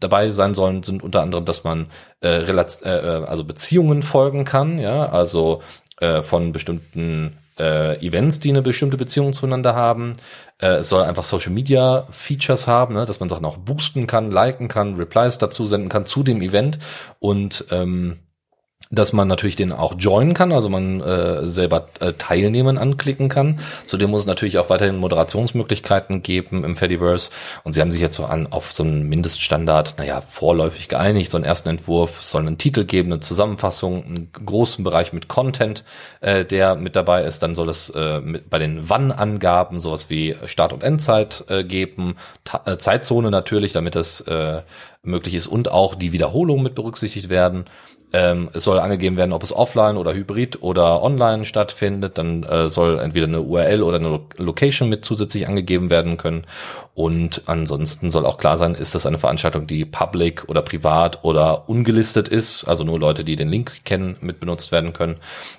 [0.00, 1.86] dabei sein sollen, sind unter anderem, dass man
[2.20, 5.62] äh, Relaz äh, äh, also Beziehungen folgen kann, ja, also
[6.00, 10.16] äh, von bestimmten äh, Events, die eine bestimmte Beziehung zueinander haben.
[10.60, 14.30] Äh, es soll einfach Social Media Features haben, ne, dass man Sachen auch boosten kann,
[14.30, 16.78] liken kann, Replies dazu senden kann zu dem Event
[17.20, 18.18] und ähm,
[18.94, 23.60] dass man natürlich den auch joinen kann, also man äh, selber äh, teilnehmen anklicken kann.
[23.86, 27.30] Zudem muss es natürlich auch weiterhin Moderationsmöglichkeiten geben im Fediverse.
[27.62, 31.36] Und sie haben sich jetzt so an auf so einen Mindeststandard, naja, vorläufig geeinigt, so
[31.36, 35.84] einen ersten Entwurf, soll einen Titel geben, eine Zusammenfassung, einen großen Bereich mit Content,
[36.20, 40.36] äh, der mit dabei ist, dann soll es äh, mit, bei den Wann-Angaben sowas wie
[40.46, 44.62] Start- und Endzeit äh, geben, Ta äh, Zeitzone natürlich, damit es äh,
[45.02, 45.46] möglich ist.
[45.46, 47.64] Und auch die Wiederholung mit berücksichtigt werden.
[48.14, 52.16] Ähm, es soll angegeben werden, ob es offline oder hybrid oder online stattfindet.
[52.16, 56.46] Dann äh, soll entweder eine URL oder eine Location mit zusätzlich angegeben werden können.
[56.94, 61.68] Und ansonsten soll auch klar sein, ist das eine Veranstaltung, die public oder privat oder
[61.68, 62.62] ungelistet ist.
[62.68, 65.16] Also nur Leute, die den Link kennen, mit benutzt werden können.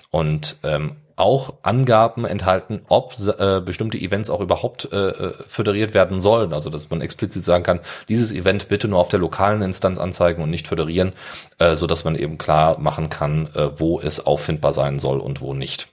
[0.09, 6.19] Und ähm, auch Angaben enthalten, ob äh, bestimmte Events auch überhaupt äh, äh, föderiert werden
[6.19, 6.51] sollen.
[6.51, 7.79] Also dass man explizit sagen kann,
[8.09, 11.13] dieses Event bitte nur auf der lokalen Instanz anzeigen und nicht föderieren,
[11.57, 15.41] äh, so dass man eben klar machen kann, äh, wo es auffindbar sein soll und
[15.41, 15.87] wo nicht.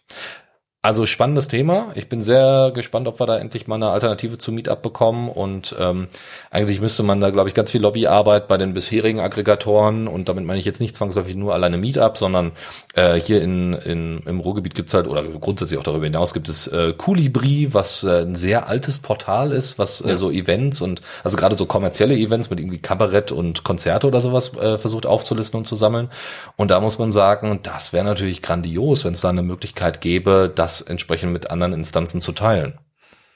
[0.84, 1.92] Also spannendes Thema.
[1.94, 5.28] Ich bin sehr gespannt, ob wir da endlich mal eine Alternative zu Meetup bekommen.
[5.28, 6.08] Und ähm,
[6.50, 10.08] eigentlich müsste man da, glaube ich, ganz viel Lobbyarbeit bei den bisherigen Aggregatoren.
[10.08, 12.50] Und damit meine ich jetzt nicht zwangsläufig nur alleine Meetup, sondern
[12.94, 16.66] äh, hier in, in, im Ruhrgebiet gibt's halt, oder grundsätzlich auch darüber hinaus gibt es
[16.66, 21.36] äh, Colibri, was äh, ein sehr altes Portal ist, was äh, so Events und also
[21.36, 25.64] gerade so kommerzielle Events mit irgendwie Kabarett und Konzerte oder sowas äh, versucht aufzulisten und
[25.64, 26.08] zu sammeln.
[26.56, 30.50] Und da muss man sagen, das wäre natürlich grandios, wenn es da eine Möglichkeit gäbe,
[30.52, 32.78] dass das entsprechend mit anderen Instanzen zu teilen.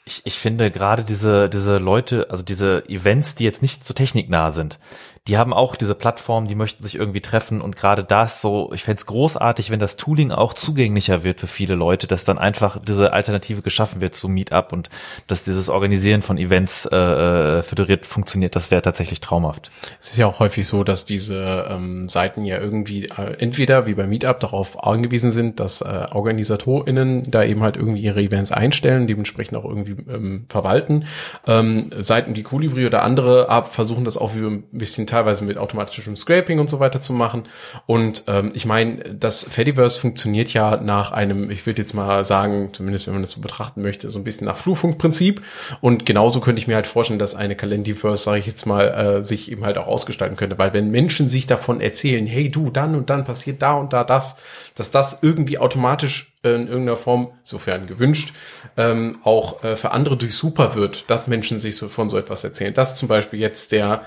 [0.05, 4.53] Ich, ich finde gerade diese, diese Leute, also diese Events, die jetzt nicht so techniknah
[4.53, 4.79] sind,
[5.27, 8.85] die haben auch diese Plattform, die möchten sich irgendwie treffen und gerade das so, ich
[8.85, 13.12] fände großartig, wenn das Tooling auch zugänglicher wird für viele Leute, dass dann einfach diese
[13.12, 14.89] Alternative geschaffen wird zu Meetup und
[15.27, 19.70] dass dieses Organisieren von Events äh, äh, föderiert funktioniert, das wäre tatsächlich traumhaft.
[19.98, 23.94] Es ist ja auch häufig so, dass diese ähm, Seiten ja irgendwie äh, entweder wie
[23.94, 29.09] bei Meetup darauf angewiesen sind, dass äh, OrganisatorInnen da eben halt irgendwie ihre Events einstellen,
[29.09, 31.07] dementsprechend auch irgendwie ähm, verwalten.
[31.47, 36.15] Ähm, Seiten wie Colibri oder andere versuchen das auch wie ein bisschen teilweise mit automatischem
[36.15, 37.45] Scraping und so weiter zu machen.
[37.87, 42.71] Und ähm, ich meine, das Fediverse funktioniert ja nach einem, ich würde jetzt mal sagen,
[42.73, 45.43] zumindest wenn man das so betrachten möchte, so ein bisschen nach Flurfunkprinzip.
[45.81, 49.25] Und genauso könnte ich mir halt vorstellen, dass eine Calendiverse, sage ich jetzt mal, äh,
[49.25, 50.59] sich eben halt auch ausgestalten könnte.
[50.59, 54.05] Weil wenn Menschen sich davon erzählen, hey du, dann und dann passiert da und da
[54.05, 54.37] das,
[54.75, 58.32] dass das irgendwie automatisch in irgendeiner Form, sofern gewünscht,
[58.77, 62.74] ähm, auch äh, für andere durchsuper wird, dass Menschen sich so von so etwas erzählen.
[62.74, 64.02] Dass zum Beispiel jetzt der,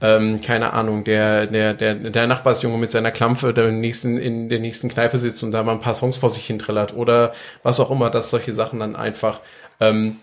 [0.00, 4.60] ähm, keine Ahnung, der, der, der, der Nachbarsjunge mit seiner Klampfe der nächsten, in der
[4.60, 7.32] nächsten Kneipe sitzt und da mal ein paar Songs vor sich hin trillert oder
[7.62, 9.40] was auch immer, dass solche Sachen dann einfach
[9.80, 10.16] ähm,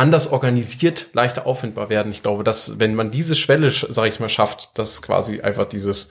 [0.00, 2.10] anders organisiert leichter auffindbar werden.
[2.10, 6.10] Ich glaube, dass wenn man diese Schwelle, sage ich mal, schafft, dass quasi einfach dieses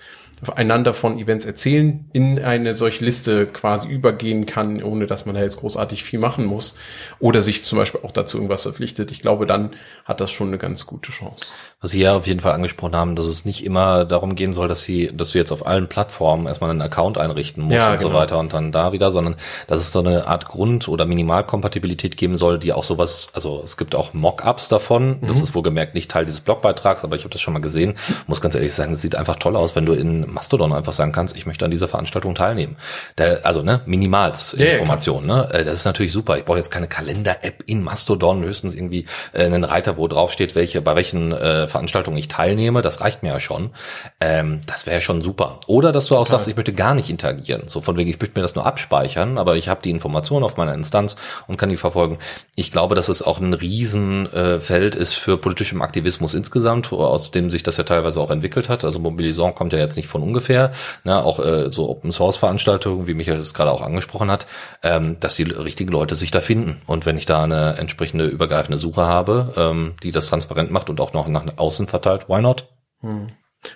[0.55, 5.41] einander von Events erzählen, in eine solche Liste quasi übergehen kann, ohne dass man da
[5.41, 6.75] jetzt großartig viel machen muss
[7.19, 9.11] oder sich zum Beispiel auch dazu irgendwas verpflichtet.
[9.11, 9.71] Ich glaube, dann
[10.05, 11.47] hat das schon eine ganz gute Chance.
[11.81, 14.67] Was Sie ja auf jeden Fall angesprochen haben, dass es nicht immer darum gehen soll,
[14.67, 17.97] dass Sie, dass du jetzt auf allen Plattformen erstmal einen Account einrichten musst ja, und
[17.97, 18.09] genau.
[18.09, 19.35] so weiter und dann da wieder, sondern
[19.67, 23.75] dass es so eine Art Grund- oder Minimalkompatibilität geben soll, die auch sowas, also es
[23.75, 25.19] gibt auch Mockups davon.
[25.21, 25.27] Mhm.
[25.27, 27.95] Das ist wohlgemerkt nicht Teil dieses Blogbeitrags, aber ich habe das schon mal gesehen.
[28.27, 31.11] Muss ganz ehrlich sagen, es sieht einfach toll aus, wenn du in Mastodon einfach sagen
[31.11, 32.77] kannst, ich möchte an dieser Veranstaltung teilnehmen.
[33.17, 35.25] Der, also ne, minimals ja, Information.
[35.25, 35.49] ne?
[35.51, 36.37] Äh, das ist natürlich super.
[36.37, 40.55] Ich brauche jetzt keine Kalender-App in Mastodon, höchstens irgendwie äh, einen Reiter, wo drauf steht,
[40.55, 42.81] welche, bei welchen äh, Veranstaltungen ich teilnehme.
[42.81, 43.71] Das reicht mir ja schon.
[44.19, 45.59] Ähm, das wäre ja schon super.
[45.67, 46.39] Oder dass du auch Total.
[46.39, 47.67] sagst, ich möchte gar nicht interagieren.
[47.67, 50.57] So von wegen, ich möchte mir das nur abspeichern, aber ich habe die Information auf
[50.57, 51.15] meiner Instanz
[51.47, 52.17] und kann die verfolgen.
[52.55, 57.49] Ich glaube, dass es auch ein Riesenfeld äh, ist für politischem Aktivismus insgesamt, aus dem
[57.49, 58.83] sich das ja teilweise auch entwickelt hat.
[58.83, 60.71] Also Mobilisation kommt ja jetzt nicht von ungefähr,
[61.03, 64.47] ne, auch äh, so Open Source Veranstaltungen, wie Michael das gerade auch angesprochen hat,
[64.83, 66.81] ähm, dass die richtigen Leute sich da finden.
[66.85, 70.99] Und wenn ich da eine entsprechende übergreifende Suche habe, ähm, die das transparent macht und
[70.99, 72.67] auch noch nach außen verteilt, why not?
[73.01, 73.27] Hm.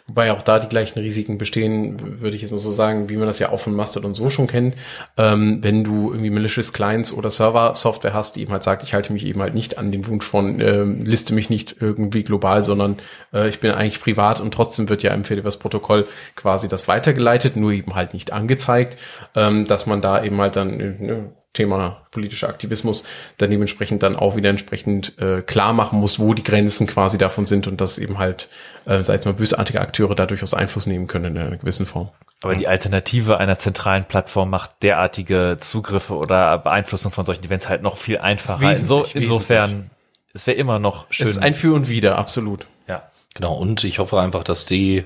[0.07, 3.27] Wobei auch da die gleichen Risiken bestehen, würde ich jetzt mal so sagen, wie man
[3.27, 4.75] das ja auch von Mastodon so schon kennt.
[5.17, 9.11] Ähm, wenn du irgendwie malicious Clients oder Server-Software hast, die eben halt sagt, ich halte
[9.11, 12.97] mich eben halt nicht an den Wunsch von, äh, liste mich nicht irgendwie global, sondern
[13.33, 17.71] äh, ich bin eigentlich privat und trotzdem wird ja im Fediverse-Protokoll quasi das weitergeleitet, nur
[17.71, 18.97] eben halt nicht angezeigt,
[19.35, 21.23] ähm, dass man da eben halt dann äh,
[21.53, 23.03] Thema politischer Aktivismus
[23.37, 27.45] dann dementsprechend dann auch wieder entsprechend äh, klar machen muss, wo die Grenzen quasi davon
[27.45, 28.49] sind und dass eben halt,
[28.85, 32.09] äh, sag ich mal, bösartige Akteure da durchaus Einfluss nehmen können in einer gewissen Form.
[32.41, 37.81] Aber die Alternative einer zentralen Plattform macht derartige Zugriffe oder Beeinflussung von solchen Events halt
[37.81, 38.69] noch viel einfacher.
[38.69, 39.89] Inso, insofern,
[40.33, 41.25] es wäre immer noch schön.
[41.25, 42.67] Es ist ein Für und Wider, absolut.
[42.87, 43.03] Ja.
[43.33, 45.05] Genau, und ich hoffe einfach, dass die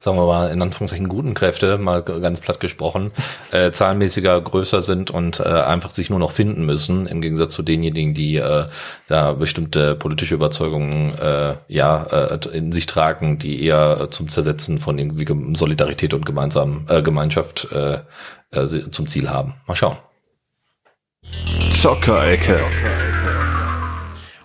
[0.00, 3.10] sagen wir mal, in Anführungszeichen guten Kräfte, mal ganz platt gesprochen,
[3.50, 7.62] äh, zahlenmäßiger größer sind und äh, einfach sich nur noch finden müssen, im Gegensatz zu
[7.62, 8.66] denjenigen, die äh,
[9.06, 14.98] da bestimmte politische Überzeugungen äh, ja äh, in sich tragen, die eher zum Zersetzen von
[14.98, 15.26] irgendwie
[15.56, 17.98] Solidarität und gemeinsam äh, Gemeinschaft äh,
[18.50, 19.54] äh, zum Ziel haben.
[19.66, 19.96] Mal schauen.
[21.70, 22.60] Zockerecke.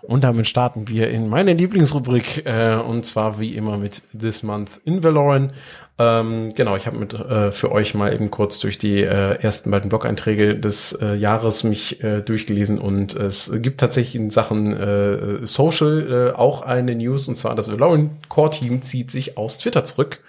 [0.04, 4.82] Und damit starten wir in meine Lieblingsrubrik äh, und zwar wie immer mit This Month
[4.84, 5.54] in Valoran.
[6.00, 9.70] Ähm, genau, ich habe mit äh, für euch mal eben kurz durch die äh, ersten
[9.70, 15.46] beiden Blog-Einträge des äh, Jahres mich äh, durchgelesen und es gibt tatsächlich in Sachen äh,
[15.46, 19.84] Social äh, auch eine News und zwar das Valoran Core Team zieht sich aus Twitter
[19.86, 20.22] zurück.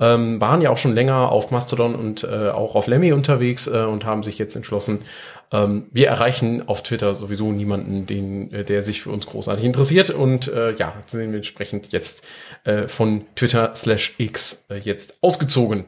[0.00, 4.22] Ähm, waren ja auch schon länger auf Mastodon und auch auf Lemmy unterwegs und haben
[4.22, 5.00] sich jetzt entschlossen,
[5.50, 10.46] ähm, wir erreichen auf Twitter sowieso niemanden, den, der sich für uns großartig interessiert und
[10.46, 12.24] ja, sind entsprechend jetzt
[12.64, 15.86] äh, von Twitter slash X äh, jetzt ausgezogen.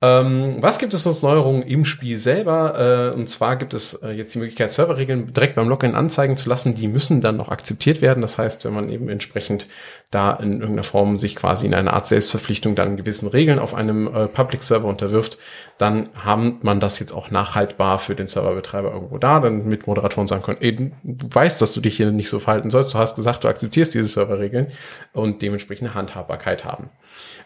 [0.00, 3.10] Ähm, was gibt es sonst Neuerungen im Spiel selber?
[3.12, 6.48] Äh, und zwar gibt es äh, jetzt die Möglichkeit, Serverregeln direkt beim Login anzeigen zu
[6.48, 6.76] lassen.
[6.76, 8.20] Die müssen dann noch akzeptiert werden.
[8.20, 9.66] Das heißt, wenn man eben entsprechend
[10.12, 14.06] da in irgendeiner Form sich quasi in einer Art Selbstverpflichtung dann gewissen Regeln auf einem
[14.06, 15.36] äh, Public Server unterwirft,
[15.78, 20.28] dann haben man das jetzt auch nachhaltbar für den Serverbetreiber irgendwo da, dann mit Moderatoren
[20.28, 22.94] sagen können, ey, du weißt, dass du dich hier nicht so verhalten sollst.
[22.94, 24.68] Du hast gesagt, du akzeptierst diese Serverregeln
[25.12, 26.90] und dementsprechend Handhabbarkeit haben.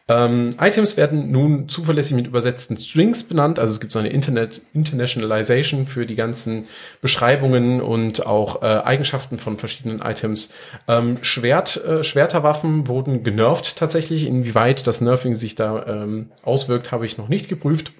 [0.08, 3.58] Ähm, Items werden nun zuverlässig mit übersetzten Strings benannt.
[3.58, 6.66] Also es gibt so eine Internet Internationalization für die ganzen
[7.00, 10.50] Beschreibungen und auch äh, Eigenschaften von verschiedenen Items.
[10.88, 14.26] Ähm, Schwert, äh, Schwerterwaffen wurden genervt tatsächlich.
[14.26, 17.92] Inwieweit das Nerfing sich da ähm, auswirkt, habe ich noch nicht geprüft.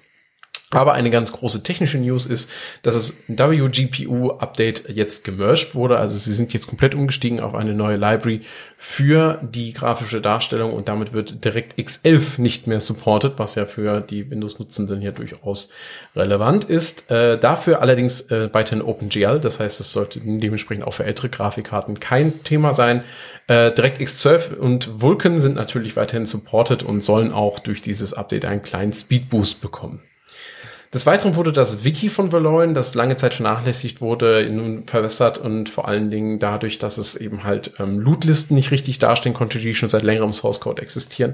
[0.73, 2.49] Aber eine ganz große technische News ist,
[2.81, 5.97] dass das WGPU-Update jetzt gemerged wurde.
[5.97, 8.41] Also sie sind jetzt komplett umgestiegen auf eine neue Library
[8.77, 14.01] für die grafische Darstellung und damit wird DirectX 11 nicht mehr supported, was ja für
[14.01, 15.69] die Windows-Nutzenden hier durchaus
[16.15, 17.09] relevant ist.
[17.11, 21.99] Äh, dafür allerdings äh, weiterhin OpenGL, das heißt, es sollte dementsprechend auch für ältere Grafikkarten
[21.99, 23.03] kein Thema sein.
[23.47, 28.45] Äh, DirectX 12 und Vulkan sind natürlich weiterhin supported und sollen auch durch dieses Update
[28.45, 30.01] einen kleinen Speedboost bekommen.
[30.93, 35.67] Des Weiteren wurde das Wiki von Valoran, das lange Zeit vernachlässigt wurde, nun verbessert und
[35.67, 39.73] vor allen Dingen dadurch, dass es eben halt ähm, Lootlisten nicht richtig darstellen konnte, die
[39.73, 41.33] schon seit längerem Source Code existieren.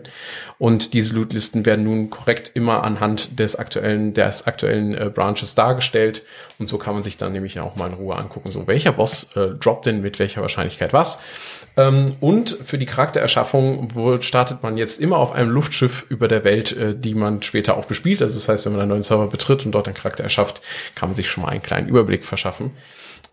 [0.59, 6.23] Und diese Lootlisten werden nun korrekt immer anhand des aktuellen, des aktuellen äh, Branches dargestellt.
[6.57, 9.35] Und so kann man sich dann nämlich auch mal in Ruhe angucken, so welcher Boss
[9.35, 11.19] äh, droppt denn mit welcher Wahrscheinlichkeit was.
[11.75, 16.45] Ähm, und für die Charaktererschaffung wo startet man jetzt immer auf einem Luftschiff über der
[16.45, 18.21] Welt, äh, die man später auch bespielt.
[18.21, 20.61] Also das heißt, wenn man einen neuen Server betritt und dort einen Charakter erschafft,
[20.95, 22.71] kann man sich schon mal einen kleinen Überblick verschaffen.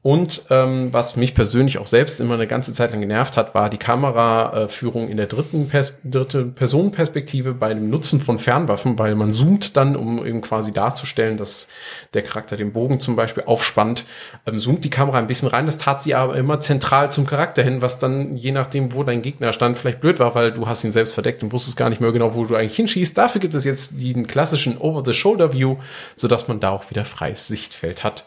[0.06, 3.68] Und ähm, was mich persönlich auch selbst immer eine ganze Zeit lang genervt hat, war
[3.68, 9.32] die Kameraführung in der dritten, Pers dritte Personenperspektive bei dem Nutzen von Fernwaffen, weil man
[9.32, 11.66] zoomt dann, um eben quasi darzustellen, dass
[12.14, 14.04] der Charakter den Bogen zum Beispiel aufspannt,
[14.46, 15.66] ähm, zoomt die Kamera ein bisschen rein.
[15.66, 19.22] Das tat sie aber immer zentral zum Charakter hin, was dann je nachdem, wo dein
[19.22, 22.00] Gegner stand, vielleicht blöd war, weil du hast ihn selbst verdeckt und wusstest gar nicht
[22.00, 23.18] mehr genau, wo du eigentlich hinschießt.
[23.18, 25.78] Dafür gibt es jetzt den klassischen Over-the-Shoulder-View,
[26.14, 28.24] sodass man da auch wieder freies Sichtfeld hat.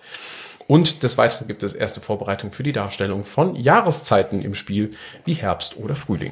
[0.69, 4.91] Und des Weiteren gibt es erste Vorbereitungen für die Darstellung von Jahreszeiten im Spiel,
[5.25, 6.31] wie Herbst oder Frühling.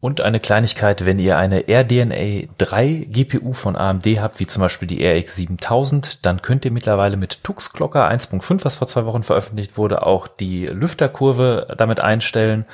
[0.00, 4.88] Und eine Kleinigkeit, wenn ihr eine RDNA 3 GPU von AMD habt, wie zum Beispiel
[4.88, 9.22] die RX 7000, dann könnt ihr mittlerweile mit Tux Clocker 1.5, was vor zwei Wochen
[9.22, 12.66] veröffentlicht wurde, auch die Lüfterkurve damit einstellen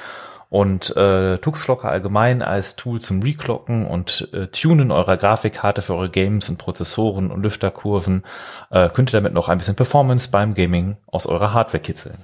[0.49, 6.11] und äh, Tuxclocker allgemein als Tool zum Reclocken und äh, Tunen eurer Grafikkarte für eure
[6.11, 8.23] Games und Prozessoren und Lüfterkurven
[8.71, 12.19] äh, könnt ihr damit noch ein bisschen Performance beim Gaming aus eurer Hardware kitzeln.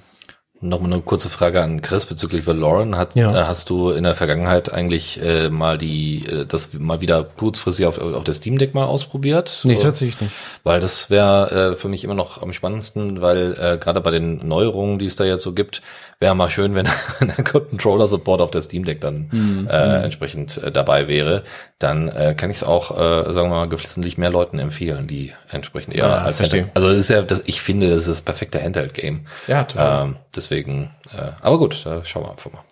[0.63, 2.95] Nochmal eine kurze Frage an Chris bezüglich Valoran.
[2.95, 3.29] Hat, ja.
[3.31, 7.85] äh, hast du in der Vergangenheit eigentlich äh, mal die äh, das mal wieder kurzfristig
[7.85, 9.59] auf, auf der Steam Deck mal ausprobiert?
[9.65, 9.83] Nee, Oder?
[9.83, 10.33] tatsächlich nicht.
[10.63, 14.47] Weil das wäre äh, für mich immer noch am spannendsten, weil äh, gerade bei den
[14.47, 15.81] Neuerungen, die es da jetzt so gibt,
[16.23, 16.87] wäre mal schön, wenn
[17.19, 19.67] ein Controller Support auf der Steam Deck dann mhm.
[19.69, 20.03] äh, mhm.
[20.05, 21.43] entsprechend äh, dabei wäre.
[21.79, 25.33] Dann äh, kann ich es auch, äh, sagen wir mal, geflissentlich mehr Leuten empfehlen, die
[25.49, 26.39] entsprechend eher ja, als.
[26.39, 29.27] Also es ist ja, das, ich finde, das ist das perfekte Handheld-Game.
[29.47, 30.05] Ja, total.
[30.05, 32.63] Ähm, deswegen, äh, aber gut, äh, schauen wir einfach mal.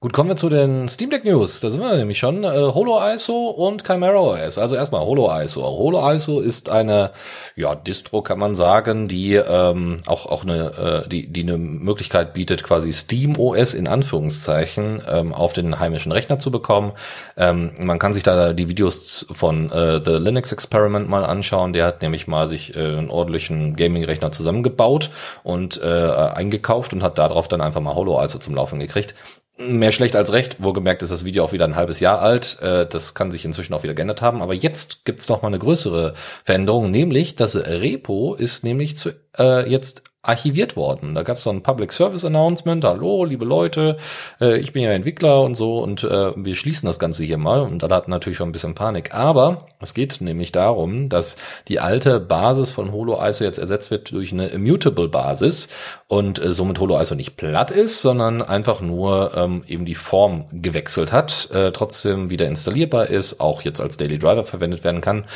[0.00, 1.58] Gut, kommen wir zu den Steam Deck News.
[1.58, 2.44] Da sind wir nämlich schon.
[2.44, 4.56] Äh, Holo ISO und Chimera OS.
[4.56, 5.60] Also erstmal Holo ISO.
[5.60, 7.10] Holo ISO ist eine
[7.56, 12.32] ja, Distro, kann man sagen, die ähm, auch auch eine äh, die die eine Möglichkeit
[12.32, 16.92] bietet, quasi Steam OS in Anführungszeichen ähm, auf den heimischen Rechner zu bekommen.
[17.36, 21.72] Ähm, man kann sich da die Videos von äh, The Linux Experiment mal anschauen.
[21.72, 25.10] Der hat nämlich mal sich äh, einen ordentlichen Gaming-Rechner zusammengebaut
[25.42, 29.16] und äh, eingekauft und hat darauf dann einfach mal Holo ISO zum Laufen gekriegt
[29.60, 30.62] Mehr schlecht als recht.
[30.62, 32.58] Wohlgemerkt ist das Video auch wieder ein halbes Jahr alt.
[32.62, 34.40] Äh, Das kann sich inzwischen auch wieder geändert haben.
[34.40, 36.14] Aber jetzt gibt's noch mal eine größere
[36.44, 41.14] Veränderung, nämlich das Repo ist nämlich zu, äh, jetzt archiviert worden.
[41.14, 42.84] Da gab es so ein Public Service Announcement.
[42.84, 43.96] Hallo, liebe Leute,
[44.40, 47.60] äh, ich bin ja Entwickler und so und äh, wir schließen das Ganze hier mal.
[47.60, 49.12] Und da hatten natürlich schon ein bisschen Panik.
[49.12, 51.36] Aber es geht nämlich darum, dass
[51.68, 55.68] die alte Basis von HoloISO jetzt ersetzt wird durch eine Immutable Basis
[56.08, 61.12] und äh, somit HoloISO nicht platt ist, sondern einfach nur ähm, eben die Form gewechselt
[61.12, 65.26] hat, äh, trotzdem wieder installierbar ist, auch jetzt als Daily Driver verwendet werden kann.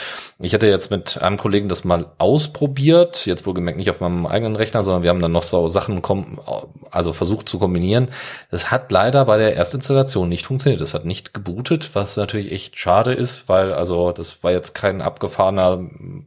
[0.41, 4.57] Ich hatte jetzt mit einem Kollegen das mal ausprobiert, jetzt wohlgemerkt nicht auf meinem eigenen
[4.57, 6.03] Rechner, sondern wir haben dann noch so Sachen
[6.91, 8.09] also versucht zu kombinieren.
[8.51, 10.81] Das hat leider bei der Erstinstallation nicht funktioniert.
[10.81, 15.03] Das hat nicht gebootet, was natürlich echt schade ist, weil also das war jetzt kein
[15.03, 15.81] abgefahrener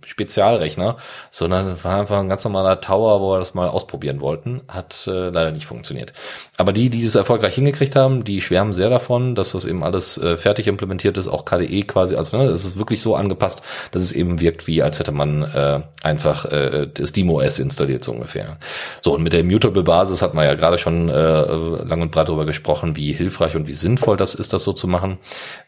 [0.04, 0.98] Spezialrechner,
[1.32, 4.62] sondern war einfach ein ganz normaler Tower, wo wir das mal ausprobieren wollten.
[4.68, 6.14] Hat äh, leider nicht funktioniert.
[6.58, 10.18] Aber die, die es erfolgreich hingekriegt haben, die schwärmen sehr davon, dass das eben alles
[10.18, 13.62] äh, fertig implementiert ist, auch KDE quasi, also ne, es ist wirklich so angepasst,
[13.92, 18.12] dass es eben wirkt, wie als hätte man äh, einfach äh, das DemoS installiert, so
[18.12, 18.58] ungefähr.
[19.02, 22.30] So, und mit der Immutable Basis hat man ja gerade schon äh, lang und breit
[22.30, 25.18] darüber gesprochen, wie hilfreich und wie sinnvoll das ist, das so zu machen.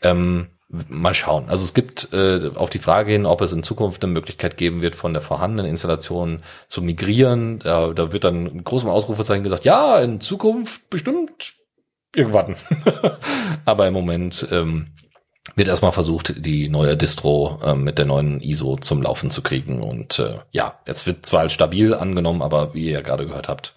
[0.01, 1.47] Ähm, Mal schauen.
[1.47, 4.81] Also es gibt äh, auf die Frage hin, ob es in Zukunft eine Möglichkeit geben
[4.81, 7.59] wird, von der vorhandenen Installation zu migrieren.
[7.59, 11.53] Da, da wird dann in großem Ausrufezeichen gesagt, ja, in Zukunft bestimmt
[12.13, 12.57] irgendwann.
[13.65, 14.87] Aber im Moment ähm,
[15.55, 19.81] wird erstmal versucht, die neue Distro äh, mit der neuen ISO zum Laufen zu kriegen.
[19.81, 23.47] Und äh, ja, jetzt wird zwar als stabil angenommen, aber wie ihr ja gerade gehört
[23.47, 23.76] habt,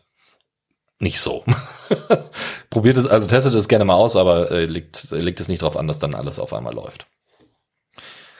[1.00, 1.44] nicht so.
[2.70, 5.76] Probiert es, also testet es gerne mal aus, aber äh, legt, legt es nicht darauf
[5.76, 7.06] an, dass dann alles auf einmal läuft.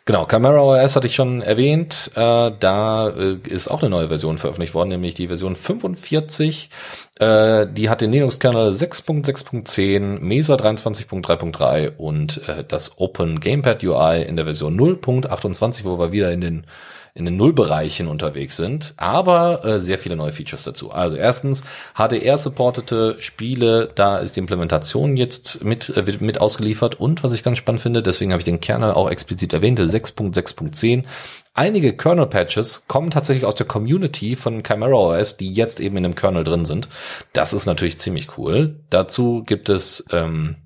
[0.06, 2.10] Genau, Camera OS hatte ich schon erwähnt.
[2.14, 6.70] Äh, da äh, ist auch eine neue Version veröffentlicht worden, nämlich die Version 45.
[7.18, 14.36] Äh, die hat den Linux-Kernel 6.6.10, Mesa 23.3.3 und äh, das Open Gamepad UI in
[14.36, 16.66] der Version 0.28, wo wir wieder in den
[17.14, 20.90] in den Nullbereichen unterwegs sind, aber äh, sehr viele neue Features dazu.
[20.90, 21.64] Also erstens
[21.94, 27.58] HDR-supportete Spiele, da ist die Implementation jetzt mit, äh, mit ausgeliefert und was ich ganz
[27.58, 31.04] spannend finde, deswegen habe ich den Kernel auch explizit erwähnt, 6.6.10.
[31.52, 36.14] Einige Kernel-Patches kommen tatsächlich aus der Community von Chimera OS, die jetzt eben in dem
[36.14, 36.88] Kernel drin sind.
[37.32, 38.76] Das ist natürlich ziemlich cool.
[38.88, 40.56] Dazu gibt es ähm,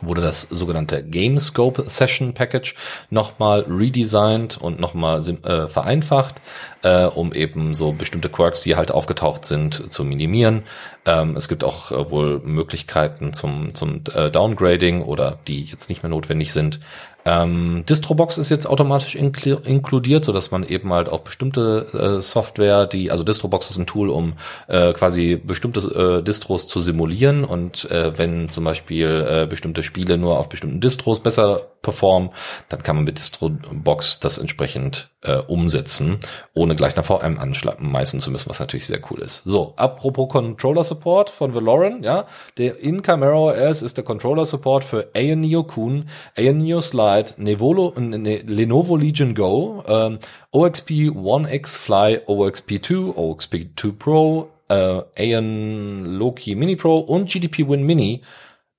[0.00, 2.74] wurde das sogenannte GameScope Session Package
[3.10, 6.36] nochmal redesigned und nochmal äh, vereinfacht,
[6.82, 10.62] äh, um eben so bestimmte Quirks, die halt aufgetaucht sind, zu minimieren.
[11.04, 16.02] Ähm, es gibt auch äh, wohl Möglichkeiten zum, zum äh, Downgrading oder die jetzt nicht
[16.02, 16.80] mehr notwendig sind.
[17.28, 22.22] Ähm, Distrobox ist jetzt automatisch inkl inkludiert, so dass man eben halt auch bestimmte äh,
[22.22, 24.34] Software, die, also Distrobox ist ein Tool, um
[24.66, 25.80] äh, quasi bestimmte
[26.20, 30.80] äh, Distros zu simulieren und äh, wenn zum Beispiel äh, bestimmte Spiele nur auf bestimmten
[30.80, 32.30] Distros besser performen,
[32.70, 36.20] dann kann man mit Distrobox das entsprechend äh, umsetzen,
[36.54, 39.42] ohne gleich nach VM anschmeißen zu müssen, was natürlich sehr cool ist.
[39.44, 42.26] So, apropos Controller Support von Valoran, ja,
[42.56, 48.38] der in Chimera OS ist der Controller Support für ANEO Kun, ANEO Slide, Nevolo, ne,
[48.46, 50.18] Lenovo Legion Go, ähm,
[50.52, 57.30] OXP One X Fly, OXP 2, OXP 2 Pro, äh, AN Loki Mini Pro und
[57.30, 58.22] GDP Win Mini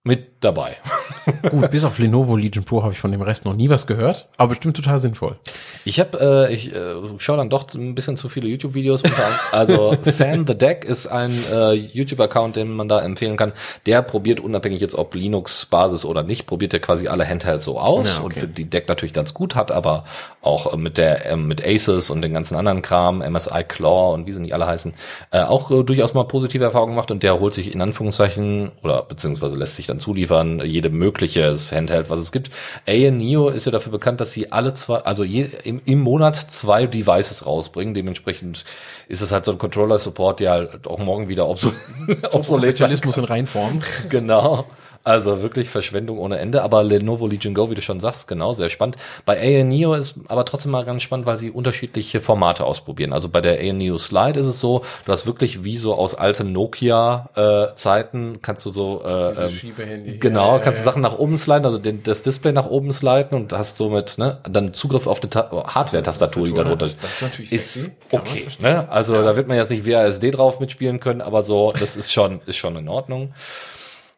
[0.09, 0.77] mit dabei.
[1.49, 4.27] Gut, bis auf Lenovo Legion Pro habe ich von dem Rest noch nie was gehört,
[4.37, 5.37] aber bestimmt total sinnvoll.
[5.85, 9.03] Ich habe, äh, ich äh, schaue dann doch ein bisschen zu viele YouTube-Videos.
[9.51, 13.53] Also Fan the Deck ist ein äh, YouTube-Account, den man da empfehlen kann.
[13.85, 18.17] Der probiert unabhängig jetzt ob Linux-Basis oder nicht, probiert er quasi alle Handhelds so aus
[18.17, 18.45] Ja, okay.
[18.45, 20.05] und die Deck natürlich ganz gut hat, aber
[20.41, 24.25] auch äh, mit der äh, mit Aces und den ganzen anderen Kram, MSI Claw und
[24.25, 24.93] wie sie nicht alle heißen,
[25.31, 29.03] äh, auch äh, durchaus mal positive Erfahrungen gemacht und der holt sich in Anführungszeichen oder
[29.03, 32.49] beziehungsweise lässt sich dann zuliefern jede mögliche Handheld, was es gibt.
[32.87, 36.35] AN Neo ist ja dafür bekannt, dass sie alle zwei, also je, im, im Monat
[36.35, 37.93] zwei Devices rausbringen.
[37.93, 38.65] Dementsprechend
[39.07, 41.71] ist es halt so ein Controller-Support, der halt auch morgen wieder obso
[42.31, 43.81] obsolet Sozialismus in Reinform.
[44.09, 44.65] Genau.
[45.03, 46.61] Also wirklich Verschwendung ohne Ende.
[46.61, 48.97] Aber Lenovo Legion Go, wie du schon sagst, genau, sehr spannend.
[49.25, 53.13] Bei ANEO ist aber trotzdem mal ganz spannend, weil sie unterschiedliche Formate ausprobieren.
[53.13, 56.51] Also bei der ANEO Slide ist es so, du hast wirklich wie so aus alten
[56.51, 60.17] Nokia-Zeiten, kannst du so äh, ähm, Schiebehandy.
[60.19, 62.91] Genau, Ja, kannst du ja, Sachen nach oben sliden, also den, das Display nach oben
[62.91, 67.11] sliden und hast somit ne, dann Zugriff auf die Ta- Hardware-Tastatur, die da drunter Das
[67.11, 68.47] ist natürlich ist okay.
[68.59, 68.87] Ne?
[68.89, 72.41] Also da wird man jetzt nicht WASD drauf mitspielen können, aber so, das ist schon,
[72.45, 73.33] ist schon in Ordnung.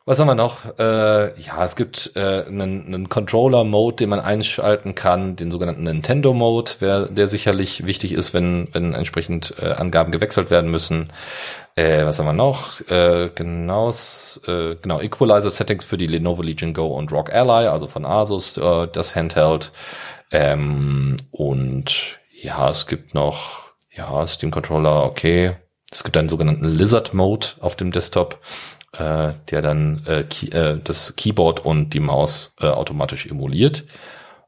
[0.04, 0.80] Was haben wir noch?
[0.80, 6.72] Äh, ja, es gibt äh, einen, einen Controller-Mode, den man einschalten kann, den sogenannten Nintendo-Mode,
[6.80, 11.14] wer, der sicherlich wichtig ist, wenn, wenn entsprechend äh, Angaben gewechselt werden müssen.
[11.76, 12.82] Äh, was haben wir noch?
[12.90, 13.92] Äh, genau,
[14.48, 18.88] äh, genau, Equalizer-Settings für die Lenovo Legion Go und Rock Ally, also von Asus, äh,
[18.88, 19.72] das Handheld.
[20.32, 25.58] Ähm, und ja, es gibt noch, ja, Steam Controller, okay.
[25.92, 28.40] Es gibt einen sogenannten Lizard Mode auf dem Desktop
[28.94, 33.86] äh, der dann äh, Key, äh, das Keyboard und die Maus äh, automatisch emuliert.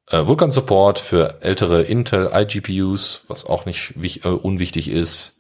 [0.10, 5.40] Äh, Vulkan Support für ältere Intel iGPUs, was auch nicht wich, äh, unwichtig ist.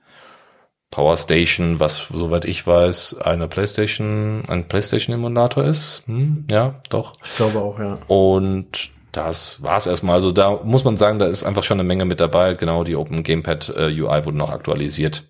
[0.89, 6.03] Power Station, was soweit ich weiß, eine PlayStation, ein PlayStation Emulator ist.
[6.05, 7.13] Hm, ja, doch.
[7.25, 7.97] Ich glaube auch, ja.
[8.07, 10.15] Und das war's erstmal.
[10.15, 12.53] Also da muss man sagen, da ist einfach schon eine Menge mit dabei.
[12.53, 15.23] Genau, die Open Gamepad äh, UI wurde noch aktualisiert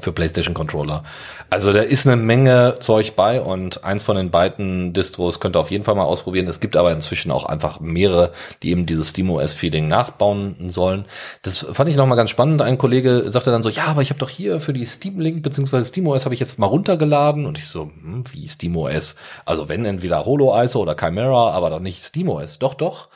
[0.00, 1.04] für PlayStation Controller.
[1.50, 5.60] Also da ist eine Menge Zeug bei und eins von den beiden Distros könnt ihr
[5.60, 6.46] auf jeden Fall mal ausprobieren.
[6.48, 8.32] Es gibt aber inzwischen auch einfach mehrere,
[8.62, 11.04] die eben dieses SteamOS-Feeling nachbauen sollen.
[11.42, 12.62] Das fand ich nochmal ganz spannend.
[12.62, 15.42] Ein Kollege sagte dann so, ja, aber ich habe doch hier für die Steam Link
[15.42, 19.16] beziehungsweise SteamOS habe ich jetzt mal runtergeladen und ich so, hm, wie SteamOS?
[19.44, 22.58] Also wenn entweder HoloISO oder Chimera, aber doch nicht SteamOS.
[22.58, 23.08] Doch, doch.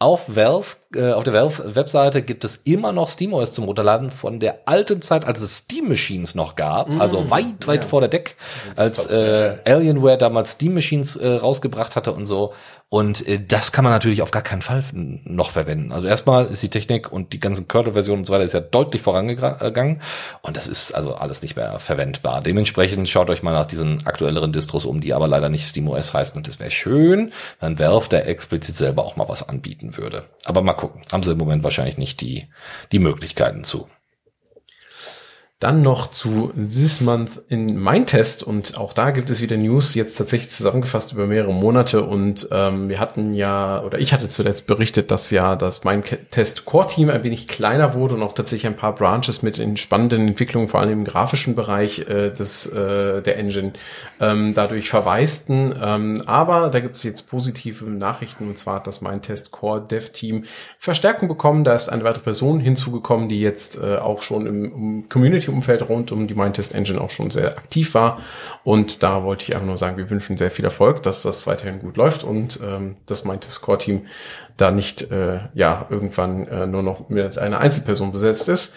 [0.00, 4.60] Auf Valve, äh, auf der Valve-Webseite gibt es immer noch SteamOS zum Runterladen von der
[4.66, 7.88] alten Zeit, als es Steam Machines noch gab, mm, also weit, weit ja.
[7.88, 8.36] vor der Deck,
[8.76, 12.52] als äh, Alienware damals Steam Machines äh, rausgebracht hatte und so.
[12.94, 15.90] Und äh, das kann man natürlich auf gar keinen Fall noch verwenden.
[15.90, 19.02] Also erstmal ist die Technik und die ganzen Kernel-Versionen und so weiter ist ja deutlich
[19.02, 20.00] vorangegangen.
[20.42, 22.40] Und das ist also alles nicht mehr verwendbar.
[22.40, 26.36] Dementsprechend schaut euch mal nach diesen aktuelleren Distros um, die aber leider nicht SteamOS heißen.
[26.36, 30.26] Und das wäre schön, wenn Valve da explizit selber auch mal was anbieten würde.
[30.44, 30.83] Aber mal gucken.
[31.12, 32.48] Haben sie im Moment wahrscheinlich nicht die,
[32.92, 33.88] die Möglichkeiten zu.
[35.64, 38.42] Dann noch zu This Month in Mein Test.
[38.42, 42.04] Und auch da gibt es wieder News, jetzt tatsächlich zusammengefasst über mehrere Monate.
[42.04, 46.66] Und ähm, wir hatten ja, oder ich hatte zuletzt berichtet, dass ja das Mein Test
[46.66, 50.28] Core Team ein wenig kleiner wurde und auch tatsächlich ein paar Branches mit in spannenden
[50.28, 53.72] Entwicklungen, vor allem im grafischen Bereich äh, des, äh, der Engine,
[54.20, 55.74] ähm, dadurch verwaisten.
[55.82, 58.48] Ähm, aber da gibt es jetzt positive Nachrichten.
[58.48, 60.44] Und zwar hat das Mein Test Core Dev Team
[60.78, 65.08] Verstärkung bekommen, da ist eine weitere Person hinzugekommen, die jetzt äh, auch schon im, im
[65.08, 68.20] Community Umfeld rund um die Mindtest Engine auch schon sehr aktiv war.
[68.64, 71.80] Und da wollte ich einfach nur sagen, wir wünschen sehr viel Erfolg, dass das weiterhin
[71.80, 74.06] gut läuft und ähm, das Mindtest Core Team
[74.56, 78.76] da nicht äh, ja irgendwann äh, nur noch mit einer Einzelperson besetzt ist.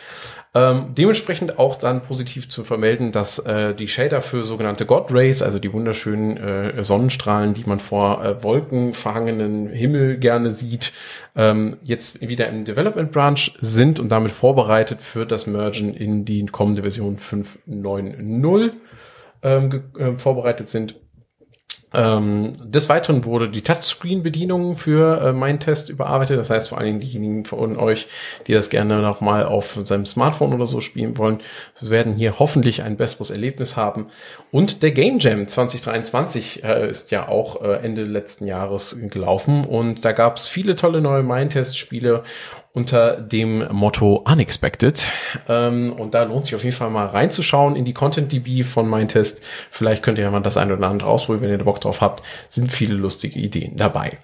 [0.53, 5.41] Ähm, dementsprechend auch dann positiv zu vermelden, dass äh, die Shader für sogenannte God Rays,
[5.41, 10.93] also die wunderschönen äh, Sonnenstrahlen, die man vor äh, wolkenverhangenen Himmel gerne sieht,
[11.35, 16.45] ähm, jetzt wieder im Development Branch sind und damit vorbereitet für das Mergen in die
[16.45, 18.71] kommende Version 5.9.0
[19.43, 20.95] ähm, äh, vorbereitet sind.
[21.97, 26.37] Ähm, des Weiteren wurde die Touchscreen-Bedienung für äh, meinen Test überarbeitet.
[26.37, 28.07] Das heißt, vor allen Dingen diejenigen von euch,
[28.45, 31.39] die das gerne noch mal auf seinem Smartphone oder so spielen wollen,
[31.81, 34.11] werden hier hoffentlich ein besseres Erlebnis haben.
[34.51, 40.05] Und der Game Jam 2023 äh, ist ja auch äh, Ende letzten Jahres gelaufen und
[40.05, 42.23] da gab es viele tolle neue Mindtest-Spiele
[42.77, 45.11] unter dem Motto Unexpected.
[45.49, 49.41] Ähm, und da lohnt sich auf jeden Fall mal reinzuschauen in die Content-DB von Mindtest.
[49.71, 52.23] Vielleicht könnt ihr ja mal das eine oder andere ausprobieren, wenn ihr Bock drauf habt.
[52.49, 54.19] Sind viele lustige Ideen dabei.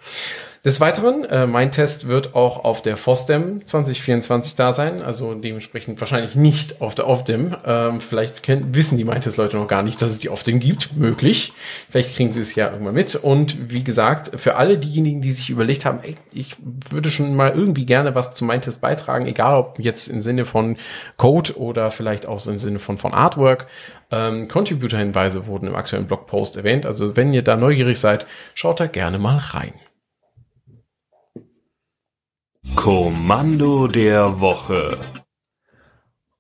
[0.65, 5.99] Des Weiteren, äh, mein Test wird auch auf der FOSDEM 2024 da sein, also dementsprechend
[5.99, 7.57] wahrscheinlich nicht auf der OFDEM.
[7.65, 11.51] Ähm, vielleicht kennen, wissen die Mindtest-Leute noch gar nicht, dass es die OFDEM gibt, möglich.
[11.89, 13.13] Vielleicht kriegen sie es ja irgendwann mit.
[13.13, 16.55] Und wie gesagt, für alle diejenigen, die sich überlegt haben, ey, ich
[16.89, 20.77] würde schon mal irgendwie gerne was zum Mindtest beitragen, egal ob jetzt im Sinne von
[21.17, 23.67] Code oder vielleicht auch im Sinne von, von Artwork,
[24.11, 26.85] ähm, Contributor-Hinweise wurden im aktuellen Blogpost erwähnt.
[26.85, 29.73] Also wenn ihr da neugierig seid, schaut da gerne mal rein.
[32.83, 34.97] Kommando der Woche.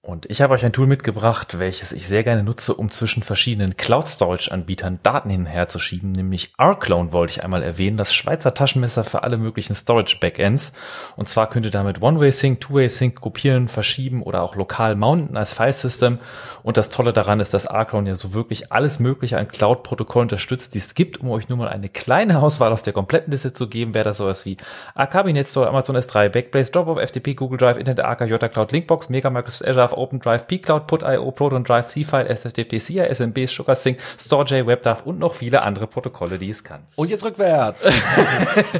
[0.05, 3.77] Und ich habe euch ein Tool mitgebracht, welches ich sehr gerne nutze, um zwischen verschiedenen
[3.77, 8.53] Cloud-Storage-Anbietern Daten hin und her zu schieben, nämlich R-Clone wollte ich einmal erwähnen, das Schweizer
[8.53, 10.73] Taschenmesser für alle möglichen Storage-Backends.
[11.15, 16.19] Und zwar könnt ihr damit One-Way-Sync, Two-Way-Sync kopieren, verschieben oder auch lokal mounten als File-System.
[16.63, 20.73] Und das Tolle daran ist, dass R-Clone ja so wirklich alles mögliche an Cloud-Protokollen unterstützt,
[20.73, 23.69] die es gibt, um euch nur mal eine kleine Auswahl aus der kompletten Liste zu
[23.69, 24.57] geben, wäre das sowas wie
[24.95, 29.29] Arcabinet Store, Amazon S3, Backblaze, Dropbox, FTP, Google Drive, Internet Arca, Jota Cloud, Linkbox, Mega
[29.29, 35.19] Microsoft Azure, OpenDrive, pCloud, PutIO, Proton Drive, C-File, SFTP, CIA, SMB, SugarSync, StoreJ, WebDAV und
[35.19, 36.85] noch viele andere Protokolle, die es kann.
[36.95, 37.89] Und jetzt rückwärts.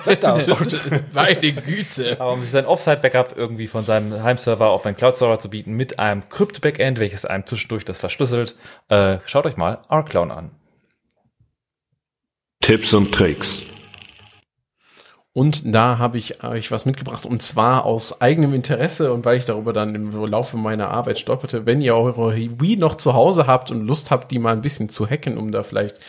[1.13, 2.19] Meine Güte.
[2.19, 5.99] Aber um sich sein Offsite-Backup irgendwie von seinem Heimserver auf einen Cloud-Server zu bieten mit
[5.99, 8.55] einem Crypt-Backend, welches einem zwischendurch das verschlüsselt,
[8.89, 10.51] äh, schaut euch mal R-Clown an.
[12.61, 13.63] Tipps und Tricks.
[15.35, 19.45] Und da habe ich euch was mitgebracht und zwar aus eigenem Interesse und weil ich
[19.45, 23.71] darüber dann im Laufe meiner Arbeit stolperte, wenn ihr eure Wii noch zu Hause habt
[23.71, 25.99] und Lust habt, die mal ein bisschen zu hacken, um da vielleicht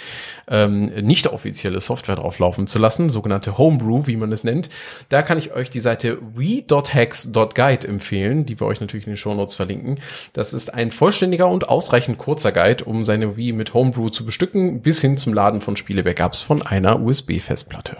[0.47, 4.69] ähm, nicht offizielle Software drauf laufen zu lassen, sogenannte Homebrew, wie man es nennt,
[5.09, 9.55] da kann ich euch die Seite wii.hacks.guide empfehlen, die wir euch natürlich in den Shownotes
[9.55, 10.01] verlinken.
[10.35, 14.83] Das ist ein vollständiger und ausreichend kurzer Guide, um seine Wii mit Homebrew zu bestücken,
[14.83, 17.97] bis hin zum Laden von Spiele-Backups von einer USB-Festplatte.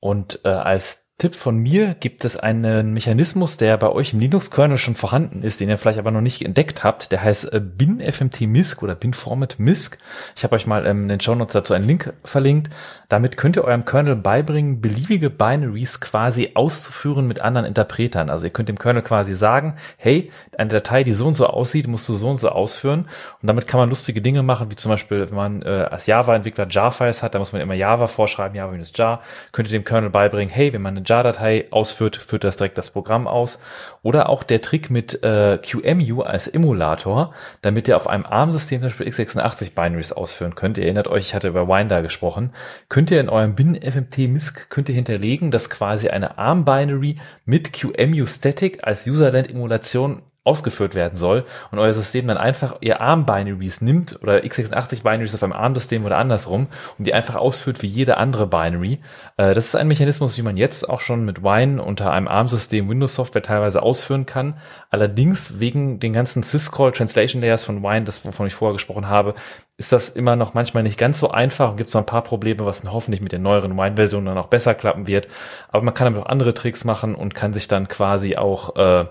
[0.00, 4.76] Und äh, als Tipp von mir gibt es einen Mechanismus, der bei euch im Linux-Kernel
[4.76, 7.10] schon vorhanden ist, den ihr vielleicht aber noch nicht entdeckt habt.
[7.10, 9.96] Der heißt äh, BinFMT-MISC oder BinFormat-MISC.
[10.36, 12.68] Ich habe euch mal ähm, in den Show Notes dazu einen Link verlinkt.
[13.08, 18.30] Damit könnt ihr eurem Kernel beibringen, beliebige Binaries quasi auszuführen mit anderen Interpretern.
[18.30, 21.86] Also ihr könnt dem Kernel quasi sagen, hey, eine Datei, die so und so aussieht,
[21.86, 23.08] musst du so und so ausführen.
[23.40, 26.66] Und damit kann man lustige Dinge machen, wie zum Beispiel, wenn man äh, als Java-Entwickler
[26.68, 29.22] Jar-Files hat, da muss man immer Java vorschreiben, Java-Jar.
[29.52, 32.90] Könnt ihr dem Kernel beibringen, hey, wenn man eine Jar-Datei ausführt, führt das direkt das
[32.90, 33.60] Programm aus.
[34.06, 38.86] Oder auch der Trick mit äh, QEMU als Emulator, damit ihr auf einem ARM-System zum
[38.86, 40.78] Beispiel x86 Binaries ausführen könnt.
[40.78, 42.52] Ihr erinnert euch, ich hatte über Winder gesprochen.
[42.88, 48.86] Könnt ihr in eurem bin-fmt-misc könnt ihr hinterlegen, dass quasi eine ARM-Binary mit QEMU Static
[48.86, 55.34] als Userland-Emulation ausgeführt werden soll und euer System dann einfach ihr ARM-Binaries nimmt oder x86-Binaries
[55.34, 56.68] auf einem ARM-System oder andersrum
[56.98, 59.00] und die einfach ausführt wie jede andere Binary.
[59.36, 62.88] Äh, das ist ein Mechanismus, wie man jetzt auch schon mit Wine unter einem ARM-System
[62.88, 64.58] Windows-Software teilweise ausführen kann.
[64.90, 69.34] Allerdings wegen den ganzen Syscall Translation Layers von Wine, das wovon ich vorher gesprochen habe,
[69.78, 72.64] ist das immer noch manchmal nicht ganz so einfach und gibt noch ein paar Probleme,
[72.64, 75.28] was dann hoffentlich mit den neueren Wine-Versionen dann auch besser klappen wird.
[75.68, 79.06] Aber man kann damit auch andere Tricks machen und kann sich dann quasi auch äh,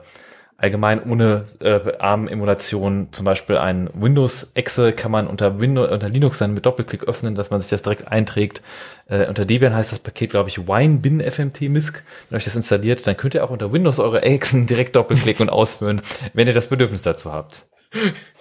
[0.57, 6.53] allgemein ohne äh, ARM-Emulation zum Beispiel ein Windows-Exe kann man unter Windows, unter Linux dann
[6.53, 8.61] mit Doppelklick öffnen, dass man sich das direkt einträgt.
[9.07, 12.03] Äh, unter Debian heißt das Paket, glaube ich, winebin-fmt-misc.
[12.29, 15.53] Wenn euch das installiert, dann könnt ihr auch unter Windows eure Exen direkt doppelklicken und
[15.53, 16.01] ausführen,
[16.33, 17.65] wenn ihr das Bedürfnis dazu habt.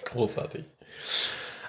[0.05, 0.63] Großartig.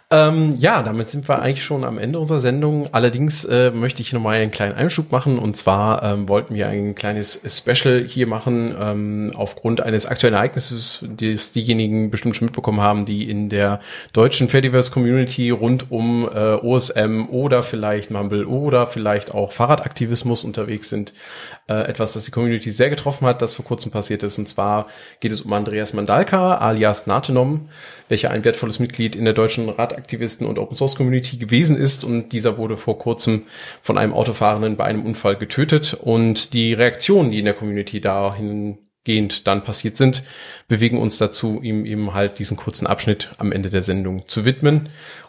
[0.08, 2.88] Ähm, ja, damit sind wir eigentlich schon am Ende unserer Sendung.
[2.92, 5.36] Allerdings äh, möchte ich nochmal einen kleinen Einschub machen.
[5.36, 11.04] Und zwar ähm, wollten wir ein kleines Special hier machen, ähm, aufgrund eines aktuellen Ereignisses,
[11.08, 13.80] das diejenigen bestimmt schon mitbekommen haben, die in der
[14.12, 20.88] deutschen Fediverse Community rund um äh, OSM oder vielleicht Mumble oder vielleicht auch Fahrradaktivismus unterwegs
[20.88, 21.14] sind.
[21.68, 24.38] Äh, etwas, das die Community sehr getroffen hat, das vor kurzem passiert ist.
[24.38, 24.86] Und zwar
[25.18, 27.68] geht es um Andreas Mandalka alias Natenom,
[28.08, 32.04] welcher ein wertvolles Mitglied in der deutschen Radaktivisten und Open Source Community gewesen ist.
[32.04, 33.46] Und dieser wurde vor kurzem
[33.82, 35.94] von einem Autofahrenden bei einem Unfall getötet.
[35.94, 40.22] Und die Reaktionen, die in der Community dahingehend dann passiert sind,
[40.68, 44.88] bewegen uns dazu, ihm eben halt diesen kurzen Abschnitt am Ende der Sendung zu widmen.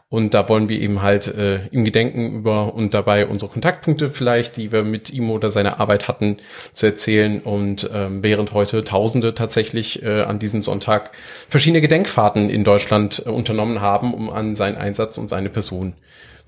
[0.10, 4.56] Und da wollen wir eben halt äh, ihm gedenken über und dabei unsere Kontaktpunkte vielleicht,
[4.56, 6.38] die wir mit ihm oder seiner Arbeit hatten,
[6.72, 7.42] zu erzählen.
[7.42, 11.12] Und ähm, während heute Tausende tatsächlich äh, an diesem Sonntag
[11.50, 15.94] verschiedene Gedenkfahrten in Deutschland äh, unternommen haben, um an seinen Einsatz und seine Person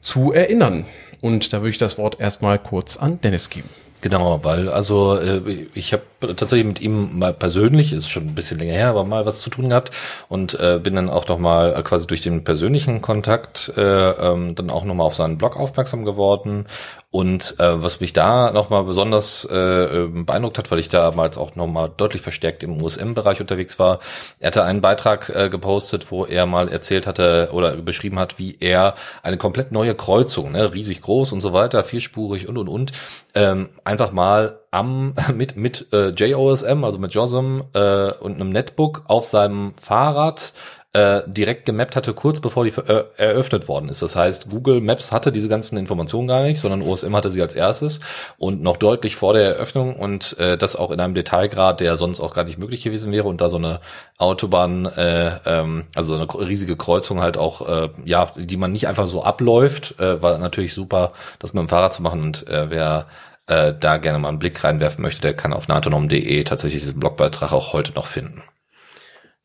[0.01, 0.85] zu erinnern.
[1.19, 3.69] Und da würde ich das Wort erstmal kurz an Dennis geben.
[3.99, 8.59] Genau, weil also äh, ich habe tatsächlich mit ihm mal persönlich, ist schon ein bisschen
[8.59, 9.91] länger her, aber mal was zu tun gehabt
[10.27, 14.55] und äh, bin dann auch noch mal äh, quasi durch den persönlichen Kontakt äh, ähm,
[14.55, 16.65] dann auch noch mal auf seinen Blog aufmerksam geworden
[17.11, 21.55] und äh, was mich da nochmal besonders äh, ähm, beeindruckt hat, weil ich damals auch
[21.55, 23.99] nochmal deutlich verstärkt im USM-Bereich unterwegs war,
[24.39, 28.57] er hatte einen Beitrag äh, gepostet, wo er mal erzählt hatte oder beschrieben hat, wie
[28.59, 28.93] er
[29.23, 32.91] eine komplett neue Kreuzung, ne, riesig groß und so weiter, vierspurig und und und,
[33.33, 39.03] ähm, einfach mal am mit mit äh, JOSM, also mit JOSM äh, und einem Netbook
[39.07, 40.53] auf seinem Fahrrad
[40.91, 44.01] äh, direkt gemappt hatte, kurz bevor die äh, eröffnet worden ist.
[44.01, 47.53] Das heißt, Google Maps hatte diese ganzen Informationen gar nicht, sondern OSM hatte sie als
[47.53, 47.99] erstes
[48.39, 52.19] und noch deutlich vor der Eröffnung und äh, das auch in einem Detailgrad, der sonst
[52.19, 53.81] auch gar nicht möglich gewesen wäre und da so eine
[54.17, 59.07] Autobahn, äh, ähm, also eine riesige Kreuzung halt auch, äh, ja, die man nicht einfach
[59.07, 63.05] so abläuft, äh, war natürlich super, das mit dem Fahrrad zu machen und äh, wer
[63.49, 67.51] äh, da gerne mal einen Blick reinwerfen möchte, der kann auf natonom.de tatsächlich diesen Blogbeitrag
[67.51, 68.43] auch heute noch finden.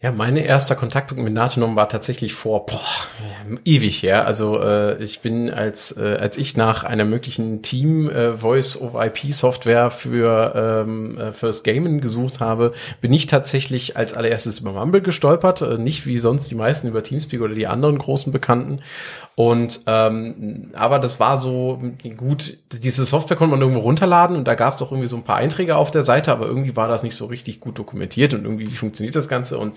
[0.05, 2.79] Ja, meine erster Kontaktpunkt mit Natenom war tatsächlich vor boah,
[3.65, 4.27] ewig her.
[4.27, 9.07] Also äh, ich bin als äh, als ich nach einer möglichen Team äh, Voice over
[9.07, 14.73] IP Software für ähm, äh, fürs Gamen gesucht habe, bin ich tatsächlich als allererstes über
[14.73, 18.81] Mumble gestolpert, äh, nicht wie sonst die meisten über Teamspeak oder die anderen großen Bekannten.
[19.37, 21.83] Und ähm, aber das war so
[22.16, 25.25] gut, diese Software konnte man irgendwo runterladen und da gab es auch irgendwie so ein
[25.25, 28.45] paar Einträge auf der Seite, aber irgendwie war das nicht so richtig gut dokumentiert und
[28.45, 29.77] irgendwie wie funktioniert das Ganze und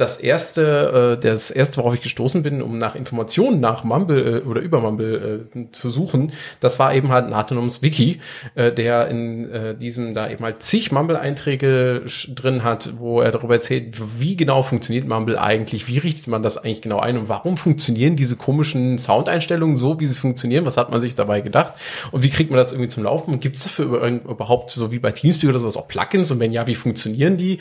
[0.00, 4.48] das erste, äh, das erste, worauf ich gestoßen bin, um nach Informationen nach Mumble äh,
[4.48, 8.20] oder über Mumble äh, zu suchen, das war eben halt Natanoms Wiki,
[8.54, 13.54] äh, der in äh, diesem da eben halt zig Mumble-Einträge drin hat, wo er darüber
[13.54, 17.56] erzählt, wie genau funktioniert Mumble eigentlich, wie richtet man das eigentlich genau ein und warum
[17.56, 21.74] funktionieren diese komischen Soundeinstellungen so, wie sie funktionieren, was hat man sich dabei gedacht
[22.10, 24.98] und wie kriegt man das irgendwie zum Laufen und gibt es dafür überhaupt so wie
[24.98, 27.58] bei Teamspeak oder sowas auch Plugins und wenn ja, wie funktionieren die?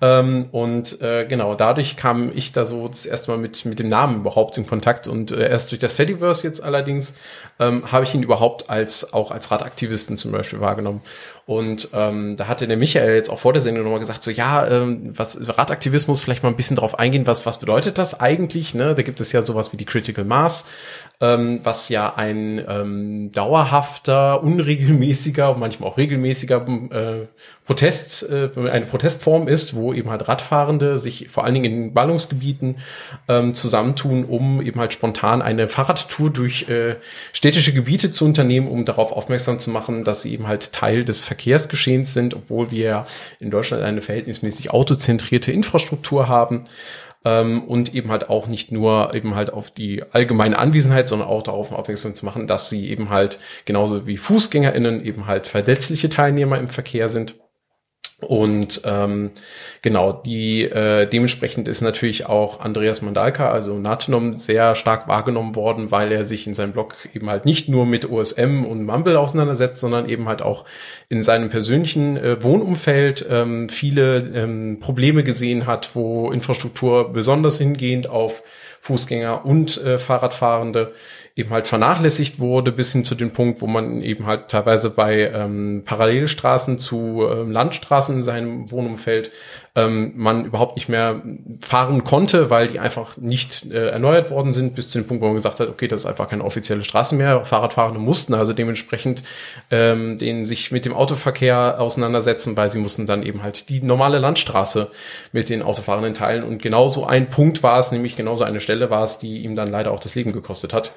[0.00, 3.78] Ähm, und äh, genau, dadurch dadurch kam ich da so das erste Mal mit, mit
[3.78, 7.14] dem Namen überhaupt in Kontakt und äh, erst durch das Fediverse jetzt allerdings
[7.58, 11.00] ähm, habe ich ihn überhaupt als auch als Radaktivisten zum Beispiel wahrgenommen.
[11.44, 14.66] Und ähm, da hatte der Michael jetzt auch vor der Sendung nochmal gesagt, so ja,
[14.68, 18.74] ähm, was Radaktivismus, vielleicht mal ein bisschen drauf eingehen, was, was bedeutet das eigentlich?
[18.74, 18.94] Ne?
[18.94, 20.66] Da gibt es ja sowas wie die Critical Mass,
[21.22, 27.26] ähm, was ja ein ähm, dauerhafter, unregelmäßiger, manchmal auch regelmäßiger äh,
[27.64, 32.78] Protest, äh, eine Protestform ist, wo eben halt Radfahrende sich vor allen Dingen in Ballungsgebieten
[33.28, 36.96] ähm, zusammentun, um eben halt spontan eine Fahrradtour durch äh,
[37.32, 41.20] städtische Gebiete zu unternehmen, um darauf aufmerksam zu machen, dass sie eben halt Teil des
[41.20, 43.06] Verkehrsgeschehens sind, obwohl wir
[43.38, 46.64] in Deutschland eine verhältnismäßig autozentrierte Infrastruktur haben
[47.24, 51.42] ähm, und eben halt auch nicht nur eben halt auf die allgemeine Anwesenheit, sondern auch
[51.42, 56.58] darauf aufmerksam zu machen, dass sie eben halt genauso wie FußgängerInnen eben halt verletzliche Teilnehmer
[56.58, 57.34] im Verkehr sind
[58.22, 59.32] und ähm,
[59.82, 65.90] genau, die äh, dementsprechend ist natürlich auch Andreas Mandalka, also Natenom, sehr stark wahrgenommen worden,
[65.90, 69.80] weil er sich in seinem Blog eben halt nicht nur mit OSM und Mumble auseinandersetzt,
[69.80, 70.64] sondern eben halt auch
[71.08, 78.08] in seinem persönlichen äh, Wohnumfeld ähm, viele ähm, Probleme gesehen hat, wo Infrastruktur besonders hingehend
[78.08, 78.44] auf
[78.80, 80.92] Fußgänger und äh, Fahrradfahrende
[81.34, 85.30] eben halt vernachlässigt wurde, bis hin zu dem Punkt, wo man eben halt teilweise bei
[85.32, 89.30] ähm, Parallelstraßen zu ähm, Landstraßen in seinem Wohnumfeld
[89.74, 91.22] ähm, man überhaupt nicht mehr
[91.62, 95.26] fahren konnte, weil die einfach nicht äh, erneuert worden sind, bis zu dem Punkt, wo
[95.26, 97.46] man gesagt hat, okay, das ist einfach keine offizielle Straße mehr.
[97.46, 99.22] Fahrradfahrende mussten also dementsprechend
[99.70, 104.18] ähm, den sich mit dem Autoverkehr auseinandersetzen, weil sie mussten dann eben halt die normale
[104.18, 104.90] Landstraße
[105.32, 106.44] mit den Autofahrenden teilen.
[106.44, 109.68] Und genauso ein Punkt war es, nämlich genauso eine Stelle war es, die ihm dann
[109.68, 110.92] leider auch das Leben gekostet hat.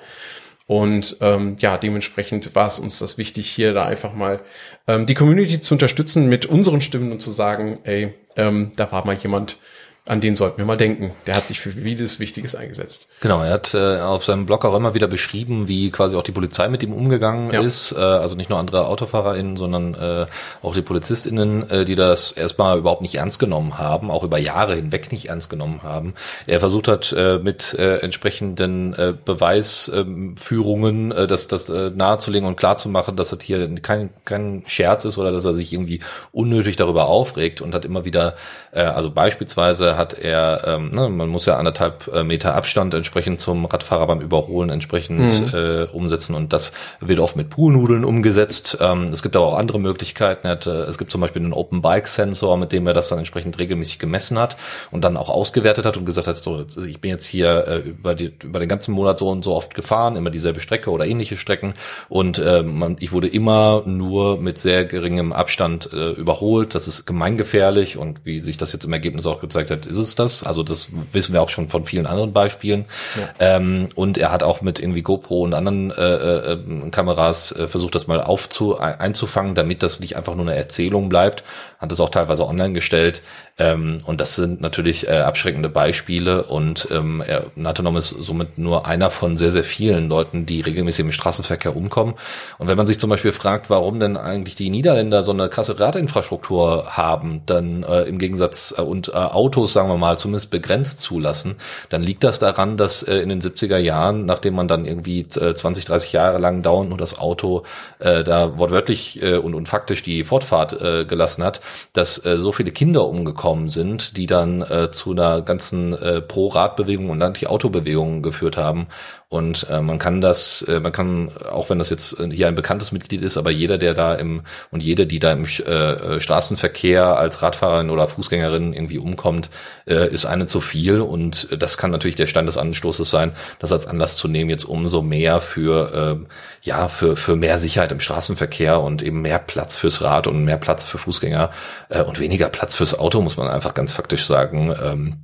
[0.68, 4.42] Und ähm, ja, dementsprechend war es uns das wichtig, hier da einfach mal
[4.88, 9.06] ähm, die Community zu unterstützen mit unseren Stimmen und zu sagen, ey, ähm, da war
[9.06, 9.58] mal jemand,
[10.08, 11.14] an den sollten wir mal denken.
[11.26, 13.08] Der hat sich für vieles Wichtiges eingesetzt.
[13.22, 16.32] Genau, er hat äh, auf seinem Blog auch immer wieder beschrieben, wie quasi auch die
[16.32, 17.62] Polizei mit ihm umgegangen ja.
[17.62, 17.92] ist.
[17.92, 20.28] Äh, also nicht nur andere AutofahrerInnen, sondern äh,
[20.62, 24.76] auch die PolizistInnen, äh, die das erstmal überhaupt nicht ernst genommen haben, auch über Jahre
[24.76, 26.14] hinweg nicht ernst genommen haben.
[26.46, 32.58] Er versucht hat, äh, mit äh, entsprechenden äh, Beweisführungen äh, das, das äh, nahezulegen und
[32.58, 36.02] klarzumachen, dass das hier kein, kein Scherz ist oder dass er sich irgendwie
[36.32, 38.36] unnötig darüber aufregt und hat immer wieder,
[38.72, 43.40] äh, also beispielsweise hat er, ähm, ne, man muss ja anderthalb äh, Meter Abstand entsprechend
[43.40, 45.52] zum Radfahrer beim Überholen entsprechend mhm.
[45.54, 48.78] äh, umsetzen und das wird oft mit Poolnudeln umgesetzt.
[48.80, 50.48] Ähm, es gibt aber auch andere Möglichkeiten.
[50.48, 53.20] Hat, äh, es gibt zum Beispiel einen Open Bike Sensor, mit dem er das dann
[53.20, 54.58] entsprechend regelmäßig gemessen hat
[54.92, 58.16] und dann auch ausgewertet hat und gesagt hat, so, ich bin jetzt hier äh, über,
[58.16, 61.38] die, über den ganzen Monat so und so oft gefahren, immer dieselbe Strecke oder ähnliche
[61.38, 61.74] Strecken
[62.10, 66.76] und äh, man, ich wurde immer nur mit sehr geringem Abstand äh, überholt.
[66.76, 70.16] Das ist gemeingefährlich und wie sich das jetzt im Ergebnis auch gezeigt hat, ist es
[70.16, 70.44] das.
[70.44, 72.86] Also das wissen wir auch schon von vielen anderen Beispielen.
[73.16, 73.56] Ja.
[73.56, 77.96] Ähm, und er hat auch mit irgendwie GoPro und anderen äh, äh, Kameras äh, versucht,
[77.96, 81.44] das mal aufzu einzufangen, damit das nicht einfach nur eine Erzählung bleibt.
[81.80, 83.22] Hat das auch teilweise online gestellt.
[83.58, 88.86] Ähm, und das sind natürlich äh, abschreckende Beispiele und ähm, er, Natanom ist somit nur
[88.86, 92.16] einer von sehr, sehr vielen Leuten, die regelmäßig im Straßenverkehr umkommen.
[92.58, 95.80] Und wenn man sich zum Beispiel fragt, warum denn eigentlich die Niederländer so eine krasse
[95.80, 101.02] Radinfrastruktur haben, dann äh, im Gegensatz äh, und äh, Autos, sagen wir mal, zumindest begrenzt
[101.02, 101.58] zulassen,
[101.90, 105.54] dann liegt das daran, dass äh, in den 70er Jahren, nachdem man dann irgendwie äh,
[105.54, 107.64] 20, 30 Jahre lang dauernd nur das Auto
[108.00, 111.62] äh, da wortwörtlich äh, und, und faktisch die Fortfahrt äh, gelassen hat,
[111.94, 116.22] dass äh, so viele Kinder umgekommen gekommen sind, die dann äh, zu einer ganzen äh,
[116.22, 118.88] Pro-Rad-Bewegung und Anti-Auto-Bewegung geführt haben.
[119.36, 122.94] Und äh, man kann das, äh, man kann, auch wenn das jetzt hier ein bekanntes
[122.94, 127.18] Mitglied ist, aber jeder, der da im und jede, die da im äh, äh, Straßenverkehr
[127.18, 129.50] als Radfahrerin oder Fußgängerin irgendwie umkommt,
[129.88, 131.02] äh, ist eine zu viel.
[131.02, 134.64] Und das kann natürlich der Stand des Anstoßes sein, das als Anlass zu nehmen, jetzt
[134.64, 136.26] umso mehr für äh,
[136.62, 140.58] ja für für mehr Sicherheit im Straßenverkehr und eben mehr Platz fürs Rad und mehr
[140.58, 141.52] Platz für Fußgänger
[141.90, 144.74] äh, und weniger Platz fürs Auto, muss man einfach ganz faktisch sagen.
[144.82, 145.18] Ähm,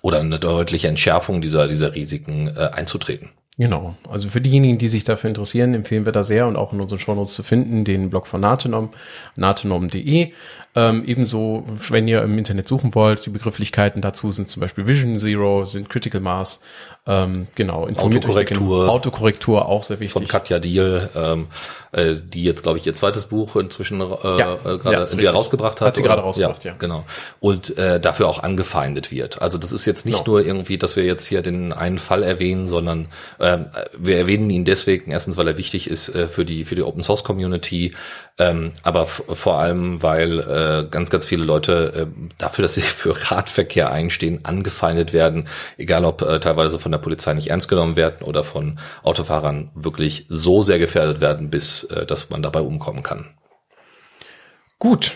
[0.00, 3.30] oder eine deutliche Entschärfung dieser, dieser Risiken äh, einzutreten.
[3.58, 3.96] Genau.
[4.08, 7.00] Also für diejenigen, die sich dafür interessieren, empfehlen wir da sehr und auch in unseren
[7.00, 8.90] Shownotes zu finden, den Blog von Natenom,
[9.34, 10.32] natenom.de.
[10.74, 15.18] Ähm, ebenso, wenn ihr im Internet suchen wollt, die Begrifflichkeiten dazu sind zum Beispiel Vision
[15.18, 16.60] Zero, sind Critical Mass,
[17.06, 18.88] ähm, genau, informiert Autokorrektur.
[18.88, 20.12] Autokorrektur auch sehr wichtig.
[20.12, 21.46] Von Katja Diel, ähm,
[21.92, 25.16] äh, die jetzt, glaube ich, ihr zweites Buch inzwischen äh, Ja, äh, ja, gerade ist
[25.16, 25.88] wieder rausgebracht hat.
[25.88, 26.10] Hat sie oder?
[26.10, 26.74] gerade rausgebracht, ja.
[26.78, 27.04] Genau.
[27.40, 29.40] Und äh, dafür auch angefeindet wird.
[29.40, 30.36] Also das ist jetzt nicht Genau.
[30.38, 33.08] nur irgendwie, dass wir jetzt hier den einen Fall erwähnen, sondern
[33.40, 33.66] ähm,
[33.96, 37.02] wir erwähnen ihn deswegen erstens, weil er wichtig ist äh, für die für die Open
[37.02, 37.92] Source Community,
[38.38, 43.30] ähm, aber vor allem, weil äh, ganz ganz viele Leute äh, dafür, dass sie für
[43.30, 48.22] Radverkehr einstehen, angefeindet werden, egal ob äh, teilweise von der Polizei nicht ernst genommen werden
[48.22, 53.26] oder von Autofahrern wirklich so sehr gefährdet werden, bis äh, dass man dabei umkommen kann.
[54.78, 55.12] Gut,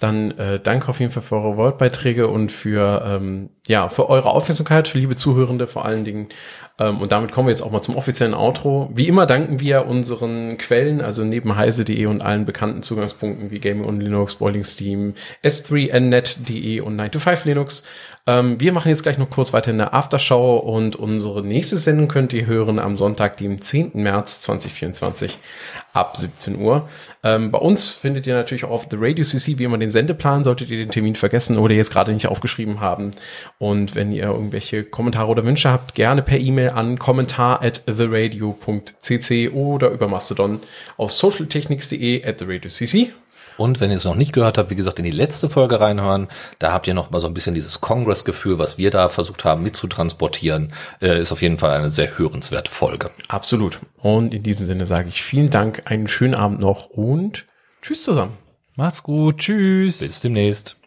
[0.00, 4.30] dann äh, danke auf jeden Fall für eure Wortbeiträge und für ähm, ja für eure
[4.30, 6.28] Aufmerksamkeit, für liebe Zuhörende vor allen Dingen.
[6.78, 8.90] Ähm, und damit kommen wir jetzt auch mal zum offiziellen Outro.
[8.94, 13.84] Wie immer danken wir unseren Quellen, also neben heise.de und allen bekannten Zugangspunkten wie Gaming
[13.84, 15.14] on Linux, Boiling Steam,
[15.44, 17.84] S3nnet.de und 9to5 Linux.
[18.26, 22.08] Ähm, wir machen jetzt gleich noch kurz weiter in der Aftershow und unsere nächste Sendung
[22.08, 23.90] könnt ihr hören am Sonntag, dem 10.
[23.94, 25.38] März 2024
[25.92, 26.88] ab 17 Uhr.
[27.22, 30.70] Ähm, bei uns findet ihr natürlich auf The Radio CC wie immer den Sendeplan, solltet
[30.70, 33.10] ihr den Termin vergessen oder jetzt gerade nicht aufgeschrieben haben.
[33.58, 39.50] Und wenn ihr irgendwelche Kommentare oder Wünsche habt, gerne per E-Mail an kommentar at theradio.cc
[39.50, 40.60] oder über Mastodon
[40.96, 43.12] auf socialtechnics.de at the radio cc.
[43.56, 46.28] Und wenn ihr es noch nicht gehört habt, wie gesagt, in die letzte Folge reinhören,
[46.58, 49.62] da habt ihr noch mal so ein bisschen dieses Congress-Gefühl, was wir da versucht haben
[49.62, 53.10] mitzutransportieren, äh, ist auf jeden Fall eine sehr hörenswerte Folge.
[53.28, 53.78] Absolut.
[53.98, 57.46] Und in diesem Sinne sage ich vielen Dank, einen schönen Abend noch und
[57.82, 58.36] tschüss zusammen.
[58.76, 59.38] Macht's gut.
[59.38, 59.98] Tschüss.
[59.98, 60.79] Bis demnächst.